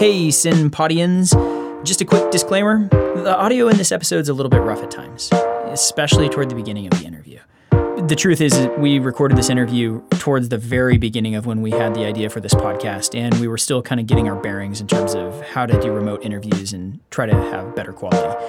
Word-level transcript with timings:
Hey, 0.00 0.28
Synpodians. 0.28 1.84
Just 1.84 2.00
a 2.00 2.06
quick 2.06 2.30
disclaimer 2.30 2.88
the 2.88 3.36
audio 3.36 3.68
in 3.68 3.76
this 3.76 3.92
episode 3.92 4.20
is 4.20 4.30
a 4.30 4.32
little 4.32 4.48
bit 4.48 4.62
rough 4.62 4.82
at 4.82 4.90
times, 4.90 5.28
especially 5.66 6.30
toward 6.30 6.48
the 6.48 6.54
beginning 6.54 6.86
of 6.86 6.98
the 6.98 7.04
interview. 7.04 7.38
The 7.70 8.16
truth 8.16 8.40
is, 8.40 8.66
we 8.78 8.98
recorded 8.98 9.36
this 9.36 9.50
interview 9.50 10.00
towards 10.12 10.48
the 10.48 10.56
very 10.56 10.96
beginning 10.96 11.34
of 11.34 11.44
when 11.44 11.60
we 11.60 11.70
had 11.70 11.94
the 11.94 12.06
idea 12.06 12.30
for 12.30 12.40
this 12.40 12.54
podcast, 12.54 13.14
and 13.14 13.38
we 13.40 13.46
were 13.46 13.58
still 13.58 13.82
kind 13.82 14.00
of 14.00 14.06
getting 14.06 14.26
our 14.26 14.40
bearings 14.40 14.80
in 14.80 14.86
terms 14.86 15.14
of 15.14 15.38
how 15.48 15.66
to 15.66 15.78
do 15.82 15.92
remote 15.92 16.24
interviews 16.24 16.72
and 16.72 16.98
try 17.10 17.26
to 17.26 17.34
have 17.34 17.76
better 17.76 17.92
quality. 17.92 18.42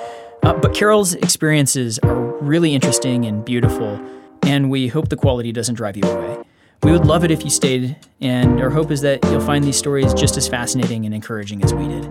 Uh, 0.44 0.54
but 0.54 0.74
Carol's 0.74 1.16
experiences 1.16 2.00
are 2.00 2.22
really 2.38 2.74
interesting 2.74 3.26
and 3.26 3.44
beautiful, 3.44 4.00
and 4.44 4.70
we 4.70 4.88
hope 4.88 5.10
the 5.10 5.18
quality 5.18 5.52
doesn't 5.52 5.76
drive 5.76 5.98
you 5.98 6.04
away. 6.04 6.46
We 6.84 6.92
would 6.92 7.06
love 7.06 7.24
it 7.24 7.30
if 7.30 7.44
you 7.44 7.52
stayed, 7.52 7.96
and 8.22 8.60
our 8.60 8.72
hope 8.72 8.90
is 8.90 9.02
that 9.02 9.24
you'll 9.26 9.40
find 9.40 9.64
these 9.64 9.78
stories 9.78 10.16
just 10.16 10.36
as 10.36 10.48
fascinating 10.48 11.06
and 11.06 11.14
encouraging 11.14 11.64
as 11.64 11.76
we 11.76 11.88
did. 11.88 12.06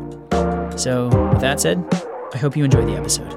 So, 0.79 1.09
with 1.33 1.41
that 1.41 1.59
said, 1.59 1.84
I 2.33 2.38
hope 2.38 2.56
you 2.56 2.65
enjoy 2.65 2.87
the 2.87 2.95
episode. 2.95 3.37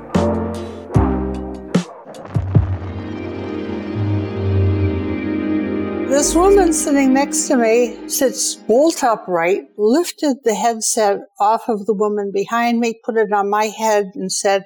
This 6.08 6.36
woman 6.36 6.72
sitting 6.72 7.16
next 7.16 7.48
to 7.48 7.58
me 7.58 8.08
sits 8.08 8.54
bolt 8.54 9.04
upright, 9.04 9.70
lifted 9.76 10.38
the 10.44 10.54
headset 10.54 11.22
off 11.40 11.68
of 11.68 11.88
the 11.88 11.96
woman 11.96 12.32
behind 12.32 12.80
me, 12.80 13.00
put 13.04 13.18
it 13.18 13.34
on 13.34 13.50
my 13.50 13.66
head, 13.66 14.12
and 14.14 14.32
said, 14.32 14.66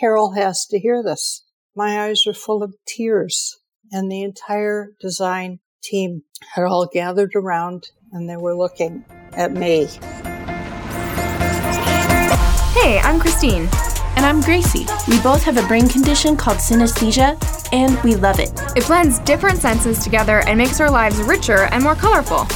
Carol 0.00 0.32
has 0.32 0.64
to 0.70 0.78
hear 0.78 1.02
this. 1.02 1.44
My 1.76 2.06
eyes 2.06 2.22
were 2.26 2.32
full 2.32 2.62
of 2.62 2.74
tears, 2.86 3.58
and 3.92 4.10
the 4.10 4.22
entire 4.22 4.92
design 4.98 5.60
team 5.84 6.22
had 6.54 6.64
all 6.64 6.86
gathered 6.86 7.34
around 7.34 7.90
and 8.12 8.28
they 8.28 8.36
were 8.36 8.56
looking 8.56 9.04
at 9.32 9.52
me. 9.52 9.86
Hey, 12.74 12.98
I'm 13.00 13.20
Christine. 13.20 13.68
And 14.16 14.24
I'm 14.24 14.40
Gracie. 14.40 14.86
We 15.08 15.20
both 15.22 15.42
have 15.42 15.56
a 15.56 15.66
brain 15.66 15.88
condition 15.88 16.36
called 16.36 16.58
synesthesia, 16.58 17.36
and 17.72 18.00
we 18.04 18.14
love 18.14 18.38
it. 18.38 18.52
It 18.76 18.86
blends 18.86 19.18
different 19.20 19.58
senses 19.58 20.04
together 20.04 20.42
and 20.46 20.56
makes 20.56 20.80
our 20.80 20.90
lives 20.90 21.20
richer 21.20 21.68
and 21.72 21.82
more 21.82 21.96
colorful. 21.96 22.46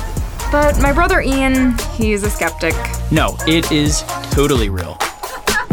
But 0.53 0.81
my 0.81 0.93
brother 0.93 1.21
Ian, 1.21 1.77
he's 1.95 2.23
a 2.23 2.31
skeptic. 2.31 2.75
No, 3.11 3.37
it 3.47 3.73
is 3.73 4.03
totally 4.31 4.69
real. 4.69 4.97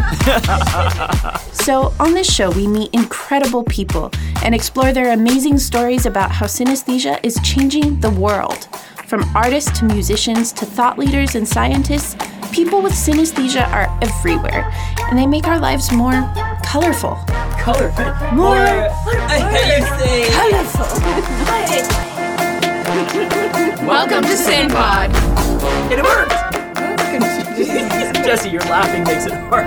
so, 1.51 1.93
on 1.99 2.13
this 2.13 2.31
show, 2.31 2.51
we 2.51 2.67
meet 2.67 2.93
incredible 2.93 3.63
people 3.63 4.11
and 4.43 4.53
explore 4.53 4.93
their 4.93 5.13
amazing 5.13 5.57
stories 5.57 6.05
about 6.05 6.31
how 6.31 6.45
synesthesia 6.45 7.19
is 7.23 7.39
changing 7.43 7.99
the 7.99 8.09
world. 8.11 8.67
From 9.07 9.23
artists 9.35 9.77
to 9.79 9.85
musicians 9.85 10.51
to 10.53 10.65
thought 10.65 10.97
leaders 10.97 11.35
and 11.35 11.47
scientists, 11.47 12.15
people 12.51 12.81
with 12.81 12.93
synesthesia 12.93 13.67
are 13.69 13.87
everywhere, 14.01 14.71
and 15.09 15.17
they 15.17 15.27
make 15.27 15.47
our 15.47 15.59
lives 15.59 15.91
more 15.91 16.31
colorful. 16.63 17.17
Colorful? 17.59 18.05
More, 18.33 18.57
I 18.57 19.39
hate 19.51 19.77
you 19.77 19.85
say 19.99 20.29
colorful. 20.31 20.85
Welcome 23.87 24.23
to 24.23 24.35
SynPod. 24.35 25.11
It 25.91 26.03
worked! 26.03 27.44
Jesse, 28.25 28.49
your 28.49 28.61
laughing 28.63 29.05
makes 29.05 29.25
it 29.25 29.31
hard. 29.31 29.65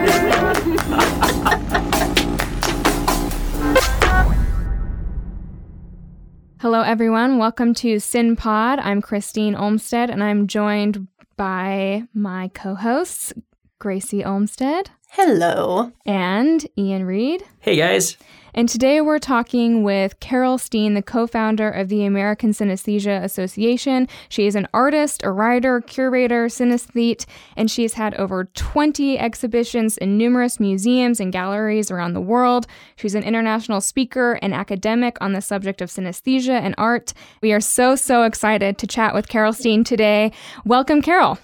Hello, 6.60 6.82
everyone. 6.82 7.38
Welcome 7.38 7.72
to 7.74 7.96
SynPod. 7.96 8.78
I'm 8.82 9.00
Christine 9.00 9.54
Olmsted, 9.54 10.10
and 10.10 10.22
I'm 10.22 10.46
joined 10.48 11.08
by 11.38 12.02
my 12.12 12.50
co 12.52 12.74
hosts, 12.74 13.32
Gracie 13.78 14.22
Olmsted. 14.22 14.90
Hello. 15.08 15.90
And 16.04 16.66
Ian 16.76 17.06
Reed. 17.06 17.42
Hey, 17.60 17.76
guys. 17.76 18.18
And 18.54 18.68
today 18.68 19.00
we're 19.00 19.18
talking 19.18 19.82
with 19.82 20.18
Carol 20.20 20.58
Steen, 20.58 20.94
the 20.94 21.02
co 21.02 21.26
founder 21.26 21.70
of 21.70 21.88
the 21.88 22.04
American 22.04 22.52
Synesthesia 22.52 23.22
Association. 23.22 24.08
She 24.28 24.46
is 24.46 24.54
an 24.54 24.68
artist, 24.72 25.22
a 25.22 25.30
writer, 25.30 25.80
curator, 25.80 26.46
synesthete, 26.46 27.26
and 27.56 27.70
she's 27.70 27.94
had 27.94 28.14
over 28.14 28.44
20 28.44 29.18
exhibitions 29.18 29.98
in 29.98 30.16
numerous 30.16 30.58
museums 30.58 31.20
and 31.20 31.32
galleries 31.32 31.90
around 31.90 32.14
the 32.14 32.20
world. 32.20 32.66
She's 32.96 33.14
an 33.14 33.22
international 33.22 33.80
speaker 33.80 34.38
and 34.40 34.54
academic 34.54 35.18
on 35.20 35.32
the 35.32 35.42
subject 35.42 35.82
of 35.82 35.90
synesthesia 35.90 36.60
and 36.60 36.74
art. 36.78 37.12
We 37.42 37.52
are 37.52 37.60
so, 37.60 37.96
so 37.96 38.22
excited 38.22 38.78
to 38.78 38.86
chat 38.86 39.14
with 39.14 39.28
Carol 39.28 39.52
Steen 39.52 39.84
today. 39.84 40.32
Welcome, 40.64 41.02
Carol. 41.02 41.38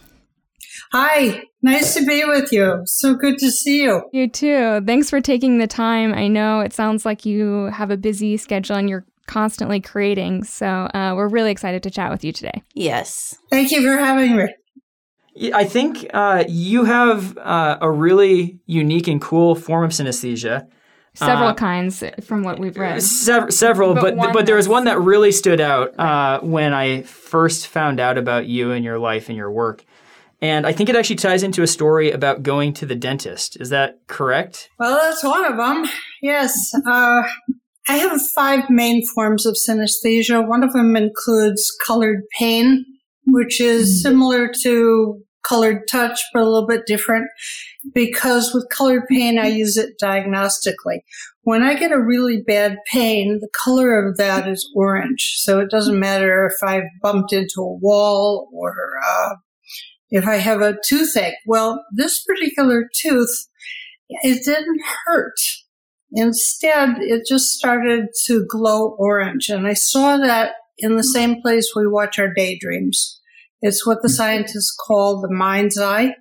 Hi, 0.93 1.43
nice 1.62 1.95
to 1.95 2.07
be 2.07 2.25
with 2.25 2.53
you. 2.53 2.83
So 2.85 3.15
good 3.15 3.39
to 3.39 3.51
see 3.51 3.83
you. 3.83 4.03
You 4.12 4.29
too. 4.29 4.81
Thanks 4.87 5.11
for 5.11 5.21
taking 5.21 5.59
the 5.59 5.67
time. 5.67 6.15
I 6.15 6.29
know 6.29 6.61
it 6.61 6.73
sounds 6.73 7.05
like 7.05 7.25
you 7.25 7.67
have 7.67 7.91
a 7.91 7.97
busy 7.97 8.37
schedule 8.37 8.77
and 8.77 8.89
you're 8.89 9.05
constantly 9.27 9.81
creating. 9.81 10.45
So 10.45 10.67
uh, 10.67 11.15
we're 11.17 11.29
really 11.29 11.51
excited 11.51 11.83
to 11.84 11.91
chat 11.91 12.11
with 12.11 12.25
you 12.25 12.33
today. 12.33 12.63
Yes. 12.75 13.37
Thank 13.51 13.71
you 13.71 13.83
for 13.83 13.97
having 13.97 14.37
me. 14.37 14.49
I 15.53 15.65
think 15.65 16.07
uh, 16.15 16.45
you 16.47 16.84
have 16.84 17.37
uh, 17.39 17.79
a 17.81 17.91
really 17.91 18.61
unique 18.67 19.09
and 19.09 19.21
cool 19.21 19.55
form 19.57 19.84
of 19.84 19.91
synesthesia. 19.91 20.69
Several 21.15 21.49
uh, 21.49 21.55
kinds 21.55 22.03
from 22.23 22.43
what 22.43 22.59
we've 22.59 22.77
read. 22.77 23.01
Sev- 23.03 23.53
several, 23.53 23.95
but 23.95 24.17
but, 24.17 24.33
but 24.33 24.47
there 24.47 24.57
was 24.57 24.69
one 24.69 24.84
that 24.84 25.01
really 25.01 25.31
stood 25.31 25.61
out 25.61 25.99
uh, 25.99 26.41
when 26.41 26.73
I 26.73 27.03
first 27.03 27.69
found 27.69 28.01
out 28.01 28.19
about 28.19 28.47
you 28.47 28.73
and 28.73 28.84
your 28.84 28.99
life 28.99 29.29
and 29.29 29.37
your 29.37 29.51
work. 29.51 29.84
And 30.44 30.66
I 30.66 30.72
think 30.72 30.91
it 30.91 30.94
actually 30.94 31.16
ties 31.16 31.43
into 31.43 31.62
a 31.62 31.66
story 31.66 32.10
about 32.10 32.43
going 32.43 32.75
to 32.75 32.84
the 32.84 32.94
dentist. 32.94 33.56
Is 33.62 33.71
that 33.71 34.00
correct? 34.09 34.69
Well, 34.78 34.94
that's 34.94 35.25
one 35.25 35.43
of 35.43 35.56
them. 35.56 35.87
Yes. 36.21 36.55
Uh, 36.87 37.22
I 37.88 37.97
have 37.97 38.21
five 38.34 38.69
main 38.69 39.06
forms 39.15 39.47
of 39.47 39.56
synesthesia. 39.56 40.47
One 40.47 40.62
of 40.62 40.75
them 40.75 40.97
includes 40.97 41.75
colored 41.87 42.25
pain, 42.38 42.84
which 43.27 43.59
is 43.59 43.88
mm-hmm. 43.88 44.09
similar 44.10 44.50
to 44.65 45.22
colored 45.49 45.88
touch, 45.91 46.21
but 46.34 46.43
a 46.43 46.44
little 46.44 46.66
bit 46.66 46.83
different 46.87 47.25
because 47.94 48.53
with 48.53 48.69
colored 48.69 49.04
pain, 49.09 49.38
I 49.38 49.47
use 49.47 49.78
it 49.78 49.94
diagnostically. 50.03 51.00
When 51.44 51.62
I 51.62 51.72
get 51.72 51.91
a 51.91 51.99
really 51.99 52.43
bad 52.47 52.77
pain, 52.93 53.38
the 53.41 53.49
color 53.65 54.06
of 54.06 54.19
that 54.19 54.47
is 54.47 54.71
orange. 54.77 55.37
So 55.38 55.60
it 55.60 55.71
doesn't 55.71 55.99
matter 55.99 56.47
if 56.47 56.69
I've 56.69 56.88
bumped 57.00 57.33
into 57.33 57.60
a 57.60 57.78
wall 57.78 58.50
or 58.53 58.75
uh, 59.06 59.34
if 60.10 60.26
I 60.26 60.37
have 60.37 60.60
a 60.60 60.76
toothache. 60.84 61.34
Well, 61.47 61.84
this 61.92 62.22
particular 62.25 62.88
tooth, 62.94 63.48
it 64.09 64.44
didn't 64.44 64.81
hurt. 65.06 65.38
Instead, 66.12 66.97
it 67.00 67.26
just 67.26 67.47
started 67.47 68.06
to 68.26 68.47
glow 68.48 68.97
orange. 68.98 69.48
And 69.48 69.66
I 69.66 69.75
saw 69.75 70.16
that 70.16 70.53
in 70.78 70.97
the 70.97 71.04
same 71.04 71.41
place 71.42 71.72
we 71.75 71.88
watch 71.88 72.19
our 72.19 72.32
daydreams. 72.32 73.20
It's 73.60 73.87
what 73.87 73.98
the 74.03 74.09
scientists 74.09 74.76
call 74.87 75.20
the 75.20 75.32
mind's 75.32 75.78
eye. 75.78 76.15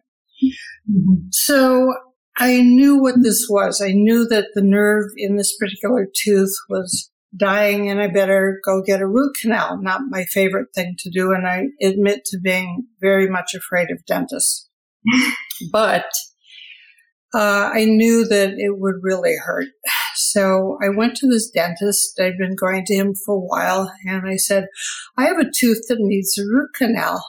So 1.32 1.94
I 2.38 2.62
knew 2.62 3.00
what 3.00 3.22
this 3.22 3.48
was. 3.50 3.82
I 3.82 3.92
knew 3.92 4.28
that 4.30 4.48
the 4.56 4.64
nerve 4.64 5.12
in 5.18 5.36
this 5.36 5.56
particular 5.58 6.08
tooth 6.24 6.56
was 6.70 7.12
dying 7.38 7.90
and 7.90 8.02
I 8.02 8.08
better 8.08 8.60
go 8.64 8.82
get 8.82 9.02
a 9.02 9.08
root 9.08 9.36
canal. 9.42 9.82
Not 9.82 10.02
my 10.10 10.26
favorite 10.26 10.68
thing 10.74 10.96
to 11.00 11.10
do. 11.10 11.32
And 11.32 11.48
I 11.48 11.68
admit 11.82 12.26
to 12.26 12.40
being 12.40 12.88
very 13.02 13.28
much 13.28 13.54
afraid 13.54 13.90
of 13.92 14.06
dentists. 14.06 14.70
but 15.72 16.06
uh, 17.34 17.72
I 17.74 17.86
knew 17.86 18.26
that 18.26 18.54
it 18.58 18.80
would 18.80 18.96
really 19.02 19.36
hurt. 19.44 19.68
So 20.16 20.78
I 20.84 20.90
went 20.90 21.16
to 21.18 21.28
this 21.28 21.50
dentist. 21.50 22.20
I'd 22.20 22.38
been 22.38 22.56
going 22.56 22.86
to 22.86 22.94
him 22.94 23.16
for 23.16 23.36
a 23.36 23.40
while 23.40 23.92
and 24.06 24.28
I 24.28 24.36
said, 24.36 24.68
I 25.18 25.26
have 25.26 25.40
a 25.40 25.50
tooth 25.52 25.88
that 25.90 25.98
needs 26.00 26.38
a 26.38 26.44
root 26.44 26.70
canal 26.76 27.26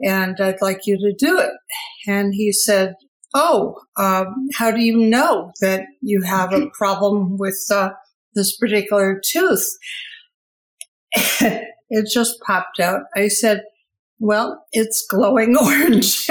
and 0.00 0.40
I'd 0.40 0.62
like 0.62 0.86
you 0.86 0.96
to 0.98 1.14
do 1.18 1.38
it. 1.38 1.52
And 2.06 2.34
he 2.34 2.52
said, 2.52 2.94
Oh, 3.34 3.76
um, 3.96 4.48
how 4.54 4.70
do 4.70 4.80
you 4.82 5.08
know 5.08 5.52
that 5.60 5.84
you 6.02 6.22
have 6.22 6.52
a 6.52 6.68
problem 6.78 7.38
with 7.38 7.58
uh, 7.70 7.90
this 8.34 8.56
particular 8.56 9.20
tooth. 9.24 9.66
it 11.14 12.08
just 12.10 12.40
popped 12.40 12.80
out. 12.80 13.02
I 13.14 13.28
said, 13.28 13.62
well, 14.18 14.64
it's 14.72 15.04
glowing 15.10 15.56
orange. 15.60 16.28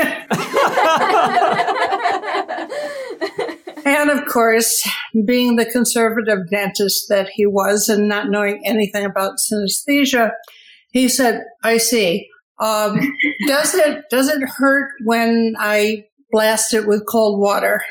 and 3.86 4.10
of 4.10 4.26
course, 4.28 4.88
being 5.26 5.58
the 5.58 5.70
conservative 5.72 6.50
dentist 6.50 7.08
that 7.10 7.30
he 7.34 7.46
was 7.46 7.90
and 7.90 8.08
not 8.08 8.30
knowing 8.30 8.62
anything 8.66 9.06
about 9.06 9.40
synesthesia, 9.40 10.32
he 10.92 11.10
said, 11.10 11.44
I 11.64 11.78
see. 11.78 12.28
Um, 12.60 13.00
does 13.48 13.74
it, 13.76 14.04
does 14.10 14.30
it 14.30 14.42
hurt 14.58 14.90
when 15.04 15.56
I 15.60 16.06
blast 16.32 16.74
it 16.74 16.88
with 16.88 17.06
cold 17.08 17.40
water? 17.42 17.84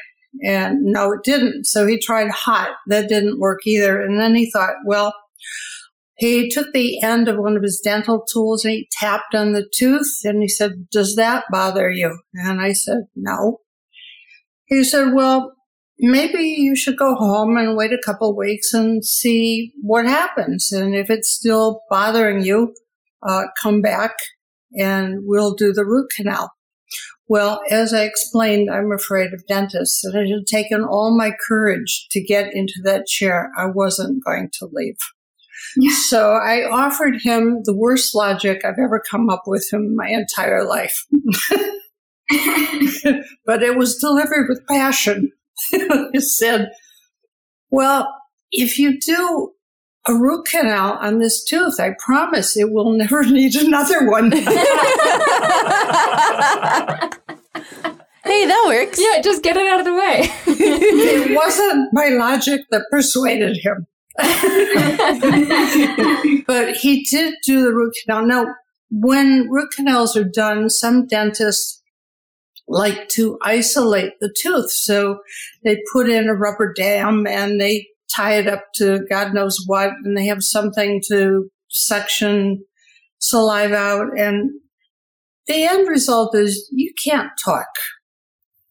And 0.45 0.83
no, 0.85 1.13
it 1.13 1.21
didn't. 1.25 1.65
So 1.67 1.87
he 1.87 1.99
tried 1.99 2.31
hot. 2.31 2.71
That 2.87 3.09
didn't 3.09 3.41
work 3.41 3.61
either. 3.67 4.01
And 4.01 4.21
then 4.21 4.35
he 4.35 4.51
thought, 4.51 4.75
well, 4.87 5.13
He 6.21 6.51
took 6.51 6.73
the 6.75 7.03
end 7.03 7.29
of 7.29 7.39
one 7.39 7.57
of 7.57 7.63
his 7.63 7.81
dental 7.83 8.23
tools 8.31 8.63
and 8.65 8.73
he 8.75 8.89
tapped 8.93 9.35
on 9.35 9.55
the 9.55 9.67
tooth 9.75 10.21
and 10.23 10.43
he 10.43 10.49
said, 10.49 10.89
Does 10.91 11.17
that 11.17 11.45
bother 11.51 11.91
you? 11.91 12.21
And 12.35 12.61
I 12.61 12.73
said, 12.73 13.05
No. 13.17 13.61
He 14.67 14.85
said, 14.85 15.15
Well, 15.15 15.55
maybe 15.99 16.43
you 16.43 16.77
should 16.77 16.99
go 16.99 17.15
home 17.15 17.57
and 17.57 17.75
wait 17.75 17.93
a 17.95 18.03
couple 18.05 18.37
weeks 18.37 18.75
and 18.75 19.03
see 19.05 19.73
what 19.81 20.05
happens. 20.05 20.71
And 20.73 20.95
if 20.95 21.09
it's 21.09 21.31
still 21.33 21.81
bothering 21.89 22.43
you, 22.45 22.75
uh, 23.27 23.45
come 23.63 23.81
back 23.81 24.13
and 24.79 25.21
we'll 25.25 25.55
do 25.55 25.73
the 25.73 25.87
root 25.87 26.11
canal. 26.15 26.53
Well, 27.31 27.61
as 27.71 27.95
I 27.95 28.03
explained, 28.03 28.69
I'm 28.69 28.91
afraid 28.91 29.33
of 29.33 29.47
dentists 29.47 30.03
and 30.03 30.17
it 30.17 30.29
had 30.29 30.49
taken 30.49 30.83
all 30.83 31.17
my 31.17 31.31
courage 31.47 32.09
to 32.11 32.21
get 32.21 32.53
into 32.53 32.81
that 32.83 33.07
chair. 33.07 33.53
I 33.57 33.67
wasn't 33.67 34.25
going 34.25 34.51
to 34.55 34.69
leave. 34.73 34.97
So 36.09 36.33
I 36.33 36.69
offered 36.69 37.23
him 37.23 37.61
the 37.63 37.77
worst 37.77 38.17
logic 38.17 38.65
I've 38.65 38.81
ever 38.83 39.01
come 39.09 39.31
up 39.31 39.45
with 39.47 39.69
in 39.73 39.95
my 39.95 40.09
entire 40.09 40.65
life. 40.65 41.07
but 43.47 43.63
it 43.63 43.77
was 43.77 43.99
delivered 43.99 44.49
with 44.49 44.67
passion. 44.67 45.31
he 45.71 46.21
said, 46.21 46.73
Well, 47.71 48.13
if 48.51 48.77
you 48.77 48.99
do 48.99 49.53
a 50.07 50.15
root 50.15 50.47
canal 50.47 50.99
on 51.01 51.19
this 51.19 51.45
tooth, 51.45 51.79
I 51.79 51.95
promise 51.99 52.57
it 52.57 52.73
will 52.73 52.93
never 52.93 53.25
need 53.25 53.55
another 53.55 54.11
one. 54.11 54.33
hey, 54.43 54.45
that 58.47 58.65
works. 58.67 58.99
Yeah, 59.01 59.21
just 59.23 59.43
get 59.43 59.57
it 59.57 59.67
out 59.67 59.81
of 59.81 59.87
the 59.87 59.95
way. 59.95 60.29
it 60.47 61.37
wasn't 61.37 61.93
my 61.93 62.09
logic 62.09 62.63
that 62.71 62.87
persuaded 62.91 63.59
him. 63.59 63.87
but 66.47 66.77
he 66.77 67.05
did 67.05 67.35
do 67.45 67.63
the 67.63 67.73
root 67.73 67.95
canal. 68.05 68.27
Now, 68.27 68.47
when 68.91 69.49
root 69.49 69.71
canals 69.75 70.17
are 70.17 70.25
done, 70.25 70.69
some 70.69 71.07
dentists 71.07 71.83
like 72.67 73.09
to 73.09 73.39
isolate 73.43 74.19
the 74.21 74.35
tooth. 74.41 74.71
So 74.71 75.21
they 75.65 75.83
put 75.93 76.09
in 76.09 76.29
a 76.29 76.35
rubber 76.35 76.73
dam 76.73 77.27
and 77.27 77.61
they 77.61 77.89
tie 78.15 78.35
it 78.35 78.47
up 78.47 78.65
to 78.77 79.01
God 79.09 79.35
knows 79.35 79.63
what, 79.67 79.91
and 80.05 80.17
they 80.17 80.27
have 80.27 80.43
something 80.43 81.01
to 81.09 81.51
suction 81.69 82.65
saliva 83.19 83.77
out. 83.77 84.19
And 84.19 84.51
the 85.47 85.65
end 85.65 85.89
result 85.89 86.35
is 86.35 86.69
you 86.73 86.93
can't 87.03 87.31
talk. 87.43 87.69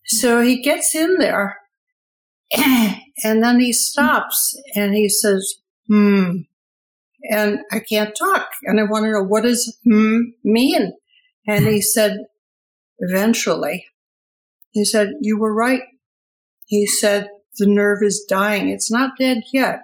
So 0.06 0.42
he 0.42 0.62
gets 0.62 0.96
in 0.96 1.18
there 1.20 1.58
and 2.58 3.44
then 3.44 3.60
he 3.60 3.72
stops 3.74 4.60
and 4.76 4.94
he 4.94 5.08
says, 5.10 5.56
hmm. 5.88 6.38
And 7.24 7.60
I 7.72 7.80
can't 7.80 8.16
talk. 8.18 8.48
And 8.64 8.80
I 8.80 8.84
want 8.84 9.04
to 9.04 9.12
know 9.12 9.24
what 9.24 9.44
does 9.44 9.78
hmm 9.84 10.20
mean? 10.44 10.94
And 11.48 11.68
he 11.68 11.82
said, 11.82 12.18
eventually, 13.00 13.86
he 14.72 14.86
said, 14.86 15.10
you 15.22 15.38
were 15.38 15.54
right. 15.54 15.82
He 16.66 16.86
said, 16.86 17.28
the 17.60 17.68
nerve 17.68 18.00
is 18.02 18.26
dying. 18.28 18.70
It's 18.70 18.92
not 18.92 19.12
dead 19.20 19.44
yet, 19.54 19.84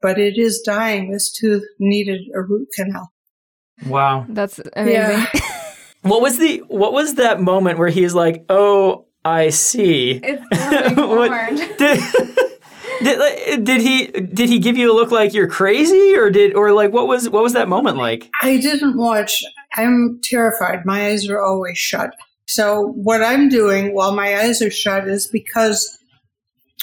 but 0.00 0.18
it 0.18 0.38
is 0.38 0.60
dying. 0.60 1.10
This 1.10 1.32
tooth 1.32 1.64
needed 1.80 2.20
a 2.34 2.42
root 2.42 2.68
canal. 2.76 3.12
Wow. 3.86 4.26
That's 4.28 4.60
amazing. 4.76 4.92
Yeah. 4.92 5.26
what 6.02 6.22
was 6.22 6.38
the 6.38 6.58
what 6.68 6.92
was 6.92 7.14
that 7.14 7.40
moment 7.40 7.78
where 7.78 7.88
he's 7.88 8.14
like, 8.14 8.44
"Oh, 8.48 9.06
I 9.24 9.50
see." 9.50 10.20
It's 10.22 10.42
what, 10.96 11.30
did, 11.78 12.00
did, 13.02 13.64
did 13.64 13.80
he 13.80 14.06
did 14.06 14.48
he 14.48 14.58
give 14.58 14.76
you 14.76 14.92
a 14.92 14.94
look 14.94 15.10
like 15.10 15.34
you're 15.34 15.48
crazy 15.48 16.14
or 16.16 16.30
did 16.30 16.54
or 16.54 16.72
like 16.72 16.92
what 16.92 17.06
was 17.06 17.28
what 17.28 17.42
was 17.42 17.52
that 17.52 17.68
moment 17.68 17.96
like? 17.96 18.30
I 18.42 18.58
didn't 18.58 18.96
watch. 18.96 19.42
I'm 19.76 20.20
terrified. 20.22 20.84
My 20.84 21.08
eyes 21.08 21.28
are 21.28 21.40
always 21.40 21.78
shut. 21.78 22.14
So 22.46 22.92
what 22.96 23.22
I'm 23.22 23.48
doing 23.50 23.94
while 23.94 24.14
my 24.14 24.38
eyes 24.38 24.62
are 24.62 24.70
shut 24.70 25.06
is 25.06 25.26
because 25.26 25.98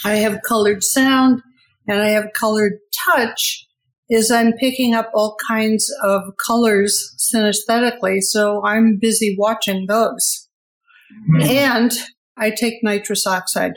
I 0.05 0.15
have 0.17 0.41
colored 0.47 0.83
sound 0.83 1.41
and 1.87 2.01
I 2.01 2.09
have 2.09 2.29
colored 2.37 2.73
touch 3.05 3.67
is 4.09 4.29
I'm 4.29 4.53
picking 4.53 4.93
up 4.93 5.09
all 5.15 5.35
kinds 5.47 5.91
of 6.03 6.21
colors 6.45 7.15
synesthetically. 7.19 8.21
So 8.21 8.63
I'm 8.63 8.97
busy 8.97 9.35
watching 9.37 9.87
those. 9.87 10.47
Mm-hmm. 11.31 11.41
And 11.49 11.91
I 12.37 12.51
take 12.51 12.83
nitrous 12.83 13.25
oxide 13.25 13.73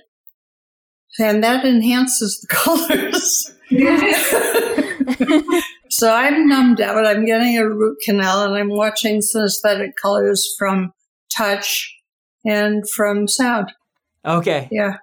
and 1.18 1.42
that 1.42 1.64
enhances 1.64 2.40
the 2.40 2.46
colors. 2.54 3.54
so 5.90 6.12
I'm 6.12 6.46
numbed 6.46 6.82
out. 6.82 7.06
I'm 7.06 7.24
getting 7.24 7.56
a 7.56 7.66
root 7.66 7.98
canal 8.04 8.42
and 8.44 8.54
I'm 8.54 8.68
watching 8.68 9.20
synesthetic 9.20 9.92
colors 10.00 10.46
from 10.58 10.92
touch 11.34 11.90
and 12.44 12.88
from 12.90 13.28
sound. 13.28 13.72
Okay. 14.26 14.68
Yeah. 14.70 14.96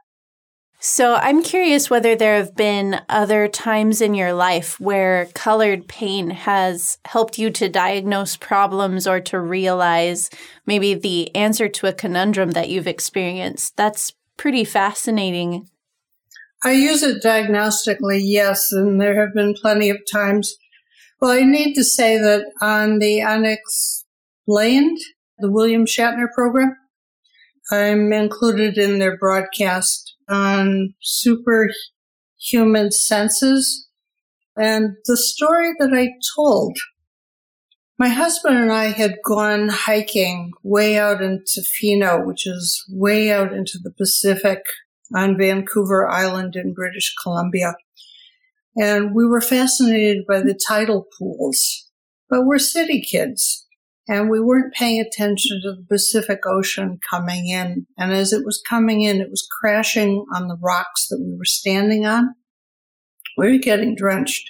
So 0.87 1.15
I'm 1.15 1.41
curious 1.41 1.89
whether 1.89 2.15
there 2.15 2.35
have 2.35 2.55
been 2.55 3.01
other 3.09 3.47
times 3.47 4.01
in 4.01 4.13
your 4.13 4.33
life 4.33 4.79
where 4.79 5.25
colored 5.33 5.87
pain 5.87 6.29
has 6.29 6.99
helped 7.05 7.39
you 7.39 7.49
to 7.49 7.67
diagnose 7.67 8.37
problems 8.37 9.07
or 9.07 9.19
to 9.21 9.39
realize 9.39 10.29
maybe 10.67 10.93
the 10.93 11.35
answer 11.35 11.67
to 11.67 11.87
a 11.87 11.91
conundrum 11.91 12.51
that 12.51 12.69
you've 12.69 12.85
experienced. 12.85 13.75
That's 13.75 14.13
pretty 14.37 14.63
fascinating. 14.63 15.67
I 16.63 16.73
use 16.73 17.01
it 17.01 17.23
diagnostically, 17.23 18.21
yes, 18.21 18.71
and 18.71 19.01
there 19.01 19.19
have 19.19 19.33
been 19.33 19.55
plenty 19.59 19.89
of 19.89 19.97
times. 20.13 20.55
Well, 21.19 21.31
I 21.31 21.41
need 21.41 21.73
to 21.73 21.83
say 21.83 22.19
that 22.19 22.45
on 22.61 22.99
the 22.99 23.23
Unexplained, 23.23 24.99
the 25.39 25.49
William 25.49 25.87
Shatner 25.87 26.27
program, 26.31 26.77
I'm 27.71 28.13
included 28.13 28.77
in 28.77 28.99
their 28.99 29.17
broadcast 29.17 30.04
on 30.29 30.93
superhuman 31.01 32.91
senses. 32.91 33.87
And 34.57 34.95
the 35.05 35.17
story 35.17 35.73
that 35.79 35.93
I 35.93 36.09
told, 36.35 36.77
my 37.97 38.09
husband 38.09 38.57
and 38.57 38.71
I 38.71 38.85
had 38.85 39.17
gone 39.23 39.69
hiking 39.69 40.51
way 40.63 40.97
out 40.97 41.21
in 41.21 41.43
Tofino, 41.43 42.25
which 42.25 42.47
is 42.47 42.83
way 42.89 43.31
out 43.31 43.53
into 43.53 43.77
the 43.81 43.91
Pacific 43.91 44.59
on 45.13 45.37
Vancouver 45.37 46.09
Island 46.09 46.55
in 46.55 46.73
British 46.73 47.13
Columbia. 47.21 47.75
And 48.75 49.15
we 49.15 49.25
were 49.25 49.41
fascinated 49.41 50.25
by 50.27 50.41
the 50.41 50.59
tidal 50.67 51.07
pools, 51.17 51.89
but 52.29 52.45
we're 52.45 52.59
city 52.59 53.01
kids 53.01 53.64
and 54.07 54.29
we 54.29 54.39
weren't 54.39 54.73
paying 54.73 55.01
attention 55.01 55.61
to 55.63 55.71
the 55.71 55.85
Pacific 55.89 56.41
Ocean 56.45 56.99
coming 57.09 57.49
in. 57.49 57.87
And 57.97 58.13
as 58.13 58.33
it 58.33 58.45
was 58.45 58.61
coming 58.67 59.01
in, 59.01 59.21
it 59.21 59.29
was 59.29 59.47
crashing 59.59 60.25
on 60.33 60.47
the 60.47 60.57
rocks 60.61 61.07
that 61.09 61.19
we 61.19 61.35
were 61.35 61.45
standing 61.45 62.05
on. 62.05 62.35
We 63.37 63.51
were 63.51 63.57
getting 63.57 63.95
drenched. 63.95 64.49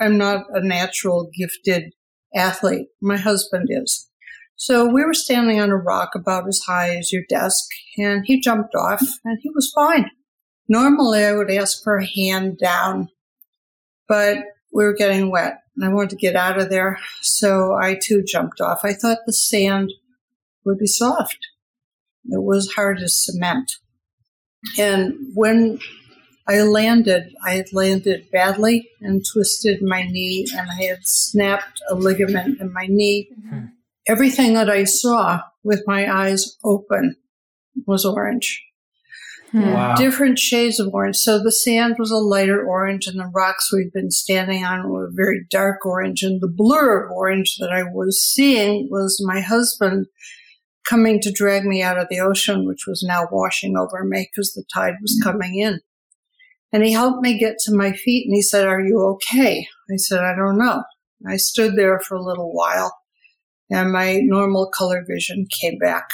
I'm 0.00 0.18
not 0.18 0.46
a 0.52 0.60
natural 0.60 1.30
gifted 1.36 1.92
athlete. 2.34 2.88
My 3.00 3.16
husband 3.16 3.68
is. 3.70 4.08
So 4.56 4.86
we 4.86 5.04
were 5.04 5.14
standing 5.14 5.60
on 5.60 5.70
a 5.70 5.76
rock 5.76 6.10
about 6.14 6.48
as 6.48 6.60
high 6.66 6.96
as 6.96 7.12
your 7.12 7.24
desk, 7.28 7.64
and 7.98 8.22
he 8.24 8.40
jumped 8.40 8.74
off, 8.74 9.02
and 9.24 9.38
he 9.42 9.50
was 9.50 9.72
fine. 9.74 10.10
Normally, 10.68 11.24
I 11.24 11.32
would 11.32 11.50
ask 11.50 11.82
for 11.82 11.96
a 11.96 12.06
hand 12.06 12.58
down, 12.58 13.08
but 14.08 14.38
we 14.72 14.84
were 14.84 14.94
getting 14.94 15.30
wet, 15.30 15.58
and 15.76 15.84
I 15.84 15.92
wanted 15.92 16.10
to 16.10 16.16
get 16.16 16.36
out 16.36 16.60
of 16.60 16.70
there, 16.70 16.98
so 17.20 17.74
I 17.74 17.98
too 18.00 18.22
jumped 18.22 18.60
off. 18.60 18.80
I 18.84 18.92
thought 18.92 19.18
the 19.26 19.32
sand 19.32 19.92
would 20.64 20.78
be 20.78 20.86
soft. 20.86 21.38
It 22.26 22.42
was 22.42 22.72
hard 22.74 23.00
as 23.00 23.22
cement. 23.22 23.76
And 24.78 25.14
when 25.34 25.78
I 26.48 26.62
landed, 26.62 27.34
I 27.44 27.52
had 27.54 27.72
landed 27.72 28.30
badly 28.30 28.88
and 29.00 29.24
twisted 29.32 29.82
my 29.82 30.04
knee, 30.04 30.46
and 30.56 30.70
I 30.70 30.84
had 30.84 31.00
snapped 31.02 31.82
a 31.90 31.94
ligament 31.94 32.60
in 32.60 32.72
my 32.72 32.86
knee. 32.86 33.30
Mm-hmm 33.38 33.66
everything 34.06 34.54
that 34.54 34.70
I 34.70 34.84
saw 34.84 35.40
with 35.62 35.82
my 35.86 36.12
eyes 36.12 36.56
open 36.64 37.16
was 37.86 38.04
orange. 38.04 38.62
Hmm. 39.54 39.72
Wow. 39.72 39.94
Different 39.94 40.36
shades 40.36 40.80
of 40.80 40.92
orange. 40.92 41.16
So 41.16 41.40
the 41.40 41.52
sand 41.52 41.94
was 41.96 42.10
a 42.10 42.16
lighter 42.16 42.66
orange, 42.66 43.06
and 43.06 43.20
the 43.20 43.30
rocks 43.32 43.72
we'd 43.72 43.92
been 43.92 44.10
standing 44.10 44.64
on 44.64 44.90
were 44.90 45.10
very 45.12 45.46
dark 45.48 45.86
orange. 45.86 46.24
And 46.24 46.40
the 46.40 46.52
blur 46.52 47.04
of 47.04 47.12
orange 47.12 47.54
that 47.60 47.70
I 47.70 47.84
was 47.84 48.20
seeing 48.20 48.88
was 48.90 49.22
my 49.24 49.40
husband 49.40 50.06
coming 50.84 51.20
to 51.20 51.30
drag 51.30 51.64
me 51.64 51.82
out 51.82 51.98
of 51.98 52.08
the 52.10 52.18
ocean, 52.18 52.66
which 52.66 52.84
was 52.88 53.04
now 53.06 53.28
washing 53.30 53.76
over 53.76 54.02
me 54.04 54.28
because 54.28 54.54
the 54.54 54.64
tide 54.74 54.94
was 55.00 55.16
hmm. 55.22 55.30
coming 55.30 55.60
in. 55.60 55.80
And 56.72 56.82
he 56.82 56.90
helped 56.90 57.22
me 57.22 57.38
get 57.38 57.58
to 57.60 57.72
my 57.72 57.92
feet 57.92 58.26
and 58.26 58.34
he 58.34 58.42
said, 58.42 58.66
Are 58.66 58.80
you 58.80 59.00
okay? 59.14 59.68
I 59.88 59.96
said, 59.96 60.18
I 60.18 60.34
don't 60.34 60.58
know. 60.58 60.82
I 61.24 61.36
stood 61.36 61.76
there 61.76 62.00
for 62.00 62.16
a 62.16 62.24
little 62.24 62.52
while 62.52 62.92
and 63.70 63.92
my 63.92 64.20
normal 64.22 64.70
color 64.70 65.04
vision 65.08 65.46
came 65.60 65.78
back. 65.78 66.08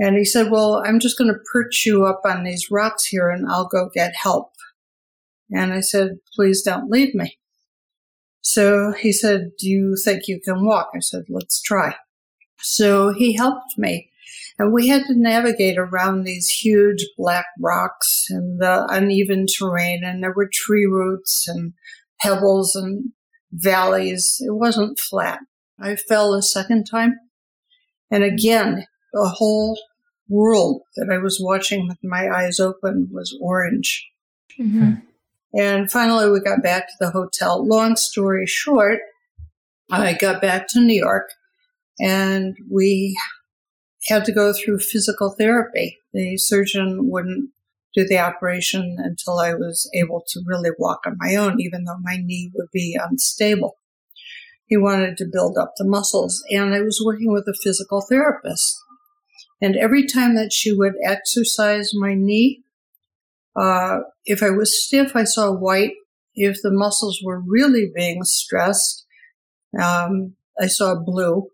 And 0.00 0.16
he 0.16 0.24
said, 0.24 0.50
Well, 0.50 0.82
I'm 0.84 0.98
just 0.98 1.18
going 1.18 1.32
to 1.32 1.38
perch 1.52 1.84
you 1.84 2.06
up 2.06 2.22
on 2.24 2.42
these 2.42 2.70
rocks 2.70 3.04
here 3.04 3.28
and 3.28 3.46
I'll 3.48 3.68
go 3.68 3.90
get 3.94 4.14
help. 4.16 4.50
And 5.50 5.72
I 5.72 5.80
said, 5.80 6.18
Please 6.34 6.62
don't 6.62 6.90
leave 6.90 7.14
me. 7.14 7.38
So 8.40 8.92
he 8.92 9.12
said, 9.12 9.50
Do 9.58 9.68
you 9.68 9.96
think 10.02 10.22
you 10.26 10.40
can 10.40 10.64
walk? 10.64 10.88
I 10.96 11.00
said, 11.00 11.24
Let's 11.28 11.60
try. 11.60 11.94
So 12.60 13.12
he 13.12 13.36
helped 13.36 13.76
me. 13.76 14.10
And 14.58 14.72
we 14.72 14.88
had 14.88 15.04
to 15.06 15.14
navigate 15.14 15.78
around 15.78 16.24
these 16.24 16.48
huge 16.48 17.06
black 17.16 17.46
rocks 17.58 18.26
and 18.28 18.60
the 18.60 18.86
uneven 18.90 19.46
terrain, 19.46 20.02
and 20.04 20.22
there 20.22 20.34
were 20.34 20.50
tree 20.52 20.86
roots 20.86 21.46
and 21.48 21.72
pebbles 22.20 22.74
and 22.74 23.12
valleys. 23.52 24.36
It 24.40 24.54
wasn't 24.54 24.98
flat. 24.98 25.40
I 25.78 25.96
fell 25.96 26.34
a 26.34 26.42
second 26.42 26.84
time. 26.84 27.14
And 28.10 28.22
again, 28.22 28.86
the 29.12 29.28
whole 29.28 29.78
world 30.30 30.82
that 30.96 31.10
I 31.12 31.18
was 31.18 31.38
watching 31.40 31.86
with 31.88 31.98
my 32.02 32.30
eyes 32.30 32.58
open 32.58 33.08
was 33.12 33.36
orange. 33.42 34.08
Mm-hmm. 34.58 34.94
And 35.58 35.90
finally, 35.90 36.30
we 36.30 36.40
got 36.40 36.62
back 36.62 36.86
to 36.86 36.94
the 37.00 37.10
hotel. 37.10 37.66
Long 37.66 37.96
story 37.96 38.46
short, 38.46 39.00
I 39.90 40.12
got 40.14 40.40
back 40.40 40.68
to 40.68 40.80
New 40.80 40.94
York 40.94 41.30
and 41.98 42.56
we 42.70 43.18
had 44.08 44.24
to 44.24 44.32
go 44.32 44.52
through 44.52 44.78
physical 44.78 45.34
therapy. 45.36 45.98
The 46.12 46.36
surgeon 46.38 47.10
wouldn't 47.10 47.50
do 47.94 48.06
the 48.06 48.18
operation 48.18 48.96
until 48.98 49.38
I 49.38 49.54
was 49.54 49.90
able 49.94 50.22
to 50.28 50.42
really 50.46 50.70
walk 50.78 51.00
on 51.06 51.16
my 51.18 51.34
own, 51.34 51.60
even 51.60 51.84
though 51.84 51.98
my 52.00 52.16
knee 52.16 52.50
would 52.54 52.68
be 52.72 52.96
unstable. 53.00 53.76
He 54.66 54.76
wanted 54.76 55.16
to 55.16 55.28
build 55.30 55.58
up 55.58 55.72
the 55.76 55.84
muscles, 55.84 56.44
and 56.50 56.72
I 56.72 56.80
was 56.80 57.02
working 57.04 57.32
with 57.32 57.48
a 57.48 57.58
physical 57.60 58.00
therapist. 58.08 58.80
And 59.60 59.76
every 59.76 60.06
time 60.06 60.34
that 60.36 60.52
she 60.52 60.72
would 60.72 60.94
exercise 61.04 61.90
my 61.94 62.14
knee, 62.14 62.62
uh, 63.54 64.00
if 64.24 64.42
I 64.42 64.50
was 64.50 64.82
stiff, 64.82 65.14
I 65.14 65.24
saw 65.24 65.52
white. 65.52 65.92
If 66.34 66.62
the 66.62 66.70
muscles 66.70 67.20
were 67.22 67.42
really 67.44 67.90
being 67.94 68.24
stressed, 68.24 69.04
um, 69.80 70.34
I 70.58 70.68
saw 70.68 70.94
blue. 70.94 71.48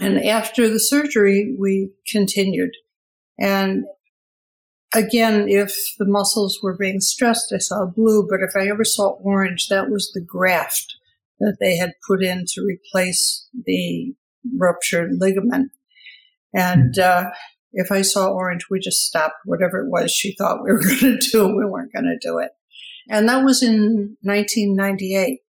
And 0.00 0.24
after 0.24 0.68
the 0.68 0.78
surgery, 0.78 1.56
we 1.58 1.90
continued. 2.06 2.70
And 3.38 3.84
again, 4.94 5.48
if 5.48 5.76
the 5.98 6.06
muscles 6.06 6.60
were 6.62 6.76
being 6.76 7.00
stressed, 7.00 7.52
I 7.52 7.58
saw 7.58 7.86
blue. 7.86 8.26
But 8.28 8.40
if 8.40 8.50
I 8.56 8.68
ever 8.68 8.84
saw 8.84 9.10
orange, 9.20 9.68
that 9.68 9.90
was 9.90 10.12
the 10.12 10.20
graft 10.20 10.94
that 11.40 11.58
they 11.60 11.76
had 11.76 11.92
put 12.06 12.22
in 12.22 12.44
to 12.54 12.64
replace 12.64 13.48
the 13.66 14.14
ruptured 14.56 15.10
ligament. 15.18 15.72
And 16.54 16.94
hmm. 16.96 17.02
uh, 17.02 17.24
if 17.72 17.92
I 17.92 18.02
saw 18.02 18.28
orange, 18.28 18.66
we 18.70 18.80
just 18.80 19.04
stopped 19.04 19.36
whatever 19.44 19.84
it 19.84 19.90
was 19.90 20.10
she 20.10 20.34
thought 20.36 20.62
we 20.64 20.72
were 20.72 20.82
going 20.82 21.18
to 21.18 21.30
do. 21.30 21.46
We 21.46 21.64
weren't 21.64 21.92
going 21.92 22.04
to 22.04 22.18
do 22.28 22.38
it. 22.38 22.50
And 23.10 23.28
that 23.28 23.44
was 23.44 23.62
in 23.62 24.16
1998. 24.22 25.40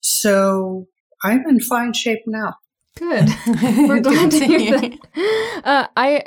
So 0.00 0.86
I'm 1.22 1.44
in 1.48 1.60
fine 1.60 1.92
shape 1.92 2.22
now. 2.26 2.54
Good. 2.98 3.28
We're 3.62 4.00
glad 4.00 4.32
to 4.32 4.44
hear 4.44 4.80
that. 4.80 5.62
Uh, 5.62 5.86
I 5.96 6.24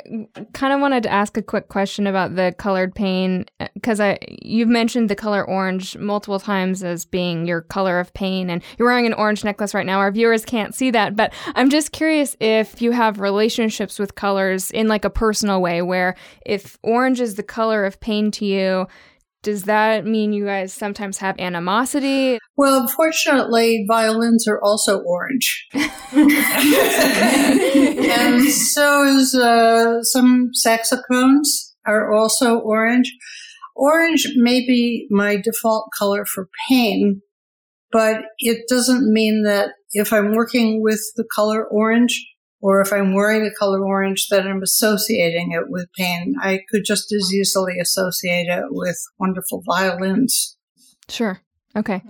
kind 0.54 0.72
of 0.72 0.80
wanted 0.80 1.02
to 1.02 1.12
ask 1.12 1.36
a 1.36 1.42
quick 1.42 1.68
question 1.68 2.06
about 2.06 2.34
the 2.34 2.54
colored 2.56 2.94
pain 2.94 3.44
because 3.74 4.00
I 4.00 4.18
you've 4.40 4.70
mentioned 4.70 5.10
the 5.10 5.14
color 5.14 5.46
orange 5.46 5.98
multiple 5.98 6.40
times 6.40 6.82
as 6.82 7.04
being 7.04 7.46
your 7.46 7.60
color 7.60 8.00
of 8.00 8.14
pain, 8.14 8.48
and 8.48 8.62
you're 8.78 8.88
wearing 8.88 9.04
an 9.04 9.12
orange 9.12 9.44
necklace 9.44 9.74
right 9.74 9.84
now. 9.84 9.98
Our 9.98 10.10
viewers 10.10 10.46
can't 10.46 10.74
see 10.74 10.90
that, 10.92 11.14
but 11.14 11.34
I'm 11.54 11.68
just 11.68 11.92
curious 11.92 12.36
if 12.40 12.80
you 12.80 12.92
have 12.92 13.20
relationships 13.20 13.98
with 13.98 14.14
colors 14.14 14.70
in 14.70 14.88
like 14.88 15.04
a 15.04 15.10
personal 15.10 15.60
way, 15.60 15.82
where 15.82 16.14
if 16.46 16.78
orange 16.82 17.20
is 17.20 17.34
the 17.34 17.42
color 17.42 17.84
of 17.84 18.00
pain 18.00 18.30
to 18.30 18.46
you, 18.46 18.86
does 19.42 19.64
that 19.64 20.06
mean 20.06 20.32
you 20.32 20.44
guys 20.44 20.72
sometimes 20.72 21.18
have 21.18 21.38
animosity? 21.38 22.38
Well, 22.56 22.86
fortunately, 22.88 23.84
violins 23.88 24.46
are 24.46 24.60
also 24.62 25.00
orange. 25.00 25.68
and 25.74 25.82
so 28.48 29.04
is 29.04 29.34
uh, 29.34 30.02
some 30.04 30.50
saxophones 30.52 31.74
are 31.84 32.12
also 32.12 32.58
orange. 32.58 33.12
Orange 33.74 34.28
may 34.36 34.60
be 34.60 35.08
my 35.10 35.36
default 35.36 35.88
color 35.98 36.24
for 36.24 36.48
pain, 36.68 37.20
but 37.90 38.22
it 38.38 38.68
doesn't 38.68 39.12
mean 39.12 39.42
that 39.42 39.70
if 39.92 40.12
I'm 40.12 40.34
working 40.34 40.82
with 40.82 41.00
the 41.16 41.24
color 41.34 41.66
orange, 41.66 42.24
or 42.62 42.80
if 42.80 42.92
I'm 42.92 43.12
wearing 43.12 43.44
a 43.44 43.54
color 43.54 43.84
orange, 43.84 44.28
that 44.28 44.46
I'm 44.46 44.62
associating 44.62 45.50
it 45.50 45.68
with 45.68 45.92
pain. 45.98 46.36
I 46.40 46.60
could 46.70 46.84
just 46.84 47.12
as 47.12 47.34
easily 47.34 47.78
associate 47.80 48.46
it 48.46 48.66
with 48.70 48.96
wonderful 49.18 49.62
violins. 49.66 50.56
Sure. 51.08 51.40
Okay. 51.76 52.02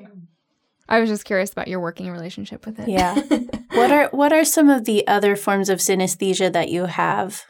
I 0.89 1.01
was 1.01 1.09
just 1.09 1.25
curious 1.25 1.51
about 1.51 1.69
your 1.69 1.81
working 1.81 2.11
relationship 2.11 2.67
with 2.67 2.79
it. 2.79 2.89
Yeah. 2.89 3.15
what 3.73 3.91
are 3.91 4.09
what 4.11 4.33
are 4.33 4.45
some 4.45 4.69
of 4.69 4.85
the 4.85 5.09
other 5.09 5.37
forms 5.37 5.71
of 5.71 5.79
synesthesia 5.79 6.53
that 6.53 6.69
you 6.69 6.85
have? 6.85 7.45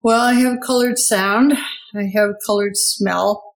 Well, 0.00 0.20
I 0.20 0.34
have 0.34 0.58
colored 0.64 0.98
sound. 0.98 1.54
I 1.96 2.04
have 2.14 2.34
colored 2.46 2.76
smell. 2.76 3.56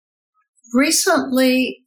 Recently, 0.73 1.84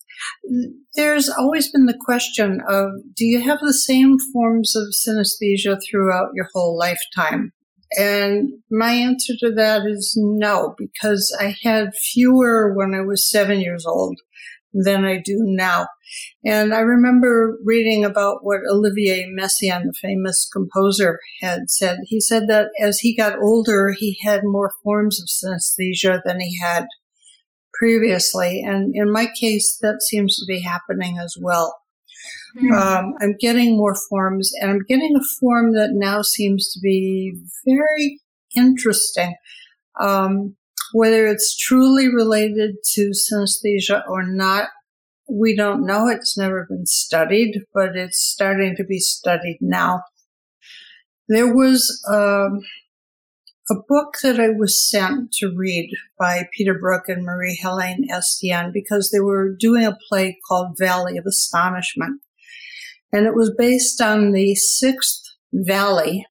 there's 0.95 1.29
always 1.29 1.71
been 1.71 1.87
the 1.87 1.99
question 1.99 2.61
of 2.69 2.91
do 3.15 3.25
you 3.25 3.41
have 3.41 3.61
the 3.61 3.75
same 3.75 4.17
forms 4.33 4.75
of 4.75 4.95
synesthesia 4.95 5.79
throughout 5.89 6.31
your 6.35 6.49
whole 6.53 6.77
lifetime? 6.77 7.53
And 7.97 8.51
my 8.71 8.93
answer 8.93 9.33
to 9.41 9.53
that 9.55 9.83
is 9.87 10.15
no, 10.17 10.75
because 10.77 11.35
I 11.41 11.55
had 11.63 11.95
fewer 11.95 12.75
when 12.75 12.95
I 12.95 13.01
was 13.01 13.31
seven 13.31 13.61
years 13.61 13.87
old 13.87 14.19
than 14.75 15.05
I 15.05 15.21
do 15.25 15.39
now. 15.41 15.87
And 16.45 16.75
I 16.75 16.81
remember 16.81 17.59
reading 17.65 18.05
about 18.05 18.39
what 18.43 18.61
Olivier 18.71 19.27
Messiaen, 19.27 19.85
the 19.85 19.95
famous 20.01 20.49
composer, 20.51 21.19
had 21.41 21.71
said. 21.71 21.99
He 22.05 22.21
said 22.21 22.49
that 22.49 22.69
as 22.81 23.01
he 23.01 23.17
got 23.17 23.39
older, 23.39 23.95
he 23.97 24.19
had 24.23 24.43
more 24.45 24.73
forms 24.83 25.21
of 25.21 25.29
synesthesia 25.29 26.21
than 26.25 26.41
he 26.41 26.59
had 26.59 26.87
previously. 27.79 28.63
And 28.67 28.95
in 28.95 29.13
my 29.13 29.27
case, 29.39 29.79
that 29.81 30.03
seems 30.03 30.37
to 30.37 30.47
be 30.47 30.61
happening 30.61 31.19
as 31.19 31.37
well. 31.41 31.79
Mm-hmm. 32.57 32.73
Um, 32.73 33.15
I'm 33.21 33.37
getting 33.39 33.77
more 33.77 33.95
forms, 34.09 34.53
and 34.61 34.71
I'm 34.71 34.83
getting 34.89 35.15
a 35.17 35.25
form 35.41 35.75
that 35.75 35.91
now 35.93 36.23
seems 36.23 36.73
to 36.73 36.81
be 36.81 37.35
very 37.67 38.21
interesting. 38.57 39.37
Um, 40.01 40.57
whether 40.93 41.27
it's 41.27 41.57
truly 41.57 42.09
related 42.09 42.77
to 42.95 43.11
synesthesia 43.11 44.03
or 44.09 44.23
not, 44.27 44.69
we 45.31 45.55
don't 45.55 45.85
know. 45.85 46.09
It's 46.09 46.39
never 46.39 46.67
been 46.69 46.87
studied, 46.87 47.63
but 47.75 47.95
it's 47.95 48.23
starting 48.23 48.75
to 48.77 48.85
be 48.85 48.99
studied 48.99 49.59
now. 49.61 50.03
There 51.29 51.55
was 51.55 52.03
um, 52.11 52.61
a 53.71 53.75
book 53.75 54.15
that 54.23 54.41
I 54.41 54.49
was 54.49 54.89
sent 54.89 55.33
to 55.35 55.55
read 55.55 55.91
by 56.19 56.49
Peter 56.57 56.79
Brook 56.79 57.05
and 57.09 57.25
Marie 57.25 57.59
Helene 57.63 58.09
Estienne 58.11 58.71
because 58.73 59.11
they 59.11 59.21
were 59.21 59.55
doing 59.55 59.85
a 59.85 59.99
play 60.09 60.39
called 60.49 60.79
Valley 60.79 61.19
of 61.19 61.27
Astonishment. 61.27 62.23
And 63.13 63.27
it 63.27 63.35
was 63.35 63.55
based 63.57 64.01
on 64.01 64.33
the 64.33 64.55
sixth 64.55 65.23
valley 65.53 66.27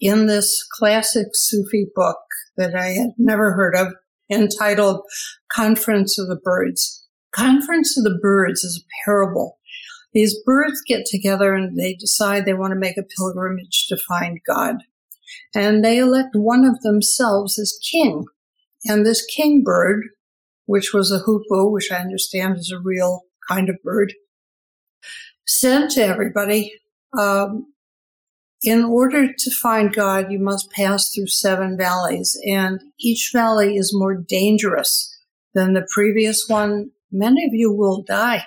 in 0.00 0.26
this 0.26 0.66
classic 0.72 1.28
Sufi 1.34 1.86
book 1.94 2.18
that 2.56 2.74
I 2.74 2.88
had 2.88 3.10
never 3.16 3.52
heard 3.52 3.76
of 3.76 3.94
entitled 4.30 5.02
Conference 5.52 6.18
of 6.18 6.26
the 6.26 6.36
Birds. 6.36 7.06
Conference 7.32 7.96
of 7.96 8.04
the 8.04 8.18
Birds 8.20 8.64
is 8.64 8.82
a 8.82 8.86
parable. 9.04 9.58
These 10.12 10.36
birds 10.44 10.82
get 10.86 11.06
together 11.06 11.54
and 11.54 11.78
they 11.78 11.94
decide 11.94 12.44
they 12.44 12.54
want 12.54 12.72
to 12.72 12.78
make 12.78 12.96
a 12.96 13.02
pilgrimage 13.02 13.86
to 13.88 13.96
find 13.96 14.40
God 14.46 14.76
and 15.54 15.84
they 15.84 15.98
elect 15.98 16.34
one 16.34 16.64
of 16.64 16.80
themselves 16.82 17.58
as 17.58 17.78
king. 17.90 18.26
And 18.84 19.04
this 19.04 19.24
king 19.24 19.62
bird, 19.64 20.04
which 20.66 20.92
was 20.92 21.10
a 21.10 21.18
hoopoe, 21.18 21.70
which 21.70 21.90
I 21.90 21.96
understand 21.96 22.58
is 22.58 22.72
a 22.72 22.80
real 22.80 23.22
kind 23.48 23.68
of 23.68 23.76
bird, 23.82 24.14
said 25.46 25.90
to 25.90 26.04
everybody, 26.04 26.72
um, 27.16 27.72
in 28.62 28.84
order 28.84 29.32
to 29.32 29.50
find 29.50 29.94
God, 29.94 30.32
you 30.32 30.38
must 30.38 30.70
pass 30.72 31.10
through 31.10 31.28
seven 31.28 31.76
valleys, 31.76 32.38
and 32.46 32.80
each 32.98 33.30
valley 33.32 33.76
is 33.76 33.94
more 33.94 34.14
dangerous 34.14 35.16
than 35.54 35.74
the 35.74 35.86
previous 35.92 36.46
one. 36.48 36.90
Many 37.12 37.44
of 37.44 37.52
you 37.52 37.72
will 37.72 38.02
die. 38.02 38.44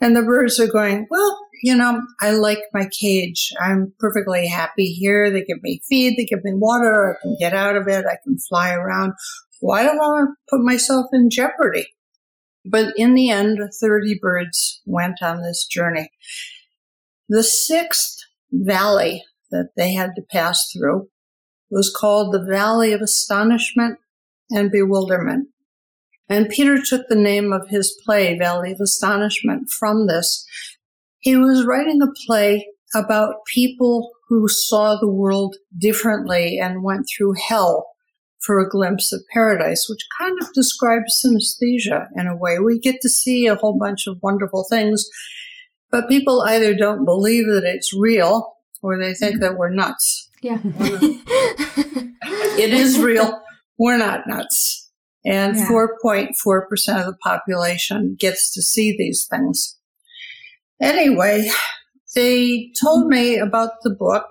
And 0.00 0.16
the 0.16 0.22
birds 0.22 0.60
are 0.60 0.66
going, 0.66 1.06
well, 1.10 1.43
you 1.64 1.74
know, 1.74 2.02
I 2.20 2.32
like 2.32 2.58
my 2.74 2.86
cage. 3.00 3.50
I'm 3.58 3.94
perfectly 3.98 4.46
happy 4.46 4.92
here. 4.92 5.30
They 5.30 5.42
give 5.42 5.62
me 5.62 5.80
feed, 5.88 6.18
they 6.18 6.26
give 6.26 6.44
me 6.44 6.52
water. 6.52 7.16
I 7.16 7.22
can 7.22 7.36
get 7.40 7.54
out 7.54 7.74
of 7.74 7.88
it. 7.88 8.04
I 8.04 8.18
can 8.22 8.36
fly 8.38 8.74
around. 8.74 9.14
Why 9.60 9.82
do 9.82 9.88
I 9.88 9.94
want 9.94 10.28
to 10.28 10.34
put 10.50 10.62
myself 10.62 11.06
in 11.14 11.30
jeopardy? 11.30 11.86
But 12.66 12.92
in 12.98 13.14
the 13.14 13.30
end, 13.30 13.60
30 13.80 14.18
birds 14.20 14.82
went 14.84 15.22
on 15.22 15.40
this 15.40 15.64
journey. 15.64 16.10
The 17.30 17.42
sixth 17.42 18.18
valley 18.52 19.24
that 19.50 19.70
they 19.74 19.94
had 19.94 20.10
to 20.16 20.22
pass 20.22 20.70
through 20.70 21.08
was 21.70 21.90
called 21.90 22.34
the 22.34 22.44
Valley 22.44 22.92
of 22.92 23.00
Astonishment 23.00 23.96
and 24.50 24.70
Bewilderment. 24.70 25.48
And 26.28 26.50
Peter 26.50 26.78
took 26.80 27.08
the 27.08 27.16
name 27.16 27.54
of 27.54 27.68
his 27.68 27.98
play, 28.04 28.36
Valley 28.38 28.72
of 28.72 28.80
Astonishment, 28.80 29.70
from 29.70 30.06
this. 30.06 30.46
He 31.24 31.36
was 31.36 31.64
writing 31.64 32.02
a 32.02 32.12
play 32.26 32.68
about 32.94 33.46
people 33.46 34.10
who 34.28 34.46
saw 34.46 34.94
the 34.94 35.08
world 35.10 35.56
differently 35.76 36.58
and 36.62 36.84
went 36.84 37.06
through 37.06 37.34
hell 37.48 37.86
for 38.40 38.60
a 38.60 38.68
glimpse 38.68 39.10
of 39.10 39.22
paradise, 39.32 39.86
which 39.88 40.06
kind 40.20 40.36
of 40.42 40.52
describes 40.52 41.24
synesthesia 41.24 42.08
in 42.14 42.26
a 42.26 42.36
way. 42.36 42.58
We 42.58 42.78
get 42.78 43.00
to 43.00 43.08
see 43.08 43.46
a 43.46 43.54
whole 43.54 43.78
bunch 43.78 44.06
of 44.06 44.18
wonderful 44.22 44.66
things, 44.68 45.08
but 45.90 46.10
people 46.10 46.42
either 46.46 46.74
don't 46.74 47.06
believe 47.06 47.46
that 47.46 47.64
it's 47.64 47.96
real 47.98 48.56
or 48.82 48.98
they 48.98 49.14
think 49.14 49.40
that 49.40 49.56
we're 49.56 49.72
nuts. 49.72 50.28
Yeah. 50.42 50.58
it 52.58 52.70
is 52.70 52.98
real. 52.98 53.40
We're 53.78 53.96
not 53.96 54.26
nuts. 54.26 54.90
And 55.24 55.56
Yeah. 55.56 55.68
4.4% 55.70 56.28
of 56.98 57.06
the 57.06 57.16
population 57.22 58.14
gets 58.20 58.52
to 58.52 58.60
see 58.60 58.94
these 58.94 59.24
things. 59.24 59.78
Anyway, 60.84 61.48
they 62.14 62.70
told 62.78 63.08
me 63.08 63.38
about 63.38 63.70
the 63.82 63.90
book 63.98 64.26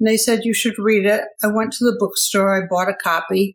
and 0.00 0.08
they 0.08 0.16
said 0.16 0.40
you 0.42 0.52
should 0.52 0.74
read 0.76 1.06
it. 1.06 1.22
I 1.44 1.46
went 1.46 1.72
to 1.74 1.84
the 1.84 1.96
bookstore, 1.96 2.60
I 2.60 2.66
bought 2.68 2.88
a 2.88 2.94
copy 2.94 3.54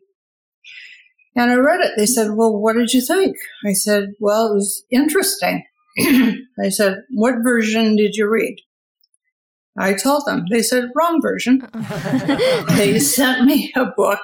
and 1.36 1.50
I 1.50 1.56
read 1.56 1.80
it. 1.80 1.92
They 1.98 2.06
said, 2.06 2.30
Well, 2.32 2.58
what 2.58 2.74
did 2.74 2.94
you 2.94 3.02
think? 3.02 3.36
I 3.66 3.74
said, 3.74 4.12
Well, 4.18 4.48
it 4.48 4.54
was 4.54 4.82
interesting. 4.90 5.62
they 5.98 6.70
said, 6.70 7.02
What 7.10 7.42
version 7.42 7.96
did 7.96 8.14
you 8.14 8.30
read? 8.30 8.56
I 9.78 9.92
told 9.92 10.22
them. 10.26 10.46
They 10.50 10.62
said, 10.62 10.88
Wrong 10.96 11.20
version 11.20 11.68
they 12.76 12.98
sent 12.98 13.44
me 13.44 13.70
a 13.76 13.84
book. 13.84 14.22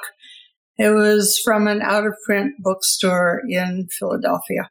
It 0.79 0.95
was 0.95 1.39
from 1.45 1.69
an 1.69 1.83
out 1.83 2.07
of 2.07 2.15
print 2.25 2.55
bookstore 2.59 3.43
in 3.49 3.87
Philadelphia. 3.99 4.71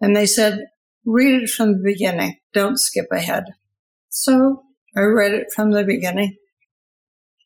And 0.00 0.16
they 0.16 0.26
said, 0.26 0.64
read 1.04 1.42
it 1.42 1.50
from 1.50 1.72
the 1.72 1.82
beginning. 1.84 2.38
Don't 2.52 2.78
skip 2.78 3.06
ahead. 3.10 3.44
So 4.08 4.62
I 4.96 5.00
read 5.00 5.32
it 5.32 5.52
from 5.54 5.70
the 5.70 5.84
beginning. 5.84 6.36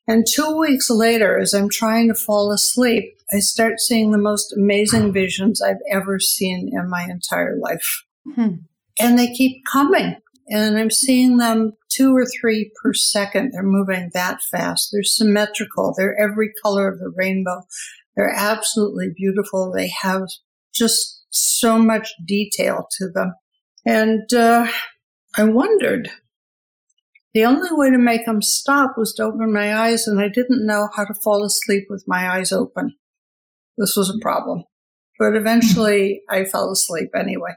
And 0.08 0.24
two 0.26 0.56
weeks 0.56 0.88
later, 0.88 1.38
as 1.38 1.52
I'm 1.52 1.68
trying 1.68 2.08
to 2.08 2.14
fall 2.14 2.52
asleep, 2.52 3.16
I 3.32 3.40
start 3.40 3.80
seeing 3.80 4.12
the 4.12 4.18
most 4.18 4.52
amazing 4.52 5.12
visions 5.12 5.60
I've 5.60 5.82
ever 5.90 6.20
seen 6.20 6.70
in 6.72 6.88
my 6.88 7.06
entire 7.10 7.56
life. 7.56 8.04
Hmm. 8.34 8.54
And 9.00 9.18
they 9.18 9.32
keep 9.32 9.62
coming. 9.70 10.16
And 10.48 10.78
I'm 10.78 10.92
seeing 10.92 11.38
them 11.38 11.72
two 11.90 12.16
or 12.16 12.24
three 12.24 12.70
per 12.80 12.94
second. 12.94 13.50
They're 13.52 13.64
moving 13.64 14.10
that 14.14 14.42
fast. 14.42 14.90
They're 14.92 15.02
symmetrical. 15.02 15.92
They're 15.96 16.18
every 16.20 16.52
color 16.62 16.88
of 16.88 17.00
the 17.00 17.12
rainbow. 17.14 17.62
They're 18.14 18.32
absolutely 18.34 19.08
beautiful. 19.14 19.72
They 19.72 19.90
have 20.02 20.22
just 20.72 21.24
so 21.30 21.78
much 21.78 22.12
detail 22.24 22.86
to 22.98 23.08
them. 23.08 23.34
And 23.84 24.32
uh, 24.32 24.68
I 25.36 25.44
wondered, 25.44 26.10
the 27.34 27.44
only 27.44 27.68
way 27.72 27.90
to 27.90 27.98
make 27.98 28.24
them 28.24 28.40
stop 28.40 28.94
was 28.96 29.12
to 29.14 29.24
open 29.24 29.52
my 29.52 29.76
eyes, 29.76 30.06
and 30.06 30.20
I 30.20 30.28
didn't 30.28 30.66
know 30.66 30.88
how 30.96 31.04
to 31.04 31.12
fall 31.12 31.44
asleep 31.44 31.84
with 31.90 32.04
my 32.06 32.30
eyes 32.30 32.52
open. 32.52 32.94
This 33.76 33.94
was 33.96 34.08
a 34.08 34.18
problem. 34.22 34.64
But 35.18 35.36
eventually 35.36 36.22
I 36.30 36.44
fell 36.44 36.70
asleep 36.70 37.10
anyway. 37.14 37.54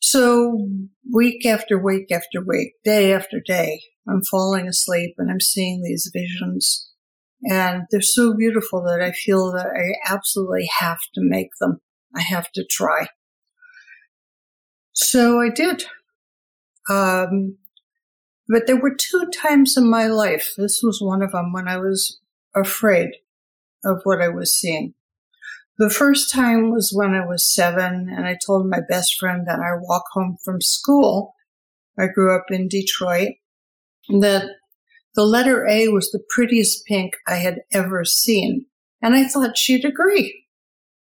So 0.00 0.66
week 1.12 1.44
after 1.44 1.78
week 1.78 2.10
after 2.10 2.42
week, 2.42 2.72
day 2.84 3.12
after 3.12 3.40
day, 3.44 3.82
I'm 4.08 4.22
falling 4.22 4.66
asleep 4.66 5.14
and 5.18 5.30
I'm 5.30 5.40
seeing 5.40 5.82
these 5.82 6.10
visions. 6.12 6.90
And 7.44 7.82
they're 7.90 8.00
so 8.00 8.34
beautiful 8.34 8.82
that 8.84 9.00
I 9.00 9.12
feel 9.12 9.52
that 9.52 9.66
I 9.66 10.12
absolutely 10.12 10.68
have 10.78 11.00
to 11.14 11.20
make 11.22 11.50
them. 11.60 11.80
I 12.14 12.22
have 12.22 12.50
to 12.52 12.64
try. 12.68 13.08
So 14.92 15.40
I 15.40 15.48
did. 15.48 15.84
Um, 16.90 17.56
but 18.48 18.66
there 18.66 18.80
were 18.80 18.94
two 18.94 19.30
times 19.34 19.76
in 19.76 19.88
my 19.88 20.08
life. 20.08 20.50
This 20.56 20.80
was 20.82 21.00
one 21.00 21.22
of 21.22 21.30
them 21.30 21.52
when 21.52 21.68
I 21.68 21.78
was 21.78 22.18
afraid 22.54 23.10
of 23.84 24.00
what 24.02 24.20
I 24.20 24.28
was 24.28 24.58
seeing. 24.58 24.94
The 25.78 25.88
first 25.88 26.30
time 26.30 26.70
was 26.70 26.92
when 26.92 27.14
I 27.14 27.24
was 27.24 27.54
seven, 27.54 28.08
and 28.14 28.26
I 28.26 28.36
told 28.44 28.68
my 28.68 28.80
best 28.86 29.16
friend 29.18 29.46
on 29.48 29.60
our 29.60 29.80
walk 29.80 30.04
home 30.12 30.36
from 30.44 30.60
school. 30.60 31.34
I 31.98 32.08
grew 32.08 32.34
up 32.34 32.46
in 32.50 32.68
Detroit. 32.68 33.30
That 34.08 34.46
the 35.14 35.24
letter 35.24 35.66
A 35.66 35.88
was 35.88 36.10
the 36.10 36.22
prettiest 36.28 36.84
pink 36.86 37.14
I 37.26 37.36
had 37.36 37.60
ever 37.72 38.04
seen, 38.04 38.66
and 39.00 39.14
I 39.14 39.26
thought 39.26 39.56
she'd 39.56 39.84
agree. 39.84 40.44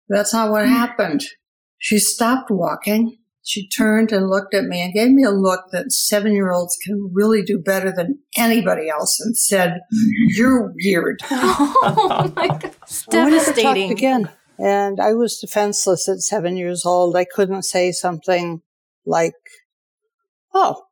That's 0.08 0.34
not 0.34 0.52
what 0.52 0.67
happened. 0.67 1.24
She 1.80 1.98
stopped 1.98 2.52
walking. 2.52 3.17
She 3.43 3.67
turned 3.67 4.12
and 4.12 4.30
looked 4.30 4.54
at 4.54 4.65
me 4.65 4.82
and 4.82 4.93
gave 4.93 5.10
me 5.10 5.23
a 5.23 5.32
look 5.32 5.65
that 5.71 5.91
seven 5.91 6.34
year 6.34 6.51
olds 6.51 6.77
can 6.86 7.10
really 7.12 7.41
do 7.41 7.58
better 7.58 7.91
than 7.91 8.19
anybody 8.38 8.88
else 8.88 9.19
and 9.19 9.36
said, 9.36 9.80
You're 10.27 10.73
weird. 10.75 11.21
oh 11.32 12.32
my 12.36 12.47
god. 12.47 12.75
I 12.86 13.12
Devastating. 13.12 13.91
again. 13.91 14.30
And 14.60 14.99
I 14.99 15.13
was 15.13 15.39
defenseless 15.39 16.08
at 16.08 16.19
seven 16.19 16.56
years 16.56 16.86
old. 16.86 17.15
I 17.15 17.25
couldn't 17.25 17.63
say 17.63 17.91
something 17.91 18.62
like, 19.08 19.34
"Oh, 20.54 20.84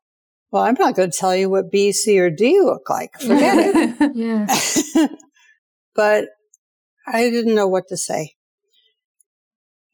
well, 0.51 0.63
I'm 0.63 0.75
not 0.79 0.95
going 0.95 1.11
to 1.11 1.15
tell 1.17 1.35
you 1.35 1.51
what 1.51 1.69
B, 1.71 1.91
C, 1.91 2.19
or 2.19 2.31
D 2.31 2.59
look 2.61 2.89
like. 2.89 3.13
Forget 3.19 3.57
it. 3.75 4.11
Yeah. 4.15 4.47
it." 4.49 5.11
but 5.93 6.29
I 7.05 7.29
didn't 7.29 7.53
know 7.53 7.67
what 7.67 7.87
to 7.89 7.97
say. 7.97 8.33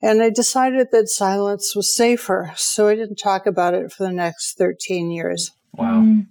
And 0.05 0.21
I 0.21 0.29
decided 0.29 0.89
that 0.91 1.09
silence 1.09 1.75
was 1.75 1.91
safer, 1.91 2.51
so 2.55 2.87
I 2.87 2.93
didn't 2.93 3.15
talk 3.15 3.47
about 3.47 3.73
it 3.73 3.91
for 3.91 4.03
the 4.03 4.11
next 4.11 4.55
13 4.55 5.09
years. 5.09 5.49
Wow. 5.73 6.01
Mm. 6.03 6.27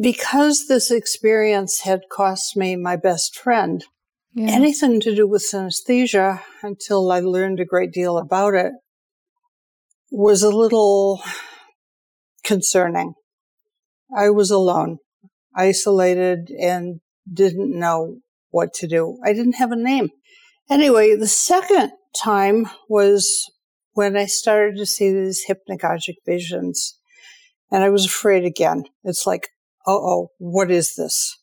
Because 0.00 0.66
this 0.66 0.90
experience 0.90 1.80
had 1.80 2.08
cost 2.10 2.56
me 2.56 2.74
my 2.74 2.96
best 2.96 3.36
friend, 3.36 3.84
Yeah. 4.32 4.48
anything 4.52 5.00
to 5.00 5.14
do 5.14 5.26
with 5.26 5.42
synesthesia 5.46 6.40
until 6.62 7.12
I 7.12 7.20
learned 7.20 7.60
a 7.60 7.66
great 7.66 7.92
deal 7.92 8.16
about 8.16 8.54
it 8.54 8.72
was 10.10 10.42
a 10.42 10.48
little 10.48 11.22
concerning. 12.42 13.12
I 14.16 14.30
was 14.30 14.50
alone, 14.50 14.96
isolated, 15.54 16.50
and 16.58 17.00
didn't 17.30 17.78
know 17.78 18.20
what 18.48 18.72
to 18.76 18.86
do. 18.86 19.18
I 19.22 19.34
didn't 19.34 19.56
have 19.56 19.72
a 19.72 19.76
name. 19.76 20.08
Anyway, 20.70 21.14
the 21.16 21.28
second 21.28 21.92
time 22.22 22.66
was 22.88 23.50
when 23.92 24.16
I 24.16 24.26
started 24.26 24.76
to 24.76 24.86
see 24.86 25.12
these 25.12 25.44
hypnagogic 25.48 26.16
visions. 26.26 26.98
And 27.70 27.82
I 27.82 27.90
was 27.90 28.06
afraid 28.06 28.44
again. 28.44 28.84
It's 29.04 29.26
like, 29.26 29.48
oh, 29.86 29.96
oh, 29.96 30.30
what 30.38 30.70
is 30.70 30.94
this? 30.94 31.38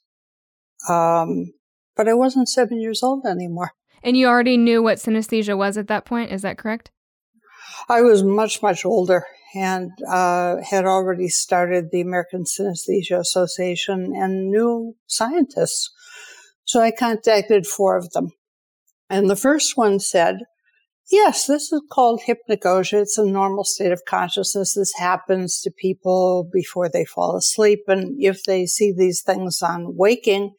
Um, 0.87 1.53
but 1.95 2.07
I 2.07 2.13
wasn't 2.13 2.49
seven 2.49 2.79
years 2.79 3.03
old 3.03 3.25
anymore. 3.25 3.71
And 4.03 4.17
you 4.17 4.27
already 4.27 4.57
knew 4.57 4.83
what 4.83 4.97
synesthesia 4.97 5.57
was 5.57 5.77
at 5.77 5.87
that 5.87 6.05
point, 6.05 6.31
is 6.31 6.41
that 6.41 6.57
correct? 6.57 6.91
I 7.89 8.01
was 8.01 8.23
much, 8.23 8.61
much 8.61 8.85
older 8.85 9.25
and 9.55 9.91
uh, 10.09 10.57
had 10.61 10.85
already 10.85 11.27
started 11.27 11.89
the 11.91 12.01
American 12.01 12.43
Synesthesia 12.43 13.19
Association 13.19 14.13
and 14.15 14.49
knew 14.49 14.95
scientists. 15.07 15.91
So 16.65 16.81
I 16.81 16.91
contacted 16.91 17.67
four 17.67 17.97
of 17.97 18.11
them. 18.11 18.31
And 19.09 19.29
the 19.29 19.35
first 19.35 19.77
one 19.77 19.99
said, 19.99 20.39
Yes, 21.11 21.47
this 21.47 21.71
is 21.71 21.81
called 21.91 22.21
hypnagogia. 22.27 23.01
It's 23.01 23.17
a 23.17 23.25
normal 23.25 23.65
state 23.65 23.91
of 23.91 24.05
consciousness. 24.05 24.73
This 24.73 24.93
happens 24.97 25.59
to 25.61 25.71
people 25.71 26.49
before 26.51 26.89
they 26.89 27.05
fall 27.05 27.35
asleep. 27.35 27.81
And 27.87 28.15
if 28.19 28.43
they 28.43 28.65
see 28.65 28.93
these 28.95 29.21
things 29.21 29.61
on 29.61 29.97
waking, 29.97 30.53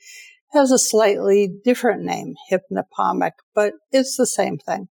it 0.52 0.59
has 0.59 0.70
a 0.70 0.78
slightly 0.78 1.50
different 1.64 2.02
name, 2.02 2.35
hypnopompic, 2.52 3.33
but 3.54 3.72
it's 3.90 4.16
the 4.16 4.26
same 4.26 4.59
thing. 4.59 4.88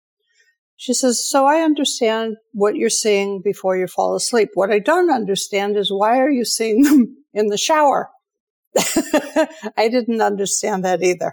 She 0.76 0.94
says, 0.94 1.28
So 1.28 1.46
I 1.46 1.62
understand 1.62 2.36
what 2.52 2.76
you're 2.76 2.90
seeing 2.90 3.40
before 3.42 3.76
you 3.76 3.88
fall 3.88 4.14
asleep. 4.14 4.50
What 4.54 4.70
I 4.70 4.78
don't 4.78 5.10
understand 5.10 5.76
is 5.76 5.90
why 5.90 6.18
are 6.18 6.30
you 6.30 6.44
seeing 6.44 6.82
them 6.82 7.16
in 7.32 7.48
the 7.48 7.58
shower? 7.58 8.10
I 8.76 9.88
didn't 9.88 10.20
understand 10.20 10.84
that 10.84 11.02
either. 11.02 11.32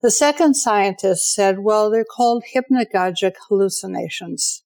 The 0.00 0.10
second 0.10 0.54
scientist 0.54 1.34
said, 1.34 1.60
Well, 1.60 1.90
they're 1.90 2.04
called 2.04 2.44
hypnagogic 2.54 3.34
hallucinations. 3.48 4.62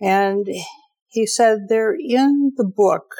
And 0.00 0.46
he 1.08 1.26
said 1.26 1.68
they're 1.68 1.96
in 1.98 2.52
the 2.56 2.64
book, 2.64 3.14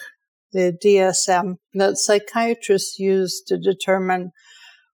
the 0.52 0.76
DSM, 0.84 1.56
that 1.74 1.96
psychiatrists 1.96 2.98
use 2.98 3.42
to 3.46 3.58
determine 3.58 4.32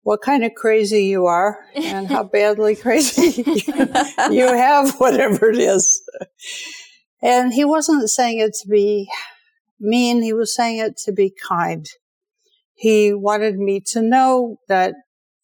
what 0.03 0.21
kind 0.21 0.43
of 0.43 0.53
crazy 0.55 1.05
you 1.05 1.25
are 1.25 1.59
and 1.75 2.07
how 2.07 2.23
badly 2.33 2.75
crazy 2.75 3.43
you 4.31 4.47
have, 4.47 4.95
whatever 4.99 5.49
it 5.49 5.57
is. 5.57 6.01
And 7.21 7.53
he 7.53 7.65
wasn't 7.65 8.09
saying 8.09 8.39
it 8.39 8.53
to 8.61 8.67
be 8.67 9.09
mean, 9.79 10.21
he 10.21 10.33
was 10.33 10.53
saying 10.53 10.79
it 10.79 10.97
to 11.05 11.11
be 11.11 11.31
kind. 11.31 11.87
He 12.75 13.13
wanted 13.13 13.57
me 13.57 13.81
to 13.87 14.01
know 14.01 14.57
that 14.67 14.93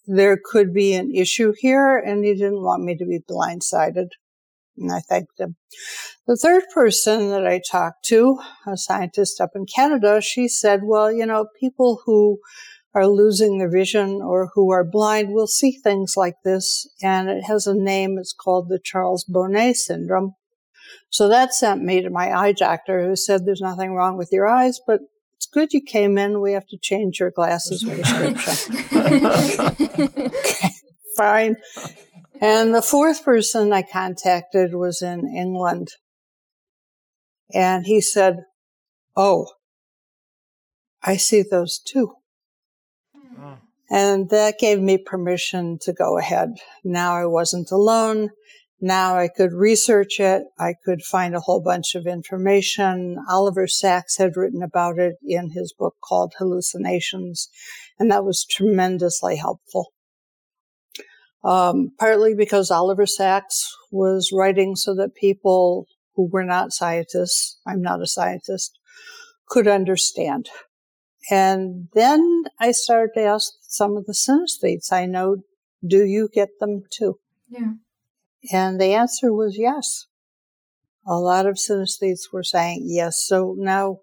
there 0.08 0.40
could 0.44 0.74
be 0.74 0.94
an 0.94 1.14
issue 1.14 1.54
here 1.58 1.98
and 1.98 2.24
he 2.24 2.34
didn't 2.34 2.64
want 2.64 2.84
me 2.84 2.96
to 2.98 3.06
be 3.06 3.20
blindsided. 3.20 4.10
And 4.78 4.92
I 4.92 5.00
thanked 5.00 5.40
him. 5.40 5.56
The 6.28 6.36
third 6.36 6.64
person 6.74 7.30
that 7.30 7.48
I 7.48 7.62
talked 7.70 8.04
to, 8.06 8.40
a 8.68 8.78
scientist 8.78 9.40
up 9.40 9.52
in 9.56 9.66
Canada, 9.66 10.22
she 10.22 10.48
said, 10.48 10.82
well, 10.84 11.12
you 11.12 11.26
know, 11.26 11.48
people 11.60 12.02
who 12.06 12.40
are 12.94 13.08
losing 13.08 13.58
their 13.58 13.70
vision 13.70 14.22
or 14.22 14.50
who 14.54 14.72
are 14.72 14.84
blind 14.84 15.34
will 15.34 15.48
see 15.48 15.72
things 15.72 16.16
like 16.18 16.36
this. 16.44 16.88
And 17.02 17.30
it 17.30 17.44
has 17.44 17.68
a 17.68 17.76
name. 17.76 18.18
It's 18.18 18.34
called 18.34 18.70
the 18.70 18.80
Charles 18.84 19.24
Bonnet 19.26 19.76
syndrome. 19.76 20.34
So 21.10 21.30
that 21.30 21.54
sent 21.54 21.84
me 21.84 22.02
to 22.02 22.10
my 22.10 22.32
eye 22.32 22.52
doctor 22.52 23.06
who 23.06 23.16
said 23.16 23.46
there's 23.46 23.62
nothing 23.62 23.94
wrong 23.94 24.18
with 24.18 24.30
your 24.32 24.48
eyes, 24.48 24.80
but 24.86 25.02
it's 25.46 25.54
good 25.54 25.74
you 25.74 25.82
came 25.82 26.18
in. 26.18 26.42
We 26.42 26.54
have 26.54 26.68
to 26.68 26.78
change 26.78 27.20
your 27.20 27.30
glasses 27.30 27.84
prescription. 27.84 28.78
okay, 28.98 30.70
fine. 31.18 31.58
And 32.42 32.74
the 32.74 32.82
fourth 32.82 33.24
person 33.24 33.72
I 33.72 33.84
contacted 33.84 34.74
was 34.74 35.02
in 35.02 35.28
England. 35.28 35.90
And 37.54 37.86
he 37.86 38.02
said, 38.02 38.46
Oh, 39.16 39.48
I 41.04 41.18
see 41.18 41.44
those 41.44 41.78
too. 41.78 42.14
Hmm. 43.14 43.54
And 43.90 44.30
that 44.32 44.58
gave 44.58 44.82
me 44.82 44.98
permission 44.98 45.78
to 45.84 45.94
go 45.94 46.18
ahead. 46.18 46.56
Now 46.84 47.16
I 47.16 47.26
wasn't 47.26 47.70
alone. 47.72 48.32
Now 48.82 49.18
I 49.18 49.30
could 49.30 49.54
research 49.54 50.20
it. 50.20 50.44
I 50.60 50.74
could 50.84 51.02
find 51.02 51.36
a 51.36 51.40
whole 51.40 51.62
bunch 51.62 51.96
of 51.96 52.06
information. 52.06 53.18
Oliver 53.30 53.68
Sacks 53.68 54.18
had 54.18 54.36
written 54.36 54.62
about 54.62 55.00
it 55.00 55.16
in 55.24 55.52
his 55.52 55.74
book 55.74 55.96
called 56.04 56.34
Hallucinations, 56.38 57.50
and 57.98 58.12
that 58.12 58.26
was 58.26 58.46
tremendously 58.46 59.38
helpful. 59.38 59.94
Um, 61.44 61.92
partly 62.00 62.34
because 62.34 62.72
Oliver 62.72 63.06
Sacks 63.06 63.72
was 63.92 64.32
writing 64.34 64.76
so 64.76 64.96
that 64.96 65.16
people 65.16 65.86
who 66.16 66.28
were 66.28 66.44
not 66.44 66.74
scientists, 66.74 67.60
I'm 67.68 67.82
not 67.82 68.02
a 68.02 68.08
scientist, 68.08 68.78
could 69.48 69.68
understand. 69.68 70.50
And 71.30 71.88
then 71.94 72.44
I 72.60 72.72
started 72.72 73.12
to 73.16 73.22
ask 73.22 73.54
some 73.62 73.96
of 73.96 74.06
the 74.06 74.14
synesthetes 74.14 74.92
I 74.92 75.06
know, 75.06 75.38
do 75.86 76.04
you 76.04 76.30
get 76.32 76.50
them 76.60 76.84
too? 76.92 77.20
Yeah. 77.48 77.74
And 78.52 78.80
the 78.80 78.94
answer 78.94 79.34
was 79.34 79.58
yes. 79.58 80.08
A 81.08 81.16
lot 81.16 81.46
of 81.46 81.56
synesthetes 81.56 82.32
were 82.34 82.44
saying 82.44 82.82
yes. 82.86 83.24
So 83.26 83.56
now 83.58 84.00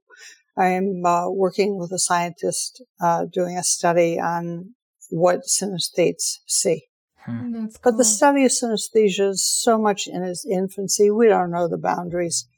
I'm 0.57 1.05
uh, 1.05 1.31
working 1.31 1.79
with 1.79 1.93
a 1.93 1.99
scientist 1.99 2.83
uh, 3.01 3.27
doing 3.33 3.57
a 3.57 3.65
study 3.65 4.21
on 4.21 4.75
what 5.11 5.43
synesthetes 5.43 6.39
see. 6.47 6.85
Hmm. 7.25 7.53
Cool. 7.53 7.69
But 7.83 7.97
the 7.97 8.05
study 8.05 8.45
of 8.45 8.51
synesthesia 8.51 9.31
is 9.31 9.45
so 9.45 9.79
much 9.79 10.07
in 10.07 10.23
its 10.23 10.45
infancy. 10.45 11.11
We 11.11 11.29
don't 11.29 11.51
know 11.51 11.69
the 11.69 11.79
boundaries. 11.79 12.49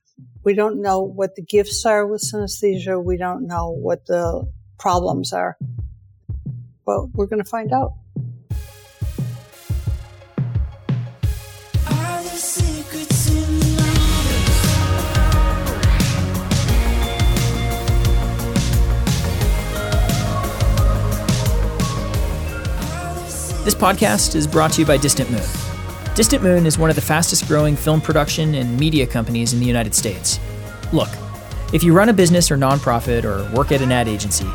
We 0.45 0.55
don't 0.55 0.81
know 0.81 1.01
what 1.01 1.35
the 1.37 1.43
gifts 1.43 1.85
are 1.85 2.07
with 2.07 2.23
synesthesia. 2.23 3.03
We 3.03 3.17
don't 3.17 3.47
know 3.47 3.71
what 3.71 4.07
the 4.07 4.51
problems 4.79 5.33
are. 5.33 5.57
But 6.87 7.11
we're 7.15 7.27
going 7.27 7.43
to 7.43 7.49
find 7.49 7.73
out. 7.73 7.95
This 12.35 12.61
podcast 23.77 24.35
is 24.35 24.49
brought 24.49 24.73
to 24.73 24.81
you 24.81 24.87
by 24.87 24.97
Distant 24.97 25.31
Moon. 25.31 25.41
Distant 26.17 26.43
Moon 26.43 26.67
is 26.67 26.77
one 26.77 26.91
of 26.91 26.97
the 26.97 27.03
fastest 27.03 27.47
growing 27.47 27.77
film 27.77 28.01
production 28.01 28.57
and 28.57 28.81
media 28.81 29.07
companies 29.07 29.53
in 29.53 29.61
the 29.61 29.67
United 29.67 29.95
States. 29.95 30.41
Look, 30.93 31.11
if 31.73 31.85
you 31.85 31.93
run 31.93 32.09
a 32.09 32.13
business 32.13 32.51
or 32.51 32.57
nonprofit 32.57 33.23
or 33.23 33.49
work 33.55 33.71
at 33.71 33.81
an 33.81 33.93
ad 33.93 34.09
agency, 34.09 34.51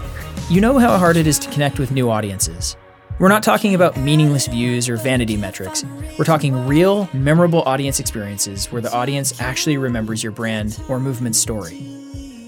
you 0.50 0.60
know 0.60 0.80
how 0.80 0.98
hard 0.98 1.16
it 1.16 1.28
is 1.28 1.40
to 1.40 1.50
connect 1.50 1.80
with 1.80 1.92
new 1.92 2.10
audiences. 2.10 2.76
We're 3.20 3.28
not 3.28 3.44
talking 3.44 3.76
about 3.76 3.98
meaningless 3.98 4.48
views 4.48 4.88
or 4.88 4.96
vanity 4.96 5.36
metrics. 5.36 5.84
We're 6.18 6.24
talking 6.24 6.66
real, 6.66 7.10
memorable 7.12 7.64
audience 7.64 8.00
experiences 8.00 8.72
where 8.72 8.82
the 8.82 8.94
audience 8.94 9.42
actually 9.42 9.76
remembers 9.76 10.24
your 10.24 10.32
brand 10.32 10.82
or 10.88 11.02
movement 11.02 11.36
story. 11.36 11.86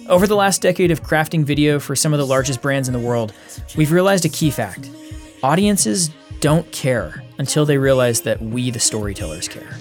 Over 0.08 0.28
the 0.28 0.38
last 0.38 0.62
decade 0.62 0.90
of 0.90 1.04
crafting 1.04 1.44
video 1.44 1.78
for 1.78 1.94
some 1.94 2.14
of 2.14 2.20
the 2.20 2.26
largest 2.26 2.62
brands 2.62 2.88
in 2.88 2.94
the 2.94 3.02
world, 3.02 3.34
we've 3.76 3.92
realized 3.92 4.24
a 4.24 4.30
key 4.30 4.50
fact 4.50 4.90
audiences 5.44 6.10
don't 6.40 6.72
care 6.72 7.22
until 7.38 7.66
they 7.66 7.78
realize 7.78 8.22
that 8.22 8.42
we, 8.42 8.72
the 8.72 8.80
storytellers, 8.80 9.50
care. 9.50 9.78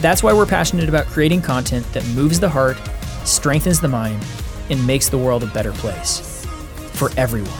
That's 0.00 0.22
why 0.22 0.32
we're 0.32 0.46
passionate 0.46 0.88
about 0.88 1.04
creating 1.04 1.42
content 1.42 1.84
that 1.92 2.06
moves 2.14 2.40
the 2.40 2.48
heart, 2.48 2.78
strengthens 3.26 3.82
the 3.82 3.88
mind, 3.88 4.24
and 4.70 4.86
makes 4.86 5.10
the 5.10 5.18
world 5.18 5.42
a 5.42 5.48
better 5.48 5.72
place 5.72 6.46
for 6.92 7.10
everyone. 7.18 7.52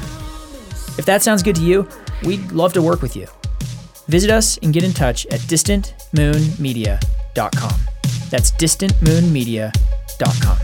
If 0.99 1.05
that 1.05 1.23
sounds 1.23 1.43
good 1.43 1.57
to 1.57 1.63
you, 1.63 1.87
we'd 2.25 2.53
love 2.53 2.73
to 2.75 2.83
work 2.83 3.03
with 3.03 3.17
you. 3.17 3.27
Visit 4.09 4.31
us 4.31 4.57
and 4.59 4.73
get 4.73 4.85
in 4.85 4.93
touch 4.93 5.27
at 5.27 5.41
distantmoonmedia.com. 5.41 7.81
That's 8.31 8.53
distantmoonmedia.com. 8.53 10.59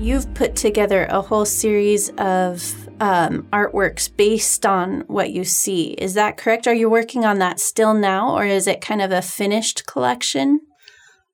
You've 0.00 0.32
put 0.34 0.54
together 0.54 1.06
a 1.06 1.22
whole 1.22 1.46
series 1.46 2.10
of 2.18 2.83
um, 3.00 3.46
artworks 3.52 4.14
based 4.14 4.64
on 4.64 5.00
what 5.02 5.30
you 5.30 5.44
see. 5.44 5.92
Is 5.92 6.14
that 6.14 6.36
correct? 6.36 6.66
Are 6.66 6.74
you 6.74 6.88
working 6.88 7.24
on 7.24 7.38
that 7.38 7.60
still 7.60 7.94
now, 7.94 8.36
or 8.36 8.44
is 8.44 8.66
it 8.66 8.80
kind 8.80 9.02
of 9.02 9.10
a 9.10 9.22
finished 9.22 9.86
collection? 9.86 10.60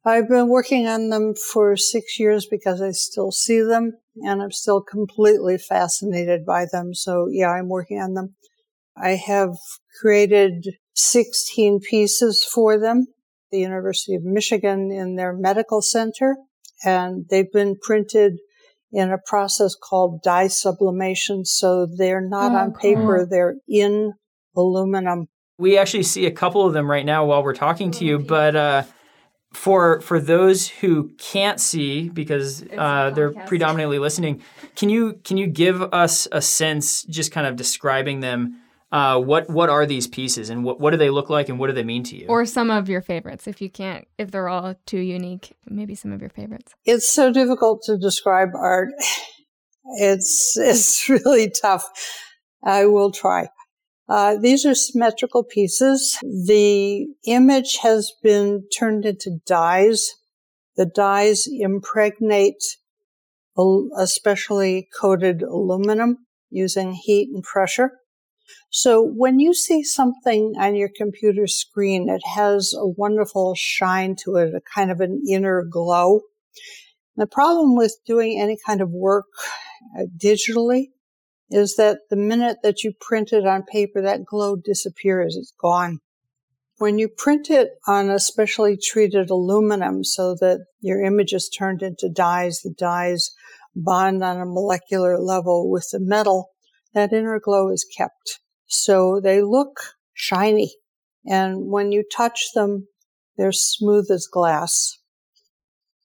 I've 0.05 0.29
been 0.29 0.49
working 0.49 0.87
on 0.87 1.11
them 1.11 1.35
for 1.35 1.77
six 1.77 2.19
years 2.19 2.47
because 2.51 2.81
I 2.81 2.93
still 2.93 3.31
see 3.31 3.61
them 3.61 3.99
and 4.17 4.43
I'm 4.43 4.51
still 4.51 4.81
completely 4.81 5.59
fascinated 5.59 6.47
by 6.47 6.67
them. 6.71 6.95
So, 6.95 7.29
yeah, 7.31 7.51
I'm 7.51 7.69
working 7.69 8.01
on 8.01 8.15
them. 8.15 8.35
I 8.97 9.11
have 9.11 9.57
created 10.01 10.67
16 10.95 11.81
pieces 11.81 12.45
for 12.45 12.79
them, 12.79 13.09
the 13.51 13.61
University 13.61 14.15
of 14.15 14.25
Michigan 14.25 14.91
in 14.91 15.17
their 15.17 15.35
medical 15.35 15.83
center, 15.83 16.37
and 16.85 17.27
they've 17.29 17.53
been 17.53 17.77
printed 17.81 18.39
in 18.93 19.11
a 19.11 19.19
process 19.19 19.75
called 19.75 20.23
dye 20.23 20.49
sublimation. 20.49 21.45
So 21.45 21.87
they're 21.87 22.21
not 22.21 22.53
oh, 22.53 22.57
on 22.57 22.73
paper, 22.73 23.19
cool. 23.19 23.27
they're 23.29 23.57
in 23.69 24.15
aluminum. 24.57 25.29
We 25.59 25.77
actually 25.79 26.05
see 26.05 26.27
a 26.27 26.31
couple 26.31 26.67
of 26.67 26.73
them 26.73 26.91
right 26.91 27.05
now 27.05 27.25
while 27.27 27.43
we're 27.43 27.55
talking 27.55 27.91
to 27.93 28.05
you, 28.05 28.19
but 28.19 28.57
uh, 28.57 28.83
for 29.53 30.01
for 30.01 30.19
those 30.19 30.69
who 30.69 31.11
can't 31.19 31.61
see 31.61 32.09
because 32.09 32.65
uh, 32.77 33.11
they're 33.11 33.33
predominantly 33.33 33.99
listening, 33.99 34.43
can 34.77 34.89
you 34.89 35.21
can 35.25 35.37
you 35.37 35.47
give 35.47 35.83
us 35.83 36.27
a 36.33 36.41
sense, 36.41 37.03
just 37.05 37.33
kind 37.33 37.47
of 37.47 37.57
describing 37.57 38.21
them? 38.21 38.57
Uh, 38.93 39.21
what 39.21 39.49
what 39.49 39.71
are 39.71 39.87
these 39.87 40.09
pieces 40.09 40.51
and 40.51 40.65
what, 40.65 40.81
what 40.81 40.91
do 40.91 40.97
they 40.97 41.11
look 41.11 41.31
like 41.31 41.49
and 41.49 41.61
what 41.61 41.69
do 41.69 41.73
they 41.73 41.85
mean 41.85 42.03
to 42.03 42.17
you? 42.17 42.27
Or 42.29 42.45
some 42.45 42.71
of 42.71 42.89
your 42.89 43.01
favorites, 43.01 43.47
if 43.47 43.63
you 43.63 43.71
can't, 43.71 44.07
if 44.19 44.33
they're 44.33 44.49
all 44.49 44.75
too 44.85 44.99
unique, 44.99 45.53
maybe 45.69 45.95
some 45.95 46.13
of 46.13 46.21
your 46.21 46.31
favorites. 46.31 46.75
It's 46.85 47.09
so 47.09 47.33
difficult 47.33 47.83
to 47.85 47.97
describe 47.97 48.49
art. 48.55 48.89
It's 49.99 50.57
it's 50.57 51.09
really 51.09 51.51
tough. 51.51 51.89
I 52.65 52.87
will 52.87 53.13
try. 53.13 53.49
Uh, 54.09 54.37
these 54.37 54.67
are 54.67 54.75
symmetrical 54.75 55.45
pieces. 55.45 56.19
The 56.23 57.07
image 57.27 57.79
has 57.83 58.13
been 58.25 58.65
turned 58.77 59.07
into 59.07 59.39
dyes. 59.47 60.11
The 60.77 60.85
dyes 60.85 61.47
impregnate 61.47 62.65
a 63.57 64.07
specially 64.07 64.89
coated 64.99 65.43
aluminum 65.43 66.27
using 66.51 66.93
heat 66.93 67.29
and 67.33 67.43
pressure. 67.43 68.00
So 68.73 69.03
when 69.05 69.41
you 69.41 69.53
see 69.53 69.83
something 69.83 70.55
on 70.57 70.77
your 70.77 70.91
computer 70.97 71.49
screen, 71.49 72.09
it 72.09 72.23
has 72.25 72.73
a 72.77 72.87
wonderful 72.87 73.55
shine 73.57 74.15
to 74.25 74.37
it, 74.37 74.55
a 74.55 74.61
kind 74.75 74.93
of 74.93 75.01
an 75.01 75.23
inner 75.29 75.65
glow. 75.69 76.21
The 77.17 77.27
problem 77.27 77.77
with 77.77 77.99
doing 78.07 78.41
any 78.41 78.57
kind 78.65 78.81
of 78.81 78.91
work 78.91 79.27
uh, 79.99 80.05
digitally 80.17 80.87
is 81.51 81.75
that 81.77 81.99
the 82.11 82.17
minute 82.17 82.59
that 82.63 82.85
you 82.85 82.93
print 83.01 83.33
it 83.33 83.45
on 83.45 83.65
paper, 83.65 84.01
that 84.01 84.25
glow 84.25 84.55
disappears. 84.55 85.37
It's 85.37 85.53
gone. 85.61 85.99
When 86.79 86.97
you 86.97 87.09
print 87.09 87.51
it 87.51 87.71
on 87.89 88.09
a 88.09 88.21
specially 88.21 88.79
treated 88.81 89.31
aluminum 89.31 90.05
so 90.05 90.37
that 90.37 90.61
your 90.81 91.03
image 91.03 91.33
is 91.33 91.49
turned 91.49 91.83
into 91.83 92.09
dyes, 92.09 92.61
the 92.61 92.73
dyes 92.73 93.33
bond 93.75 94.23
on 94.23 94.41
a 94.41 94.47
molecular 94.47 95.19
level 95.19 95.69
with 95.69 95.89
the 95.91 95.99
metal, 96.01 96.51
that 96.95 97.13
inner 97.13 97.41
glow 97.41 97.71
is 97.71 97.85
kept. 97.97 98.39
So 98.71 99.21
they 99.21 99.43
look 99.43 99.81
shiny. 100.15 100.75
And 101.27 101.71
when 101.71 101.93
you 101.93 102.03
touch 102.11 102.53
them, 102.55 102.89
they're 103.37 103.53
smooth 103.53 104.11
as 104.11 104.27
glass. 104.27 104.97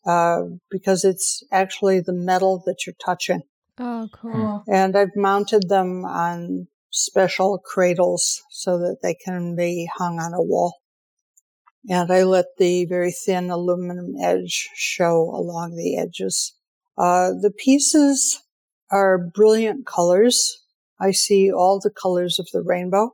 uh, 0.06 0.44
because 0.70 1.04
it's 1.04 1.44
actually 1.52 2.00
the 2.00 2.14
metal 2.14 2.62
that 2.66 2.86
you're 2.86 2.96
touching. 3.04 3.42
Oh, 3.80 4.08
cool. 4.14 4.64
And 4.68 4.96
I've 4.96 5.16
mounted 5.16 5.68
them 5.70 6.06
on 6.06 6.68
special 6.92 7.58
cradles 7.58 8.42
so 8.52 8.78
that 8.80 8.98
they 9.02 9.16
can 9.16 9.56
be 9.56 9.90
hung 9.98 10.20
on 10.20 10.34
a 10.34 10.42
wall. 10.42 10.76
And 11.90 12.12
I 12.12 12.24
let 12.24 12.46
the 12.58 12.86
very 12.86 13.12
thin 13.12 13.50
aluminum 13.50 14.16
edge 14.22 14.70
show 14.76 15.22
along 15.36 15.76
the 15.76 15.98
edges. 15.98 16.54
Uh, 16.98 17.30
the 17.42 17.52
pieces 17.52 18.42
are 18.92 19.18
brilliant 19.18 19.86
colors. 19.86 20.64
I 21.00 21.12
see 21.12 21.52
all 21.52 21.80
the 21.80 21.92
colors 21.92 22.40
of 22.40 22.48
the 22.54 22.62
rainbow. 22.62 23.12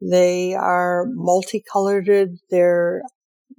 They 0.00 0.54
are 0.54 1.06
multicolored. 1.08 2.08
They're 2.50 3.02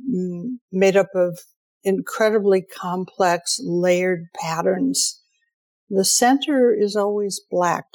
mm, 0.09 0.57
made 0.71 0.95
up 0.95 1.09
of 1.15 1.39
incredibly 1.83 2.61
complex 2.61 3.59
layered 3.63 4.25
patterns. 4.39 5.21
The 5.89 6.05
center 6.05 6.73
is 6.73 6.95
always 6.95 7.41
black. 7.49 7.85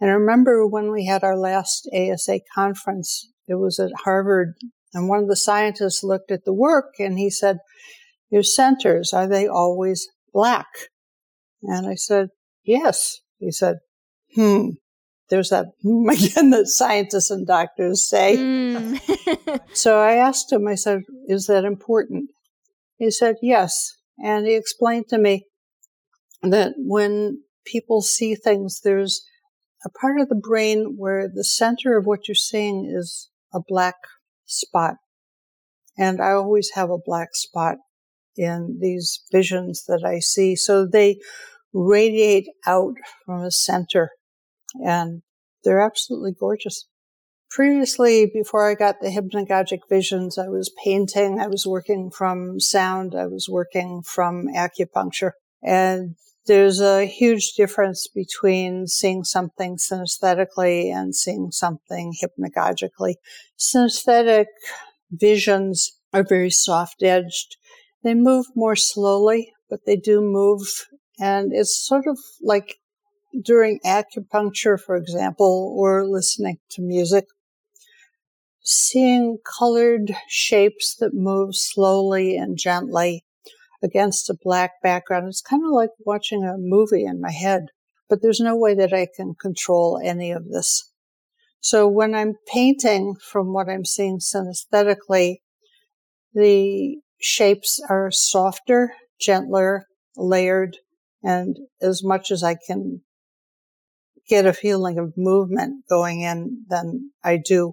And 0.00 0.10
I 0.10 0.14
remember 0.14 0.66
when 0.66 0.92
we 0.92 1.06
had 1.06 1.22
our 1.22 1.36
last 1.36 1.88
ASA 1.92 2.40
conference, 2.54 3.30
it 3.46 3.56
was 3.56 3.78
at 3.78 3.90
Harvard, 4.04 4.54
and 4.94 5.08
one 5.08 5.20
of 5.20 5.28
the 5.28 5.36
scientists 5.36 6.02
looked 6.02 6.30
at 6.30 6.44
the 6.44 6.52
work 6.52 6.94
and 6.98 7.18
he 7.18 7.30
said, 7.30 7.58
Your 8.30 8.42
centers, 8.42 9.12
are 9.12 9.28
they 9.28 9.46
always 9.46 10.08
black? 10.32 10.66
And 11.62 11.86
I 11.86 11.94
said, 11.94 12.28
Yes. 12.64 13.20
He 13.38 13.50
said, 13.50 13.76
Hmm. 14.34 14.70
There's 15.30 15.50
that 15.50 15.66
hmm 15.82 16.08
again 16.08 16.50
that 16.50 16.68
scientists 16.68 17.30
and 17.30 17.46
doctors 17.46 18.08
say. 18.08 18.36
Mm. 18.36 19.60
So 19.72 19.98
I 19.98 20.14
asked 20.14 20.52
him, 20.52 20.66
I 20.66 20.74
said, 20.74 21.02
Is 21.26 21.46
that 21.46 21.64
important? 21.64 22.30
He 22.96 23.10
said, 23.10 23.36
Yes. 23.42 23.94
And 24.18 24.46
he 24.46 24.54
explained 24.54 25.08
to 25.08 25.18
me 25.18 25.44
that 26.42 26.74
when 26.76 27.42
people 27.64 28.00
see 28.00 28.34
things, 28.34 28.80
there's 28.82 29.24
a 29.84 29.90
part 29.90 30.20
of 30.20 30.28
the 30.28 30.34
brain 30.34 30.94
where 30.96 31.28
the 31.32 31.44
center 31.44 31.96
of 31.96 32.06
what 32.06 32.26
you're 32.26 32.34
seeing 32.34 32.90
is 32.92 33.28
a 33.54 33.60
black 33.66 33.94
spot. 34.46 34.94
And 35.96 36.20
I 36.20 36.32
always 36.32 36.70
have 36.74 36.90
a 36.90 36.98
black 37.04 37.28
spot 37.34 37.76
in 38.36 38.78
these 38.80 39.20
visions 39.32 39.84
that 39.86 40.04
I 40.04 40.20
see. 40.20 40.56
So 40.56 40.86
they 40.86 41.18
radiate 41.72 42.48
out 42.66 42.94
from 43.24 43.42
a 43.42 43.50
center 43.50 44.10
and 44.84 45.22
they're 45.64 45.80
absolutely 45.80 46.32
gorgeous. 46.38 46.86
Previously, 47.50 48.30
before 48.32 48.70
I 48.70 48.74
got 48.74 49.00
the 49.00 49.08
hypnagogic 49.08 49.80
visions, 49.88 50.36
I 50.36 50.48
was 50.48 50.70
painting, 50.84 51.40
I 51.40 51.46
was 51.46 51.66
working 51.66 52.10
from 52.10 52.60
sound, 52.60 53.14
I 53.14 53.26
was 53.26 53.48
working 53.48 54.02
from 54.02 54.48
acupuncture. 54.54 55.32
And 55.62 56.16
there's 56.46 56.80
a 56.80 57.04
huge 57.06 57.52
difference 57.52 58.06
between 58.06 58.86
seeing 58.86 59.24
something 59.24 59.76
synesthetically 59.76 60.92
and 60.92 61.14
seeing 61.14 61.50
something 61.50 62.14
hypnagogically. 62.22 63.14
Synesthetic 63.58 64.46
visions 65.10 65.92
are 66.12 66.24
very 66.24 66.50
soft 66.50 67.02
edged. 67.02 67.56
They 68.02 68.14
move 68.14 68.46
more 68.54 68.76
slowly, 68.76 69.52
but 69.68 69.80
they 69.86 69.96
do 69.96 70.20
move. 70.20 70.86
And 71.18 71.52
it's 71.52 71.86
sort 71.86 72.06
of 72.06 72.18
like 72.42 72.76
during 73.40 73.80
acupuncture, 73.84 74.80
for 74.80 74.96
example, 74.96 75.74
or 75.76 76.06
listening 76.06 76.58
to 76.70 76.82
music, 76.82 77.26
seeing 78.62 79.38
colored 79.58 80.12
shapes 80.28 80.96
that 80.96 81.14
move 81.14 81.54
slowly 81.54 82.36
and 82.36 82.58
gently 82.58 83.24
against 83.82 84.28
a 84.28 84.36
black 84.42 84.82
background. 84.82 85.28
It's 85.28 85.40
kind 85.40 85.64
of 85.64 85.70
like 85.70 85.90
watching 86.00 86.44
a 86.44 86.58
movie 86.58 87.04
in 87.04 87.20
my 87.20 87.30
head, 87.30 87.66
but 88.08 88.22
there's 88.22 88.40
no 88.40 88.56
way 88.56 88.74
that 88.74 88.92
I 88.92 89.06
can 89.14 89.34
control 89.34 90.00
any 90.02 90.32
of 90.32 90.48
this. 90.48 90.90
So 91.60 91.88
when 91.88 92.14
I'm 92.14 92.34
painting 92.46 93.16
from 93.16 93.52
what 93.52 93.68
I'm 93.68 93.84
seeing 93.84 94.18
synesthetically, 94.18 95.36
the 96.34 96.98
shapes 97.20 97.80
are 97.88 98.10
softer, 98.10 98.92
gentler, 99.20 99.86
layered, 100.16 100.76
and 101.22 101.58
as 101.80 102.04
much 102.04 102.30
as 102.30 102.42
I 102.42 102.56
can 102.66 103.02
get 104.28 104.46
a 104.46 104.52
feeling 104.52 104.98
of 104.98 105.16
movement 105.16 105.84
going 105.88 106.20
in, 106.20 106.64
then 106.68 107.10
I 107.24 107.38
do. 107.38 107.72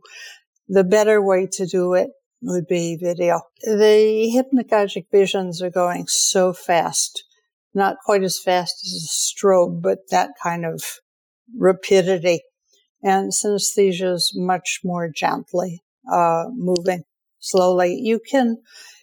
The 0.68 0.84
better 0.84 1.22
way 1.22 1.48
to 1.54 1.66
do 1.66 1.94
it 1.94 2.10
would 2.42 2.68
be 2.68 2.98
video. 3.02 3.42
The 3.62 4.32
hypnagogic 4.36 5.06
visions 5.12 5.62
are 5.62 5.70
going 5.70 6.08
so 6.08 6.54
fast, 6.54 7.24
not 7.74 7.98
quite 8.06 8.24
as 8.24 8.40
fast 8.40 8.76
as 8.84 9.04
a 9.04 9.46
strobe, 9.46 9.82
but 9.82 10.00
that 10.10 10.32
kind 10.42 10.66
of 10.66 10.84
rapidity. 11.58 12.42
And 13.04 13.32
synesthesia 13.32 14.14
is 14.14 14.34
much 14.36 14.80
more 14.84 15.10
gently 15.14 15.84
uh, 16.12 16.46
moving 16.54 17.04
slowly. 17.40 18.00
You 18.02 18.20
can 18.20 18.58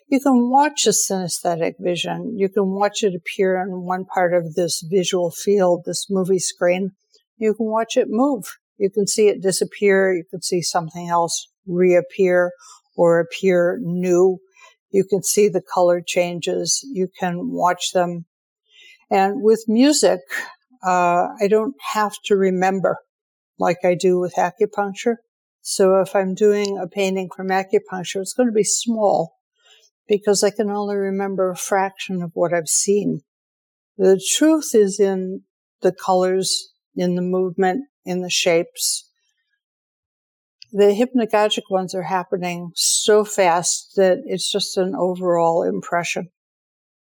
you 0.08 0.20
can 0.20 0.50
watch 0.50 0.86
a 0.86 0.90
synesthetic 0.90 1.74
vision. 1.78 2.36
You 2.36 2.48
can 2.48 2.66
watch 2.66 3.02
it 3.02 3.14
appear 3.14 3.56
in 3.62 3.82
one 3.82 4.04
part 4.04 4.34
of 4.34 4.54
this 4.54 4.82
visual 4.82 5.30
field, 5.30 5.84
this 5.86 6.10
movie 6.10 6.38
screen. 6.38 6.92
You 7.42 7.55
can 7.55 7.66
watch 7.66 7.96
it 7.96 8.07
move. 8.09 8.44
You 8.78 8.88
can 8.88 9.09
see 9.09 9.26
it 9.26 9.42
disappear. 9.42 10.14
You 10.14 10.22
can 10.31 10.42
see 10.42 10.62
something 10.62 11.09
else 11.09 11.48
reappear 11.66 12.52
or 12.96 13.18
appear 13.18 13.81
new. 13.83 14.38
You 14.92 15.05
can 15.05 15.24
see 15.24 15.48
the 15.48 15.61
color 15.61 16.00
changes. 16.07 16.87
You 16.92 17.09
can 17.18 17.50
watch 17.50 17.90
them. 17.92 18.26
And 19.11 19.42
with 19.42 19.64
music, 19.66 20.20
uh, 20.87 21.31
I 21.40 21.48
don't 21.48 21.74
have 21.94 22.12
to 22.26 22.37
remember 22.37 22.98
like 23.59 23.78
I 23.83 23.96
do 23.96 24.20
with 24.20 24.37
acupuncture. 24.37 25.16
So 25.62 26.00
if 26.00 26.14
I'm 26.14 26.37
doing 26.37 26.78
a 26.78 26.87
painting 26.87 27.28
from 27.35 27.48
acupuncture, 27.48 28.20
it's 28.20 28.35
going 28.35 28.50
to 28.50 28.55
be 28.55 28.62
small 28.62 29.35
because 30.07 30.44
I 30.44 30.50
can 30.50 30.70
only 30.70 30.94
remember 30.94 31.50
a 31.50 31.57
fraction 31.57 32.22
of 32.22 32.31
what 32.35 32.55
I've 32.55 32.68
seen. 32.68 33.22
The 33.98 34.24
truth 34.37 34.76
is 34.76 35.00
in 35.00 35.42
the 35.81 35.92
colors, 35.92 36.71
in 36.94 37.14
the 37.14 37.22
movement, 37.22 37.85
in 38.05 38.22
the 38.22 38.31
shapes, 38.31 39.09
the 40.72 40.85
hypnagogic 40.85 41.70
ones 41.70 41.94
are 41.94 42.02
happening 42.02 42.72
so 42.74 43.24
fast 43.24 43.92
that 43.96 44.22
it's 44.24 44.50
just 44.50 44.76
an 44.78 44.94
overall 44.94 45.62
impression. 45.62 46.31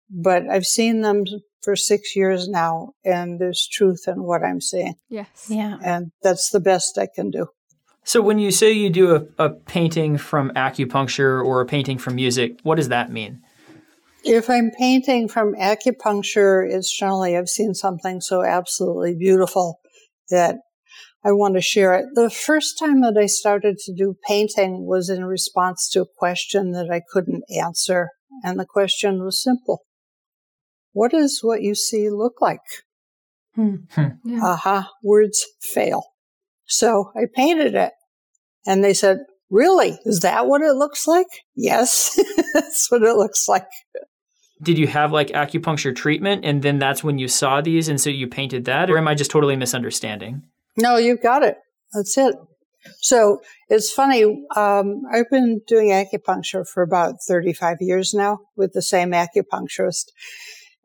But 0.09 0.49
I've 0.49 0.65
seen 0.65 1.01
them 1.01 1.23
for 1.61 1.75
six 1.77 2.15
years 2.15 2.49
now, 2.49 2.93
and 3.05 3.39
there's 3.39 3.67
truth 3.71 4.03
in 4.07 4.23
what 4.23 4.43
I'm 4.43 4.59
seeing. 4.59 4.95
Yes. 5.07 5.47
Yeah. 5.47 5.77
And 5.81 6.11
that's 6.21 6.49
the 6.49 6.59
best 6.59 6.97
I 6.97 7.07
can 7.13 7.31
do. 7.31 7.47
So 8.03 8.21
when 8.21 8.39
you 8.39 8.51
say 8.51 8.71
you 8.71 8.89
do 8.89 9.15
a, 9.15 9.45
a 9.45 9.49
painting 9.51 10.17
from 10.17 10.49
acupuncture 10.51 11.43
or 11.43 11.61
a 11.61 11.65
painting 11.65 11.97
from 11.97 12.15
music, 12.15 12.59
what 12.63 12.75
does 12.75 12.89
that 12.89 13.11
mean? 13.11 13.41
If 14.23 14.49
I'm 14.49 14.71
painting 14.71 15.27
from 15.27 15.55
acupuncture, 15.55 16.69
it's 16.69 16.95
generally 16.95 17.37
I've 17.37 17.47
seen 17.47 17.73
something 17.73 18.21
so 18.21 18.43
absolutely 18.43 19.15
beautiful 19.15 19.80
that 20.31 20.57
I 21.23 21.31
want 21.31 21.53
to 21.55 21.61
share 21.61 21.93
it. 21.93 22.05
The 22.15 22.29
first 22.29 22.79
time 22.79 23.01
that 23.01 23.17
I 23.17 23.27
started 23.27 23.77
to 23.79 23.93
do 23.93 24.15
painting 24.27 24.87
was 24.87 25.09
in 25.09 25.23
response 25.25 25.87
to 25.89 26.01
a 26.01 26.17
question 26.17 26.71
that 26.71 26.89
I 26.91 27.01
couldn't 27.11 27.43
answer. 27.55 28.09
And 28.43 28.59
the 28.59 28.65
question 28.65 29.23
was 29.23 29.43
simple. 29.43 29.83
What 30.93 31.11
does 31.11 31.39
what 31.41 31.61
you 31.61 31.75
see 31.75 32.09
look 32.09 32.41
like? 32.41 32.59
Hmm. 33.55 33.75
Yeah. 34.23 34.39
Aha, 34.43 34.89
words 35.03 35.45
fail. 35.61 36.03
So 36.65 37.11
I 37.15 37.25
painted 37.33 37.75
it 37.75 37.93
and 38.65 38.83
they 38.83 38.93
said, 38.93 39.19
really? 39.49 39.99
Is 40.05 40.21
that 40.21 40.47
what 40.47 40.61
it 40.61 40.73
looks 40.73 41.07
like? 41.07 41.27
Yes, 41.55 42.19
that's 42.53 42.89
what 42.89 43.03
it 43.03 43.15
looks 43.15 43.47
like. 43.47 43.67
Did 44.61 44.77
you 44.77 44.87
have 44.87 45.11
like 45.11 45.29
acupuncture 45.29 45.95
treatment 45.95 46.45
and 46.45 46.61
then 46.61 46.79
that's 46.79 47.03
when 47.03 47.17
you 47.17 47.27
saw 47.27 47.61
these 47.61 47.87
and 47.87 47.99
so 47.99 48.09
you 48.09 48.27
painted 48.27 48.65
that? 48.65 48.89
Or 48.89 48.97
am 48.97 49.07
I 49.07 49.15
just 49.15 49.31
totally 49.31 49.55
misunderstanding? 49.55 50.43
No, 50.77 50.97
you've 50.97 51.21
got 51.21 51.43
it. 51.43 51.57
That's 51.93 52.17
it. 52.17 52.35
So 53.01 53.41
it's 53.69 53.91
funny. 53.91 54.23
Um, 54.55 55.01
I've 55.11 55.29
been 55.29 55.61
doing 55.67 55.89
acupuncture 55.89 56.67
for 56.67 56.81
about 56.83 57.15
35 57.27 57.77
years 57.79 58.13
now 58.13 58.39
with 58.55 58.73
the 58.73 58.81
same 58.81 59.11
acupuncturist. 59.11 60.05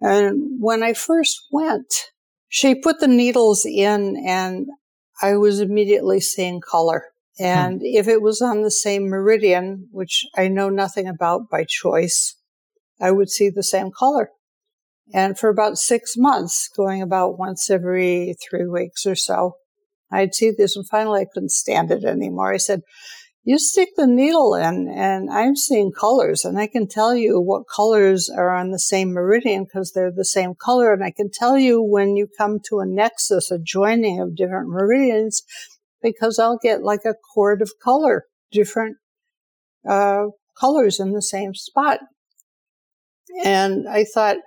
And 0.01 0.61
when 0.61 0.83
I 0.83 0.93
first 0.93 1.47
went, 1.51 2.11
she 2.49 2.75
put 2.75 3.01
the 3.01 3.09
needles 3.09 3.65
in 3.65 4.23
and 4.27 4.67
I 5.23 5.37
was 5.37 5.61
immediately 5.61 6.21
seeing 6.21 6.61
color. 6.61 7.05
And 7.39 7.81
if 7.83 8.09
it 8.09 8.23
was 8.23 8.41
on 8.41 8.63
the 8.63 8.71
same 8.71 9.09
meridian, 9.09 9.89
which 9.91 10.25
I 10.37 10.49
know 10.49 10.71
nothing 10.71 11.07
about 11.07 11.51
by 11.51 11.65
choice, 11.69 12.36
I 13.01 13.11
would 13.11 13.31
see 13.31 13.51
the 13.51 13.63
same 13.63 13.91
color. 13.91 14.31
And 15.15 15.39
for 15.39 15.49
about 15.49 15.79
six 15.79 16.17
months, 16.17 16.69
going 16.77 17.01
about 17.01 17.39
once 17.39 17.71
every 17.71 18.35
three 18.49 18.67
weeks 18.67 19.07
or 19.07 19.15
so, 19.15 19.57
I'd 20.11 20.35
see 20.35 20.51
this 20.51 20.77
and 20.77 20.87
finally 20.87 21.23
I 21.23 21.27
couldn't 21.33 21.51
stand 21.51 21.91
it 21.91 22.05
anymore. 22.05 22.53
I 22.53 22.57
said, 22.59 22.83
you 23.45 23.61
stick 23.61 23.91
the 23.97 24.09
needle 24.09 24.57
in 24.57 24.89
and 24.89 25.31
I'm 25.31 25.55
seeing 25.55 25.93
colors 25.93 26.45
and 26.45 26.59
I 26.59 26.67
can 26.67 26.89
tell 26.89 27.15
you 27.15 27.41
what 27.41 27.69
colors 27.69 28.29
are 28.29 28.51
on 28.51 28.73
the 28.73 28.79
same 28.79 29.13
meridian 29.13 29.65
because 29.65 29.93
they're 29.93 30.11
the 30.11 30.25
same 30.25 30.55
color. 30.57 30.93
And 30.93 31.05
I 31.05 31.13
can 31.13 31.31
tell 31.33 31.57
you 31.57 31.81
when 31.81 32.17
you 32.17 32.27
come 32.37 32.59
to 32.69 32.81
a 32.81 32.87
nexus, 32.87 33.53
a 33.53 33.59
joining 33.61 34.21
of 34.21 34.35
different 34.35 34.69
meridians, 34.69 35.43
because 36.03 36.41
I'll 36.41 36.59
get 36.61 36.83
like 36.83 37.05
a 37.05 37.15
chord 37.35 37.63
of 37.63 37.71
color, 37.81 38.25
different 38.51 38.97
uh, 39.89 40.25
colors 40.59 40.99
in 40.99 41.13
the 41.13 41.23
same 41.23 41.55
spot. 41.55 42.01
And 43.45 43.89
I 43.89 44.05
thought, 44.05 44.39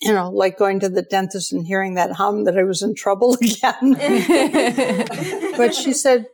you 0.00 0.12
know, 0.12 0.30
like 0.30 0.58
going 0.58 0.80
to 0.80 0.88
the 0.88 1.02
dentist 1.02 1.52
and 1.52 1.66
hearing 1.66 1.94
that 1.94 2.12
hum 2.12 2.44
that 2.44 2.58
I 2.58 2.64
was 2.64 2.82
in 2.82 2.94
trouble 2.94 3.34
again. 3.40 3.94
but 5.56 5.74
she 5.74 5.92
said, 5.92 6.26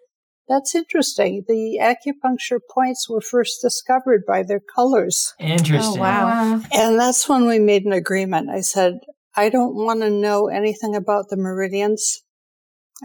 that's 0.48 0.74
interesting. 0.74 1.44
The 1.46 1.78
acupuncture 1.80 2.60
points 2.70 3.08
were 3.08 3.20
first 3.20 3.60
discovered 3.60 4.24
by 4.26 4.42
their 4.42 4.60
colors. 4.60 5.34
Interesting. 5.38 5.98
Oh, 5.98 6.00
wow. 6.00 6.62
And 6.72 6.98
that's 6.98 7.28
when 7.28 7.46
we 7.46 7.58
made 7.58 7.84
an 7.84 7.92
agreement. 7.92 8.48
I 8.48 8.62
said, 8.62 9.00
I 9.36 9.50
don't 9.50 9.74
want 9.74 10.00
to 10.00 10.10
know 10.10 10.48
anything 10.48 10.96
about 10.96 11.28
the 11.28 11.36
meridians. 11.36 12.22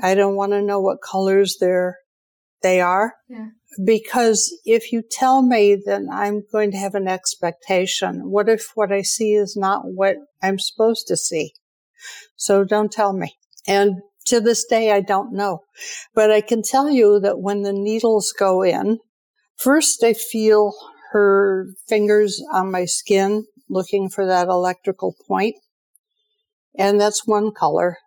I 0.02 0.16
don't 0.16 0.36
want 0.36 0.54
to 0.54 0.62
know 0.62 0.80
what 0.80 1.00
colors 1.02 1.58
they're, 1.60 1.98
they 2.62 2.80
are. 2.80 3.14
Yeah. 3.28 3.48
Because 3.84 4.54
if 4.66 4.92
you 4.92 5.02
tell 5.10 5.42
me, 5.42 5.78
then 5.84 6.08
I'm 6.12 6.44
going 6.52 6.72
to 6.72 6.78
have 6.78 6.96
an 6.96 7.08
expectation. 7.08 8.30
What 8.30 8.50
if 8.50 8.72
what 8.76 8.92
I 8.92 9.02
see 9.02 9.34
is 9.34 9.56
not 9.56 9.82
what 9.86 10.18
I'm 10.42 10.60
supposed 10.60 11.08
to 11.08 11.18
see? 11.18 11.54
So 12.36 12.64
don't 12.64 12.92
tell 12.92 13.14
me. 13.14 13.36
And 13.68 14.02
to 14.26 14.40
this 14.40 14.66
day, 14.66 14.92
I 14.92 15.02
don't 15.02 15.34
know. 15.34 15.60
But 16.14 16.32
I 16.32 16.42
can 16.42 16.62
tell 16.62 16.90
you 16.90 17.20
that 17.20 17.40
when 17.40 17.64
the 17.64 17.74
needles 17.74 18.34
go 18.38 18.64
in, 18.64 19.00
first 19.58 20.04
I 20.04 20.14
feel 20.14 20.74
her 21.12 21.68
fingers 21.88 22.44
on 22.52 22.72
my 22.72 22.86
skin 22.86 23.46
looking 23.70 24.10
for 24.10 24.26
that 24.26 24.48
electrical. 24.48 25.16
And 26.78 27.00
that's 27.00 27.26
one 27.26 27.52
color. 27.52 27.98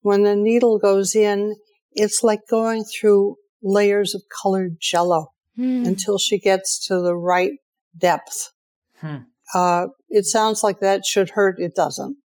When 0.00 0.22
the 0.22 0.36
needle 0.36 0.78
goes 0.78 1.14
in, 1.14 1.56
it's 1.92 2.22
like 2.22 2.40
going 2.48 2.84
through 2.84 3.36
layers 3.62 4.14
of 4.14 4.22
colored 4.42 4.76
jello 4.80 5.32
Hmm. 5.56 5.84
until 5.84 6.18
she 6.18 6.38
gets 6.38 6.86
to 6.86 7.00
the 7.00 7.16
right 7.16 7.52
depth. 7.96 8.52
Hmm. 9.00 9.16
Uh, 9.54 9.88
it 10.08 10.24
sounds 10.24 10.62
like 10.62 10.78
that 10.80 11.04
should 11.04 11.30
hurt. 11.30 11.58
It 11.58 11.74
doesn't. 11.74 12.16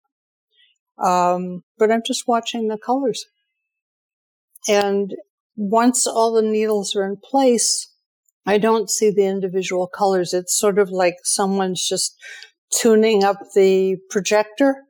Um, 1.03 1.63
but 1.79 1.91
I'm 1.91 2.03
just 2.05 2.29
watching 2.29 2.69
the 2.69 2.77
colors. 2.77 3.25
And 4.69 5.15
once 5.57 6.07
all 6.07 6.33
the 6.33 6.43
needles 6.43 6.95
are 6.95 7.05
in 7.05 7.17
place, 7.17 7.89
I 8.45 8.59
don't 8.59 8.91
see 8.91 9.11
the 9.11 9.25
individual 9.27 9.87
colors. 9.87 10.35
It's 10.35 10.59
sort 10.59 10.79
of 10.79 10.91
like 10.91 11.17
someone's 11.23 11.87
just 11.89 12.15
tuning 12.71 13.25
up 13.25 13.39
the 13.55 13.97
projector. 14.11 14.85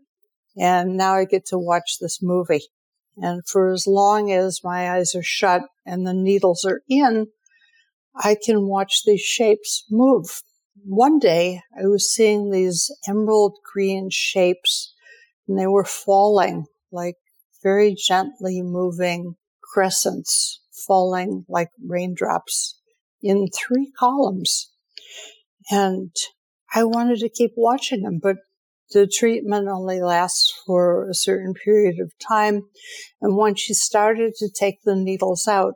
And 0.56 0.96
now 0.96 1.14
I 1.14 1.24
get 1.26 1.46
to 1.46 1.58
watch 1.58 1.98
this 2.00 2.20
movie. 2.22 2.62
And 3.16 3.46
for 3.46 3.70
as 3.72 3.86
long 3.86 4.32
as 4.32 4.64
my 4.64 4.90
eyes 4.90 5.14
are 5.14 5.22
shut 5.22 5.62
and 5.84 6.06
the 6.06 6.14
needles 6.14 6.64
are 6.64 6.82
in, 6.88 7.28
I 8.16 8.36
can 8.42 8.66
watch 8.66 9.02
these 9.04 9.20
shapes 9.20 9.84
move. 9.90 10.42
One 10.84 11.18
day 11.18 11.60
I 11.78 11.86
was 11.86 12.14
seeing 12.14 12.50
these 12.50 12.90
emerald 13.08 13.58
green 13.72 14.08
shapes 14.10 14.94
and 15.46 15.58
they 15.58 15.66
were 15.66 15.84
falling 15.84 16.66
like 16.90 17.16
very 17.62 17.94
gently 17.94 18.62
moving 18.62 19.36
crescents 19.62 20.62
falling 20.72 21.44
like 21.48 21.70
raindrops 21.86 22.80
in 23.22 23.48
three 23.48 23.92
columns. 23.98 24.70
And 25.70 26.14
I 26.74 26.84
wanted 26.84 27.20
to 27.20 27.28
keep 27.28 27.52
watching 27.56 28.02
them, 28.02 28.18
but 28.22 28.36
the 28.92 29.06
treatment 29.06 29.68
only 29.68 30.00
lasts 30.00 30.52
for 30.66 31.08
a 31.08 31.14
certain 31.14 31.54
period 31.54 31.96
of 32.00 32.12
time. 32.26 32.62
And 33.20 33.36
once 33.36 33.60
she 33.60 33.74
started 33.74 34.34
to 34.36 34.48
take 34.48 34.82
the 34.84 34.96
needles 34.96 35.46
out, 35.48 35.74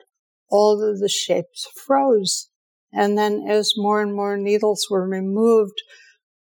all 0.50 0.83
of 0.83 1.00
the 1.00 1.09
shapes 1.09 1.66
froze. 1.87 2.48
And 2.92 3.18
then 3.18 3.44
as 3.48 3.72
more 3.76 4.00
and 4.00 4.14
more 4.14 4.37
needles 4.37 4.87
were 4.90 5.07
removed, 5.07 5.83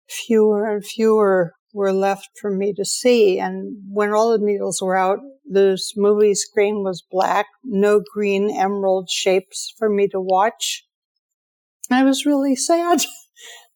fewer 0.08 0.70
and 0.70 0.84
fewer 0.84 1.52
were 1.72 1.92
left 1.92 2.28
for 2.40 2.50
me 2.50 2.72
to 2.74 2.84
see. 2.84 3.38
And 3.38 3.78
when 3.88 4.12
all 4.12 4.32
the 4.32 4.44
needles 4.44 4.80
were 4.82 4.96
out, 4.96 5.18
this 5.44 5.92
movie 5.96 6.34
screen 6.34 6.82
was 6.82 7.04
black, 7.10 7.46
no 7.64 8.02
green 8.14 8.50
emerald 8.50 9.08
shapes 9.10 9.72
for 9.78 9.88
me 9.88 10.08
to 10.08 10.20
watch. 10.20 10.84
I 11.90 12.02
was 12.02 12.26
really 12.26 12.56
sad. 12.56 13.00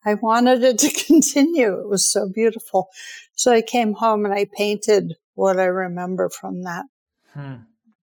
I 0.05 0.15
wanted 0.15 0.63
it 0.63 0.79
to 0.79 0.91
continue. 1.07 1.79
It 1.81 1.89
was 1.89 2.11
so 2.11 2.29
beautiful. 2.33 2.89
So 3.35 3.53
I 3.53 3.63
came 3.63 3.95
home 3.95 4.25
and 4.25 4.35
I 4.35 4.47
painted 4.57 5.15
what 5.35 5.59
I 5.59 5.65
remember 5.65 6.29
from 6.29 6.63
that. 6.63 6.87
Hmm. 7.35 7.55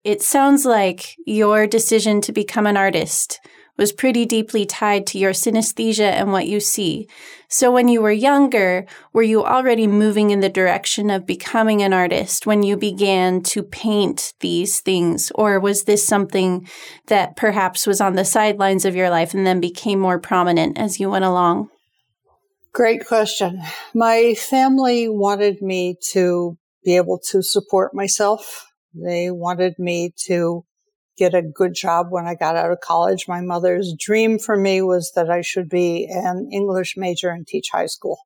It 0.04 0.20
sounds 0.20 0.64
like 0.64 1.14
your 1.26 1.66
decision 1.66 2.20
to 2.22 2.32
become 2.32 2.66
an 2.66 2.76
artist 2.76 3.38
was 3.78 3.92
pretty 3.92 4.26
deeply 4.26 4.66
tied 4.66 5.06
to 5.06 5.18
your 5.18 5.32
synesthesia 5.32 6.10
and 6.10 6.30
what 6.30 6.46
you 6.46 6.60
see. 6.60 7.08
So 7.48 7.72
when 7.72 7.88
you 7.88 8.02
were 8.02 8.12
younger, 8.12 8.86
were 9.12 9.22
you 9.22 9.44
already 9.44 9.86
moving 9.86 10.30
in 10.30 10.40
the 10.40 10.48
direction 10.48 11.10
of 11.10 11.26
becoming 11.26 11.82
an 11.82 11.92
artist 11.92 12.46
when 12.46 12.62
you 12.62 12.76
began 12.76 13.42
to 13.44 13.62
paint 13.62 14.34
these 14.40 14.80
things? 14.80 15.32
Or 15.34 15.58
was 15.58 15.84
this 15.84 16.06
something 16.06 16.68
that 17.06 17.36
perhaps 17.36 17.86
was 17.86 18.00
on 18.00 18.14
the 18.14 18.24
sidelines 18.24 18.84
of 18.84 18.94
your 18.94 19.10
life 19.10 19.32
and 19.34 19.46
then 19.46 19.60
became 19.60 19.98
more 19.98 20.18
prominent 20.18 20.78
as 20.78 21.00
you 21.00 21.10
went 21.10 21.24
along? 21.24 21.70
Great 22.74 23.06
question. 23.06 23.60
My 23.94 24.32
family 24.32 25.06
wanted 25.06 25.60
me 25.60 25.96
to 26.12 26.56
be 26.82 26.96
able 26.96 27.20
to 27.30 27.42
support 27.42 27.92
myself. 27.92 28.66
They 28.94 29.30
wanted 29.30 29.74
me 29.78 30.14
to 30.24 30.64
get 31.18 31.34
a 31.34 31.42
good 31.42 31.74
job 31.74 32.06
when 32.08 32.26
I 32.26 32.34
got 32.34 32.56
out 32.56 32.72
of 32.72 32.80
college. 32.80 33.28
My 33.28 33.42
mother's 33.42 33.94
dream 33.98 34.38
for 34.38 34.56
me 34.56 34.80
was 34.80 35.12
that 35.14 35.28
I 35.28 35.42
should 35.42 35.68
be 35.68 36.08
an 36.10 36.48
English 36.50 36.94
major 36.96 37.28
and 37.28 37.46
teach 37.46 37.68
high 37.70 37.86
school. 37.86 38.18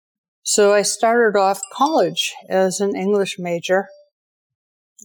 So 0.45 0.73
I 0.73 0.83
started 0.83 1.37
off 1.37 1.61
college 1.73 2.33
as 2.49 2.79
an 2.79 2.95
English 2.95 3.41
major 3.41 3.89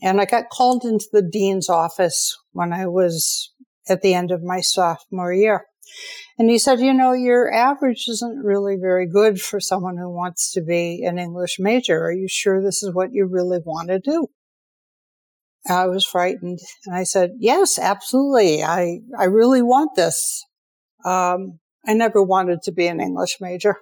and 0.04 0.22
I 0.22 0.26
got 0.26 0.50
called 0.52 0.86
into 0.86 1.08
the 1.12 1.24
dean's 1.24 1.68
office 1.68 2.38
when 2.52 2.72
I 2.72 2.86
was 2.86 3.52
at 3.90 4.04
the 4.04 4.14
end 4.14 4.30
of 4.30 4.44
my 4.44 4.62
sophomore 4.62 5.34
year. 5.34 5.66
And 6.38 6.50
he 6.50 6.58
said, 6.58 6.80
you 6.80 6.94
know, 6.94 7.14
your 7.14 7.54
average 7.54 8.06
isn't 8.08 8.44
really 8.44 8.76
very 8.76 9.08
good 9.08 9.40
for 9.42 9.60
someone 9.60 9.98
who 9.98 10.10
wants 10.10 10.52
to 10.54 10.62
be 10.62 11.04
an 11.04 11.20
English 11.20 11.58
major. 11.60 12.04
Are 12.04 12.12
you 12.12 12.28
sure 12.28 12.62
this 12.62 12.82
is 12.82 12.94
what 12.94 13.14
you 13.14 13.28
really 13.28 13.60
want 13.64 13.90
to 13.90 14.00
do? 14.00 14.28
I 15.70 15.86
was 15.88 16.06
frightened 16.06 16.60
and 16.86 16.96
I 16.96 17.04
said, 17.04 17.32
yes, 17.38 17.78
absolutely. 17.78 18.64
I, 18.64 19.02
I 19.18 19.26
really 19.26 19.62
want 19.62 19.92
this. 19.96 20.44
Um, 21.06 21.60
I 21.86 21.94
never 21.94 22.24
wanted 22.24 22.64
to 22.64 22.72
be 22.72 22.88
an 22.88 23.00
English 23.00 23.38
major. 23.40 23.76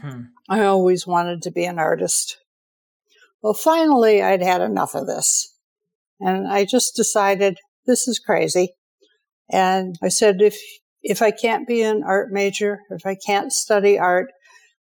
Hmm. 0.00 0.22
I 0.48 0.64
always 0.64 1.06
wanted 1.06 1.42
to 1.42 1.50
be 1.50 1.64
an 1.64 1.78
artist. 1.78 2.38
Well, 3.42 3.54
finally, 3.54 4.22
I'd 4.22 4.42
had 4.42 4.60
enough 4.60 4.94
of 4.94 5.06
this. 5.06 5.54
And 6.20 6.46
I 6.46 6.64
just 6.64 6.94
decided 6.94 7.58
this 7.86 8.06
is 8.06 8.18
crazy. 8.18 8.74
And 9.50 9.96
I 10.02 10.08
said, 10.08 10.40
if, 10.40 10.56
if 11.02 11.20
I 11.20 11.30
can't 11.30 11.66
be 11.66 11.82
an 11.82 12.02
art 12.06 12.30
major, 12.30 12.80
if 12.90 13.04
I 13.04 13.16
can't 13.16 13.52
study 13.52 13.98
art, 13.98 14.28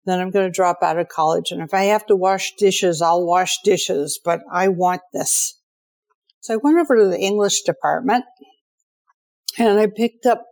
then 0.04 0.20
I'm 0.20 0.30
going 0.30 0.46
to 0.46 0.54
drop 0.54 0.78
out 0.82 0.98
of 0.98 1.08
college. 1.08 1.50
And 1.50 1.62
if 1.62 1.72
I 1.72 1.84
have 1.84 2.06
to 2.06 2.16
wash 2.16 2.52
dishes, 2.58 3.00
I'll 3.00 3.24
wash 3.24 3.56
dishes, 3.64 4.20
but 4.22 4.40
I 4.52 4.68
want 4.68 5.00
this. 5.12 5.58
So 6.40 6.54
I 6.54 6.58
went 6.62 6.78
over 6.78 6.96
to 6.96 7.08
the 7.08 7.18
English 7.18 7.62
department 7.62 8.24
and 9.58 9.78
I 9.78 9.86
picked 9.86 10.26
up 10.26 10.42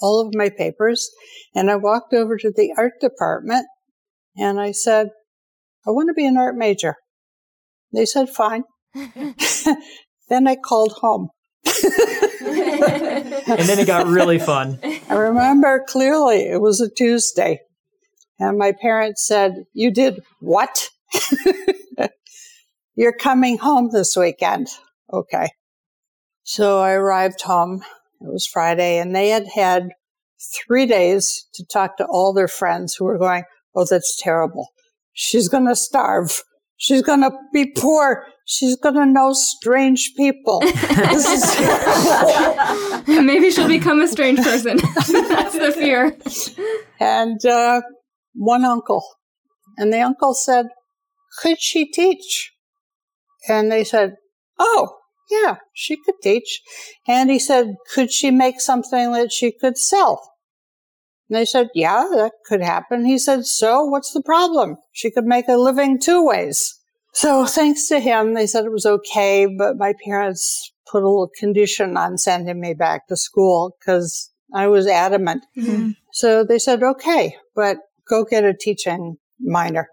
all 0.00 0.20
of 0.20 0.34
my 0.34 0.50
papers 0.50 1.10
and 1.54 1.70
I 1.70 1.76
walked 1.76 2.12
over 2.12 2.36
to 2.36 2.52
the 2.54 2.74
art 2.76 3.00
department 3.00 3.66
and 4.36 4.60
I 4.60 4.72
said, 4.72 5.08
I 5.86 5.90
want 5.90 6.08
to 6.08 6.14
be 6.14 6.26
an 6.26 6.36
art 6.36 6.54
major. 6.54 6.96
They 7.94 8.04
said, 8.04 8.28
fine. 8.28 8.64
then 8.94 10.46
I 10.46 10.56
called 10.56 10.98
home. 11.00 11.28
And 13.48 13.66
then 13.66 13.78
it 13.78 13.86
got 13.86 14.06
really 14.06 14.38
fun. 14.38 14.78
I 15.08 15.14
remember 15.14 15.84
clearly 15.88 16.42
it 16.42 16.60
was 16.60 16.80
a 16.80 16.90
Tuesday. 16.90 17.60
And 18.38 18.58
my 18.58 18.72
parents 18.72 19.26
said, 19.26 19.64
You 19.72 19.90
did 19.90 20.20
what? 20.40 20.88
You're 22.94 23.16
coming 23.16 23.58
home 23.58 23.90
this 23.90 24.16
weekend. 24.16 24.68
Okay. 25.12 25.48
So 26.42 26.80
I 26.80 26.92
arrived 26.92 27.42
home. 27.42 27.82
It 28.20 28.32
was 28.32 28.46
Friday, 28.46 28.98
and 28.98 29.14
they 29.14 29.28
had 29.28 29.46
had 29.54 29.90
three 30.66 30.86
days 30.86 31.46
to 31.54 31.64
talk 31.64 31.96
to 31.96 32.06
all 32.06 32.32
their 32.32 32.48
friends 32.48 32.94
who 32.94 33.04
were 33.04 33.18
going, 33.18 33.44
Oh, 33.74 33.86
that's 33.88 34.20
terrible. 34.20 34.68
She's 35.12 35.48
going 35.48 35.66
to 35.66 35.76
starve. 35.76 36.42
She's 36.76 37.02
going 37.02 37.22
to 37.22 37.32
be 37.52 37.72
poor. 37.72 38.26
She's 38.50 38.76
going 38.76 38.94
to 38.94 39.04
know 39.04 39.34
strange 39.34 40.14
people. 40.16 40.60
Maybe 43.06 43.50
she'll 43.50 43.68
become 43.68 44.00
a 44.00 44.08
strange 44.08 44.38
person. 44.38 44.78
That's 44.94 45.52
the 45.58 45.70
fear. 45.76 46.16
And 46.98 47.44
uh, 47.44 47.82
one 48.32 48.64
uncle. 48.64 49.04
And 49.76 49.92
the 49.92 50.00
uncle 50.00 50.32
said, 50.32 50.68
Could 51.42 51.60
she 51.60 51.90
teach? 51.90 52.54
And 53.50 53.70
they 53.70 53.84
said, 53.84 54.14
Oh, 54.58 54.96
yeah, 55.30 55.56
she 55.74 55.98
could 56.02 56.14
teach. 56.22 56.62
And 57.06 57.30
he 57.30 57.38
said, 57.38 57.74
Could 57.92 58.10
she 58.10 58.30
make 58.30 58.62
something 58.62 59.12
that 59.12 59.30
she 59.30 59.52
could 59.52 59.76
sell? 59.76 60.22
And 61.28 61.36
they 61.36 61.44
said, 61.44 61.68
yeah, 61.74 62.06
that 62.14 62.32
could 62.46 62.62
happen. 62.62 63.04
He 63.04 63.18
said, 63.18 63.44
so 63.44 63.84
what's 63.84 64.14
the 64.14 64.22
problem? 64.22 64.76
She 64.92 65.10
could 65.10 65.26
make 65.26 65.46
a 65.46 65.58
living 65.58 66.00
two 66.00 66.24
ways. 66.24 66.77
So 67.12 67.46
thanks 67.46 67.88
to 67.88 68.00
him, 68.00 68.34
they 68.34 68.46
said 68.46 68.64
it 68.64 68.72
was 68.72 68.86
okay, 68.86 69.46
but 69.46 69.76
my 69.76 69.94
parents 70.04 70.72
put 70.90 71.02
a 71.02 71.08
little 71.08 71.30
condition 71.38 71.96
on 71.96 72.18
sending 72.18 72.60
me 72.60 72.74
back 72.74 73.08
to 73.08 73.16
school 73.16 73.76
because 73.78 74.30
I 74.54 74.68
was 74.68 74.86
adamant. 74.86 75.44
Mm-hmm. 75.56 75.90
So 76.12 76.44
they 76.44 76.58
said, 76.58 76.82
okay, 76.82 77.36
but 77.54 77.78
go 78.08 78.24
get 78.24 78.44
a 78.44 78.54
teaching 78.54 79.16
minor. 79.40 79.88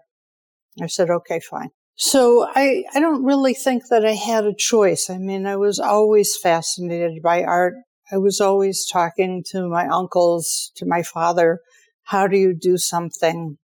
I 0.80 0.86
said, 0.86 1.10
okay, 1.10 1.40
fine. 1.40 1.70
So 1.96 2.46
I, 2.54 2.84
I 2.94 3.00
don't 3.00 3.24
really 3.24 3.54
think 3.54 3.84
that 3.88 4.04
I 4.04 4.12
had 4.12 4.44
a 4.44 4.54
choice. 4.54 5.08
I 5.08 5.18
mean, 5.18 5.46
I 5.46 5.56
was 5.56 5.78
always 5.78 6.36
fascinated 6.36 7.22
by 7.22 7.42
art 7.42 7.74
I 8.12 8.18
was 8.18 8.40
always 8.40 8.86
talking 8.86 9.42
to 9.48 9.68
my 9.68 9.88
uncles, 9.88 10.70
to 10.76 10.86
my 10.86 11.02
father, 11.02 11.60
how 12.04 12.28
do 12.28 12.36
you 12.36 12.54
do 12.54 12.76
something 12.76 13.58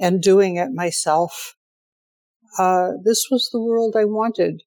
and 0.00 0.22
doing 0.22 0.56
it 0.56 0.70
myself. 0.72 1.54
Uh, 2.58 2.92
this 3.02 3.26
was 3.30 3.50
the 3.50 3.60
world 3.60 3.94
I 3.96 4.04
wanted. 4.04 4.62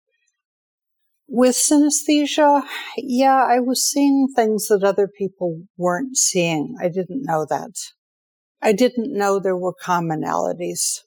With 1.30 1.56
synesthesia, 1.56 2.64
yeah, 2.98 3.44
I 3.44 3.60
was 3.60 3.90
seeing 3.90 4.28
things 4.34 4.68
that 4.68 4.84
other 4.84 5.08
people 5.08 5.64
weren't 5.78 6.18
seeing. 6.18 6.76
I 6.82 6.88
didn't 6.88 7.24
know 7.24 7.46
that. 7.50 7.72
I 8.62 8.72
didn't 8.72 9.14
know 9.16 9.40
there 9.40 9.58
were 9.58 9.74
commonalities. 9.74 11.02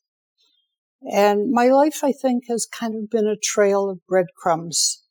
And 1.02 1.50
my 1.50 1.68
life, 1.68 2.04
I 2.04 2.12
think, 2.12 2.44
has 2.48 2.66
kind 2.66 2.94
of 2.94 3.10
been 3.10 3.26
a 3.26 3.36
trail 3.36 3.88
of 3.88 4.06
breadcrumbs 4.06 5.02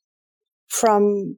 from 0.68 1.38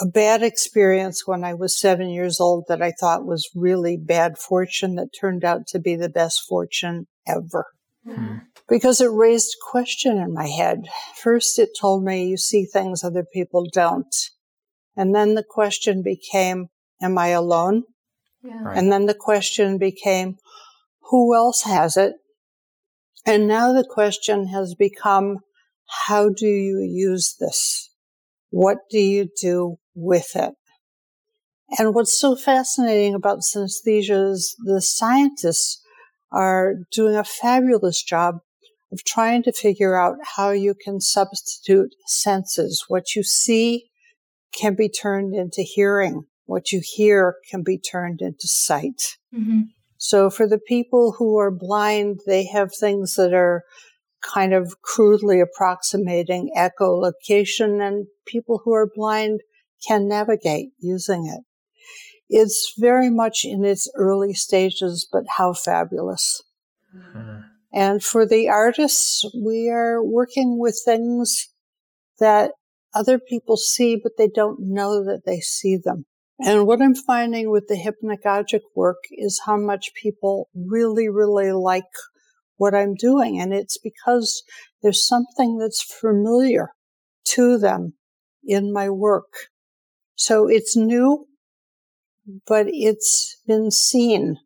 a 0.00 0.06
bad 0.06 0.42
experience 0.42 1.26
when 1.26 1.44
I 1.44 1.54
was 1.54 1.80
seven 1.80 2.10
years 2.10 2.40
old 2.40 2.64
that 2.68 2.82
I 2.82 2.92
thought 2.92 3.24
was 3.24 3.48
really 3.54 3.96
bad 3.96 4.36
fortune 4.36 4.96
that 4.96 5.14
turned 5.18 5.44
out 5.44 5.66
to 5.68 5.78
be 5.78 5.96
the 5.96 6.10
best 6.10 6.42
fortune 6.46 7.06
ever. 7.26 7.66
Hmm. 8.06 8.36
Because 8.68 9.00
it 9.00 9.10
raised 9.10 9.54
a 9.54 9.70
question 9.70 10.18
in 10.18 10.32
my 10.32 10.46
head. 10.46 10.84
First, 11.22 11.58
it 11.58 11.70
told 11.78 12.04
me 12.04 12.26
you 12.26 12.36
see 12.36 12.64
things 12.64 13.02
other 13.02 13.24
people 13.24 13.66
don't. 13.72 14.14
And 14.96 15.14
then 15.14 15.34
the 15.34 15.44
question 15.44 16.02
became, 16.02 16.68
am 17.02 17.18
I 17.18 17.28
alone? 17.28 17.84
Yeah. 18.42 18.62
Right. 18.62 18.78
And 18.78 18.90
then 18.90 19.06
the 19.06 19.14
question 19.14 19.78
became, 19.78 20.36
who 21.10 21.34
else 21.34 21.62
has 21.62 21.96
it? 21.96 22.14
And 23.24 23.48
now 23.48 23.72
the 23.72 23.86
question 23.88 24.48
has 24.48 24.74
become, 24.74 25.38
how 26.06 26.28
do 26.28 26.46
you 26.46 26.80
use 26.80 27.36
this? 27.38 27.90
What 28.50 28.78
do 28.90 28.98
you 28.98 29.28
do 29.40 29.78
with 29.96 30.36
it. 30.36 30.54
And 31.78 31.94
what's 31.94 32.16
so 32.16 32.36
fascinating 32.36 33.14
about 33.14 33.40
synesthesia 33.40 34.30
is 34.30 34.54
the 34.64 34.80
scientists 34.80 35.82
are 36.36 36.74
doing 36.92 37.16
a 37.16 37.24
fabulous 37.24 38.02
job 38.02 38.36
of 38.92 39.02
trying 39.04 39.42
to 39.42 39.52
figure 39.52 39.96
out 39.96 40.16
how 40.36 40.50
you 40.50 40.74
can 40.74 41.00
substitute 41.00 41.94
senses. 42.06 42.84
What 42.88 43.16
you 43.16 43.22
see 43.22 43.90
can 44.52 44.74
be 44.74 44.88
turned 44.88 45.34
into 45.34 45.62
hearing. 45.62 46.24
What 46.44 46.72
you 46.72 46.80
hear 46.82 47.36
can 47.50 47.62
be 47.62 47.78
turned 47.78 48.20
into 48.20 48.46
sight. 48.46 49.16
Mm-hmm. 49.34 49.62
So 49.96 50.30
for 50.30 50.46
the 50.46 50.58
people 50.58 51.16
who 51.18 51.38
are 51.38 51.50
blind, 51.50 52.20
they 52.26 52.44
have 52.46 52.70
things 52.74 53.14
that 53.14 53.32
are 53.32 53.64
kind 54.22 54.52
of 54.52 54.80
crudely 54.82 55.40
approximating 55.40 56.52
echolocation 56.56 57.86
and 57.86 58.06
people 58.26 58.60
who 58.64 58.74
are 58.74 58.88
blind 58.94 59.40
can 59.86 60.06
navigate 60.06 60.70
using 60.78 61.26
it. 61.26 61.44
It's 62.28 62.74
very 62.78 63.10
much 63.10 63.44
in 63.44 63.64
its 63.64 63.90
early 63.94 64.34
stages, 64.34 65.08
but 65.10 65.24
how 65.36 65.52
fabulous. 65.52 66.42
Mm-hmm. 66.94 67.40
And 67.72 68.02
for 68.02 68.26
the 68.26 68.48
artists, 68.48 69.24
we 69.34 69.68
are 69.68 70.02
working 70.02 70.58
with 70.58 70.80
things 70.84 71.48
that 72.18 72.52
other 72.94 73.18
people 73.18 73.56
see, 73.56 74.00
but 74.02 74.12
they 74.16 74.28
don't 74.28 74.58
know 74.60 75.04
that 75.04 75.22
they 75.26 75.40
see 75.40 75.76
them. 75.76 76.06
And 76.38 76.66
what 76.66 76.82
I'm 76.82 76.94
finding 76.94 77.50
with 77.50 77.68
the 77.68 77.76
hypnagogic 77.76 78.60
work 78.74 78.98
is 79.10 79.40
how 79.46 79.56
much 79.56 79.92
people 79.94 80.48
really, 80.54 81.08
really 81.08 81.52
like 81.52 81.84
what 82.56 82.74
I'm 82.74 82.94
doing. 82.94 83.40
And 83.40 83.54
it's 83.54 83.78
because 83.78 84.42
there's 84.82 85.06
something 85.06 85.58
that's 85.58 85.82
familiar 85.82 86.70
to 87.28 87.58
them 87.58 87.94
in 88.44 88.72
my 88.72 88.88
work. 88.90 89.32
So 90.14 90.46
it's 90.48 90.76
new, 90.76 91.26
but 92.46 92.66
it's 92.68 93.40
been 93.46 93.70
seen 93.70 94.38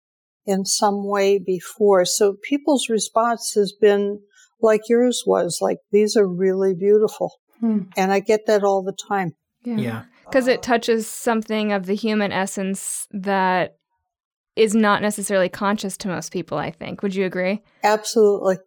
in 0.47 0.64
some 0.64 1.07
way 1.07 1.39
before. 1.39 2.05
So 2.05 2.37
people's 2.43 2.89
response 2.89 3.55
has 3.55 3.72
been 3.72 4.20
like 4.61 4.89
yours 4.89 5.24
was, 5.26 5.59
like, 5.61 5.78
these 5.91 6.16
are 6.16 6.26
really 6.26 6.74
beautiful. 6.74 7.41
Hmm. 7.61 7.85
And 7.97 8.12
I 8.12 8.20
get 8.20 8.47
that 8.47 8.62
all 8.62 8.83
the 8.83 8.97
time. 9.09 9.35
Yeah. 9.64 10.05
Because 10.24 10.47
yeah. 10.47 10.55
it 10.55 10.62
touches 10.62 11.07
something 11.07 11.72
of 11.72 11.87
the 11.87 11.95
human 11.95 12.33
essence 12.33 13.07
that 13.11 13.76
is 14.57 14.74
not 14.74 15.03
necessarily 15.03 15.49
conscious 15.49 15.97
to 15.99 16.09
most 16.09 16.33
people, 16.33 16.59
I 16.59 16.70
think. 16.70 17.03
Would 17.03 17.14
you 17.14 17.24
agree? 17.24 17.62
Absolutely. 17.83 18.59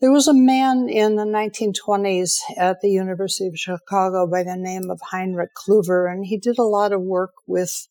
There 0.00 0.12
was 0.12 0.26
a 0.26 0.34
man 0.34 0.88
in 0.88 1.16
the 1.16 1.24
1920s 1.24 2.38
at 2.56 2.80
the 2.80 2.90
University 2.90 3.46
of 3.46 3.56
Chicago 3.56 4.26
by 4.26 4.42
the 4.42 4.56
name 4.56 4.90
of 4.90 5.00
Heinrich 5.00 5.50
Klüver, 5.54 6.10
and 6.10 6.26
he 6.26 6.38
did 6.38 6.58
a 6.58 6.64
lot 6.64 6.92
of 6.92 7.00
work 7.00 7.32
with 7.46 7.86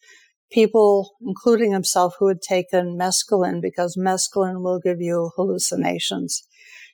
people, 0.53 1.15
including 1.21 1.71
himself, 1.71 2.15
who 2.19 2.27
had 2.27 2.41
taken 2.41 2.97
mescaline 2.97 3.61
because 3.61 3.97
mescaline 3.97 4.61
will 4.61 4.79
give 4.79 5.01
you 5.01 5.31
hallucinations. 5.35 6.47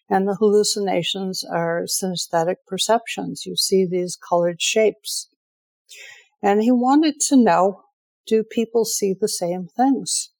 And 0.09 0.27
the 0.27 0.37
hallucinations 0.39 1.43
are 1.43 1.83
synesthetic 1.85 2.55
perceptions. 2.65 3.45
You 3.45 3.55
see 3.55 3.85
these 3.85 4.17
colored 4.17 4.61
shapes. 4.61 5.29
And 6.41 6.63
he 6.63 6.71
wanted 6.71 7.19
to 7.27 7.35
know, 7.35 7.83
do 8.25 8.43
people 8.43 8.85
see 8.85 9.13
the 9.19 9.27
same 9.27 9.67
things? 9.75 10.31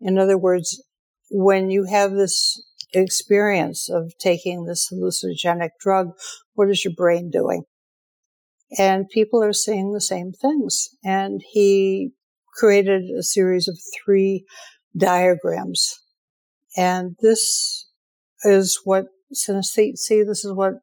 In 0.00 0.18
other 0.18 0.36
words, 0.36 0.82
when 1.30 1.70
you 1.70 1.84
have 1.84 2.12
this 2.12 2.62
experience 2.92 3.88
of 3.88 4.12
taking 4.18 4.64
this 4.64 4.92
hallucinogenic 4.92 5.70
drug, 5.80 6.10
what 6.54 6.68
is 6.68 6.84
your 6.84 6.94
brain 6.94 7.30
doing? 7.30 7.62
And 8.76 9.08
people 9.08 9.42
are 9.42 9.52
seeing 9.52 9.92
the 9.92 10.00
same 10.00 10.32
things. 10.32 10.88
And 11.04 11.40
he 11.52 12.12
created 12.56 13.10
a 13.10 13.22
series 13.22 13.68
of 13.68 13.78
three 14.04 14.44
diagrams. 14.96 16.00
And 16.76 17.16
this 17.20 17.88
is 18.44 18.80
what 18.84 19.06
synesthetes 19.34 19.98
see. 19.98 20.22
This 20.22 20.44
is 20.44 20.52
what 20.52 20.74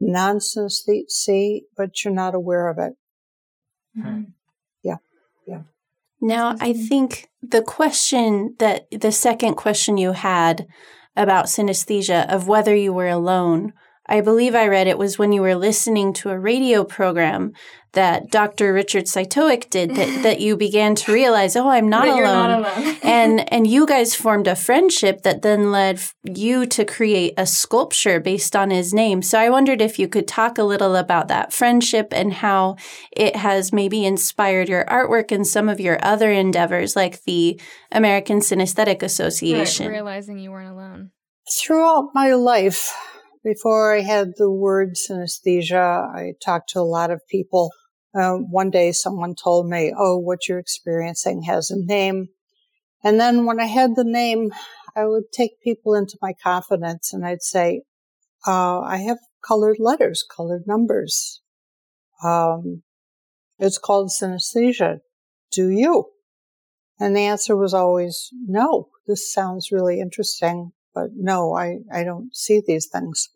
non-synesthetes 0.00 1.10
see, 1.10 1.64
but 1.76 2.04
you're 2.04 2.14
not 2.14 2.34
aware 2.34 2.68
of 2.68 2.78
it. 2.78 2.92
Mm-hmm. 3.98 4.22
Yeah. 4.82 4.96
Yeah. 5.46 5.62
Now, 6.20 6.56
I 6.60 6.72
think 6.72 7.28
the 7.42 7.62
question 7.62 8.56
that 8.58 8.86
the 8.90 9.12
second 9.12 9.54
question 9.54 9.96
you 9.96 10.12
had 10.12 10.66
about 11.16 11.46
synesthesia 11.46 12.30
of 12.32 12.46
whether 12.46 12.74
you 12.74 12.92
were 12.92 13.08
alone. 13.08 13.72
I 14.06 14.20
believe 14.20 14.54
I 14.54 14.68
read 14.68 14.86
it 14.86 14.98
was 14.98 15.18
when 15.18 15.32
you 15.32 15.40
were 15.42 15.56
listening 15.56 16.12
to 16.14 16.30
a 16.30 16.38
radio 16.38 16.84
program 16.84 17.52
that 17.96 18.30
Dr. 18.30 18.72
Richard 18.72 19.04
Cytowic 19.04 19.68
did 19.68 19.96
that, 19.96 20.22
that 20.22 20.40
you 20.40 20.56
began 20.56 20.94
to 20.94 21.12
realize, 21.12 21.56
oh, 21.56 21.68
I'm 21.68 21.88
not 21.88 22.06
alone. 22.06 22.22
Not 22.22 22.76
alone. 22.78 22.96
and 23.02 23.52
and 23.52 23.66
you 23.66 23.86
guys 23.86 24.14
formed 24.14 24.46
a 24.46 24.54
friendship 24.54 25.22
that 25.22 25.42
then 25.42 25.72
led 25.72 26.00
you 26.22 26.66
to 26.66 26.84
create 26.84 27.34
a 27.36 27.46
sculpture 27.46 28.20
based 28.20 28.54
on 28.54 28.70
his 28.70 28.94
name. 28.94 29.22
So 29.22 29.38
I 29.38 29.50
wondered 29.50 29.82
if 29.82 29.98
you 29.98 30.06
could 30.06 30.28
talk 30.28 30.58
a 30.58 30.62
little 30.62 30.94
about 30.94 31.28
that 31.28 31.52
friendship 31.52 32.08
and 32.12 32.32
how 32.32 32.76
it 33.10 33.34
has 33.34 33.72
maybe 33.72 34.04
inspired 34.04 34.68
your 34.68 34.84
artwork 34.84 35.32
and 35.32 35.46
some 35.46 35.68
of 35.68 35.80
your 35.80 35.98
other 36.04 36.30
endeavors 36.30 36.94
like 36.94 37.24
the 37.24 37.60
American 37.90 38.38
Synesthetic 38.38 39.02
Association. 39.02 39.86
Right, 39.86 39.94
realizing 39.94 40.38
you 40.38 40.52
weren't 40.52 40.70
alone. 40.70 41.10
Throughout 41.60 42.10
my 42.14 42.34
life, 42.34 42.92
before 43.46 43.94
I 43.94 44.00
had 44.00 44.32
the 44.36 44.50
word 44.50 44.96
synesthesia, 44.96 46.12
I 46.12 46.34
talked 46.44 46.70
to 46.70 46.80
a 46.80 46.82
lot 46.82 47.12
of 47.12 47.20
people. 47.28 47.70
Uh, 48.16 48.34
one 48.34 48.70
day 48.70 48.92
someone 48.92 49.34
told 49.34 49.68
me, 49.68 49.92
Oh, 49.96 50.16
what 50.16 50.48
you're 50.48 50.58
experiencing 50.58 51.42
has 51.42 51.70
a 51.70 51.76
name. 51.76 52.28
And 53.04 53.20
then 53.20 53.44
when 53.44 53.60
I 53.60 53.66
had 53.66 53.94
the 53.94 54.04
name, 54.04 54.52
I 54.96 55.04
would 55.04 55.30
take 55.32 55.60
people 55.60 55.94
into 55.94 56.18
my 56.22 56.32
confidence 56.42 57.12
and 57.12 57.26
I'd 57.26 57.42
say, 57.42 57.82
uh, 58.46 58.80
I 58.80 58.98
have 58.98 59.18
colored 59.46 59.76
letters, 59.78 60.24
colored 60.24 60.66
numbers. 60.66 61.42
Um, 62.24 62.82
it's 63.58 63.78
called 63.78 64.10
synesthesia. 64.10 65.00
Do 65.52 65.68
you? 65.68 66.06
And 66.98 67.14
the 67.14 67.20
answer 67.20 67.56
was 67.56 67.74
always 67.74 68.30
no. 68.32 68.88
This 69.06 69.32
sounds 69.32 69.70
really 69.70 70.00
interesting, 70.00 70.72
but 70.94 71.10
no, 71.14 71.54
I, 71.54 71.78
I 71.92 72.04
don't 72.04 72.34
see 72.34 72.62
these 72.66 72.86
things. 72.86 73.28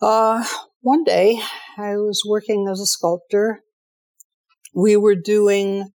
Uh, 0.00 0.44
one 0.84 1.02
day 1.02 1.40
I 1.78 1.96
was 1.96 2.22
working 2.26 2.68
as 2.70 2.78
a 2.78 2.84
sculptor. 2.86 3.62
We 4.74 4.96
were 4.96 5.14
doing, 5.14 5.88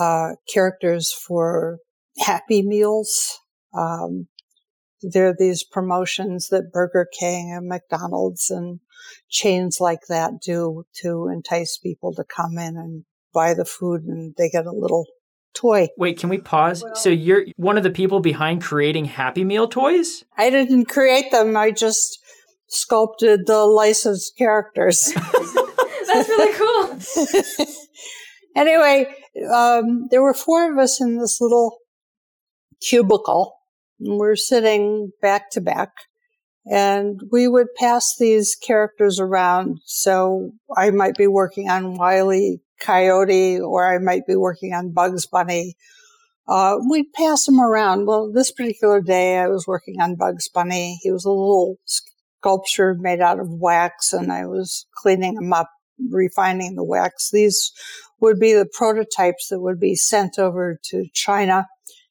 uh, 0.00 0.32
characters 0.52 1.12
for 1.12 1.78
Happy 2.18 2.62
Meals. 2.62 3.38
Um, 3.72 4.26
there 5.02 5.28
are 5.28 5.36
these 5.38 5.62
promotions 5.62 6.48
that 6.48 6.72
Burger 6.72 7.06
King 7.18 7.52
and 7.56 7.68
McDonald's 7.68 8.50
and 8.50 8.80
chains 9.28 9.78
like 9.80 10.00
that 10.08 10.40
do 10.44 10.82
to 11.02 11.28
entice 11.32 11.78
people 11.78 12.12
to 12.14 12.24
come 12.24 12.58
in 12.58 12.76
and 12.76 13.04
buy 13.32 13.54
the 13.54 13.64
food 13.64 14.02
and 14.02 14.34
they 14.36 14.50
get 14.50 14.66
a 14.66 14.72
little 14.72 15.06
toy. 15.54 15.86
Wait, 15.96 16.18
can 16.18 16.28
we 16.28 16.38
pause? 16.38 16.82
Well, 16.82 16.96
so 16.96 17.08
you're 17.08 17.44
one 17.56 17.76
of 17.76 17.84
the 17.84 17.90
people 17.90 18.18
behind 18.18 18.62
creating 18.62 19.04
Happy 19.04 19.44
Meal 19.44 19.68
toys? 19.68 20.24
I 20.36 20.50
didn't 20.50 20.86
create 20.86 21.30
them. 21.30 21.56
I 21.56 21.70
just 21.70 22.18
sculpted 22.68 23.46
the 23.46 23.64
licensed 23.64 24.36
characters. 24.36 25.12
That's 26.06 26.28
really 26.28 26.54
cool. 26.54 27.66
anyway, 28.56 29.14
um, 29.52 30.08
there 30.10 30.22
were 30.22 30.34
four 30.34 30.70
of 30.72 30.78
us 30.78 31.00
in 31.00 31.18
this 31.18 31.40
little 31.40 31.78
cubicle. 32.80 33.54
And 34.00 34.18
we're 34.18 34.36
sitting 34.36 35.12
back 35.20 35.50
to 35.50 35.60
back 35.60 35.90
and 36.70 37.20
we 37.32 37.48
would 37.48 37.68
pass 37.76 38.14
these 38.18 38.54
characters 38.54 39.18
around. 39.18 39.78
So 39.84 40.52
I 40.76 40.90
might 40.90 41.16
be 41.16 41.26
working 41.26 41.68
on 41.68 41.96
Wiley 41.96 42.60
Coyote 42.80 43.58
or 43.58 43.92
I 43.92 43.98
might 43.98 44.26
be 44.26 44.36
working 44.36 44.74
on 44.74 44.92
Bugs 44.92 45.26
Bunny. 45.26 45.74
Uh, 46.46 46.76
we'd 46.88 47.12
pass 47.12 47.44
them 47.44 47.60
around. 47.60 48.06
Well, 48.06 48.30
this 48.32 48.52
particular 48.52 49.00
day 49.00 49.38
I 49.38 49.48
was 49.48 49.66
working 49.66 50.00
on 50.00 50.14
Bugs 50.14 50.48
Bunny. 50.48 50.98
He 51.02 51.10
was 51.10 51.24
a 51.24 51.30
little 51.30 51.76
sculpture 52.40 52.94
made 52.98 53.20
out 53.20 53.40
of 53.40 53.48
wax 53.50 54.12
and 54.12 54.32
I 54.32 54.46
was 54.46 54.86
cleaning 54.94 55.34
them 55.34 55.52
up, 55.52 55.70
refining 56.10 56.74
the 56.76 56.84
wax. 56.84 57.30
These 57.30 57.72
would 58.20 58.38
be 58.38 58.52
the 58.52 58.68
prototypes 58.72 59.48
that 59.48 59.60
would 59.60 59.80
be 59.80 59.94
sent 59.94 60.38
over 60.38 60.78
to 60.84 61.06
China 61.14 61.66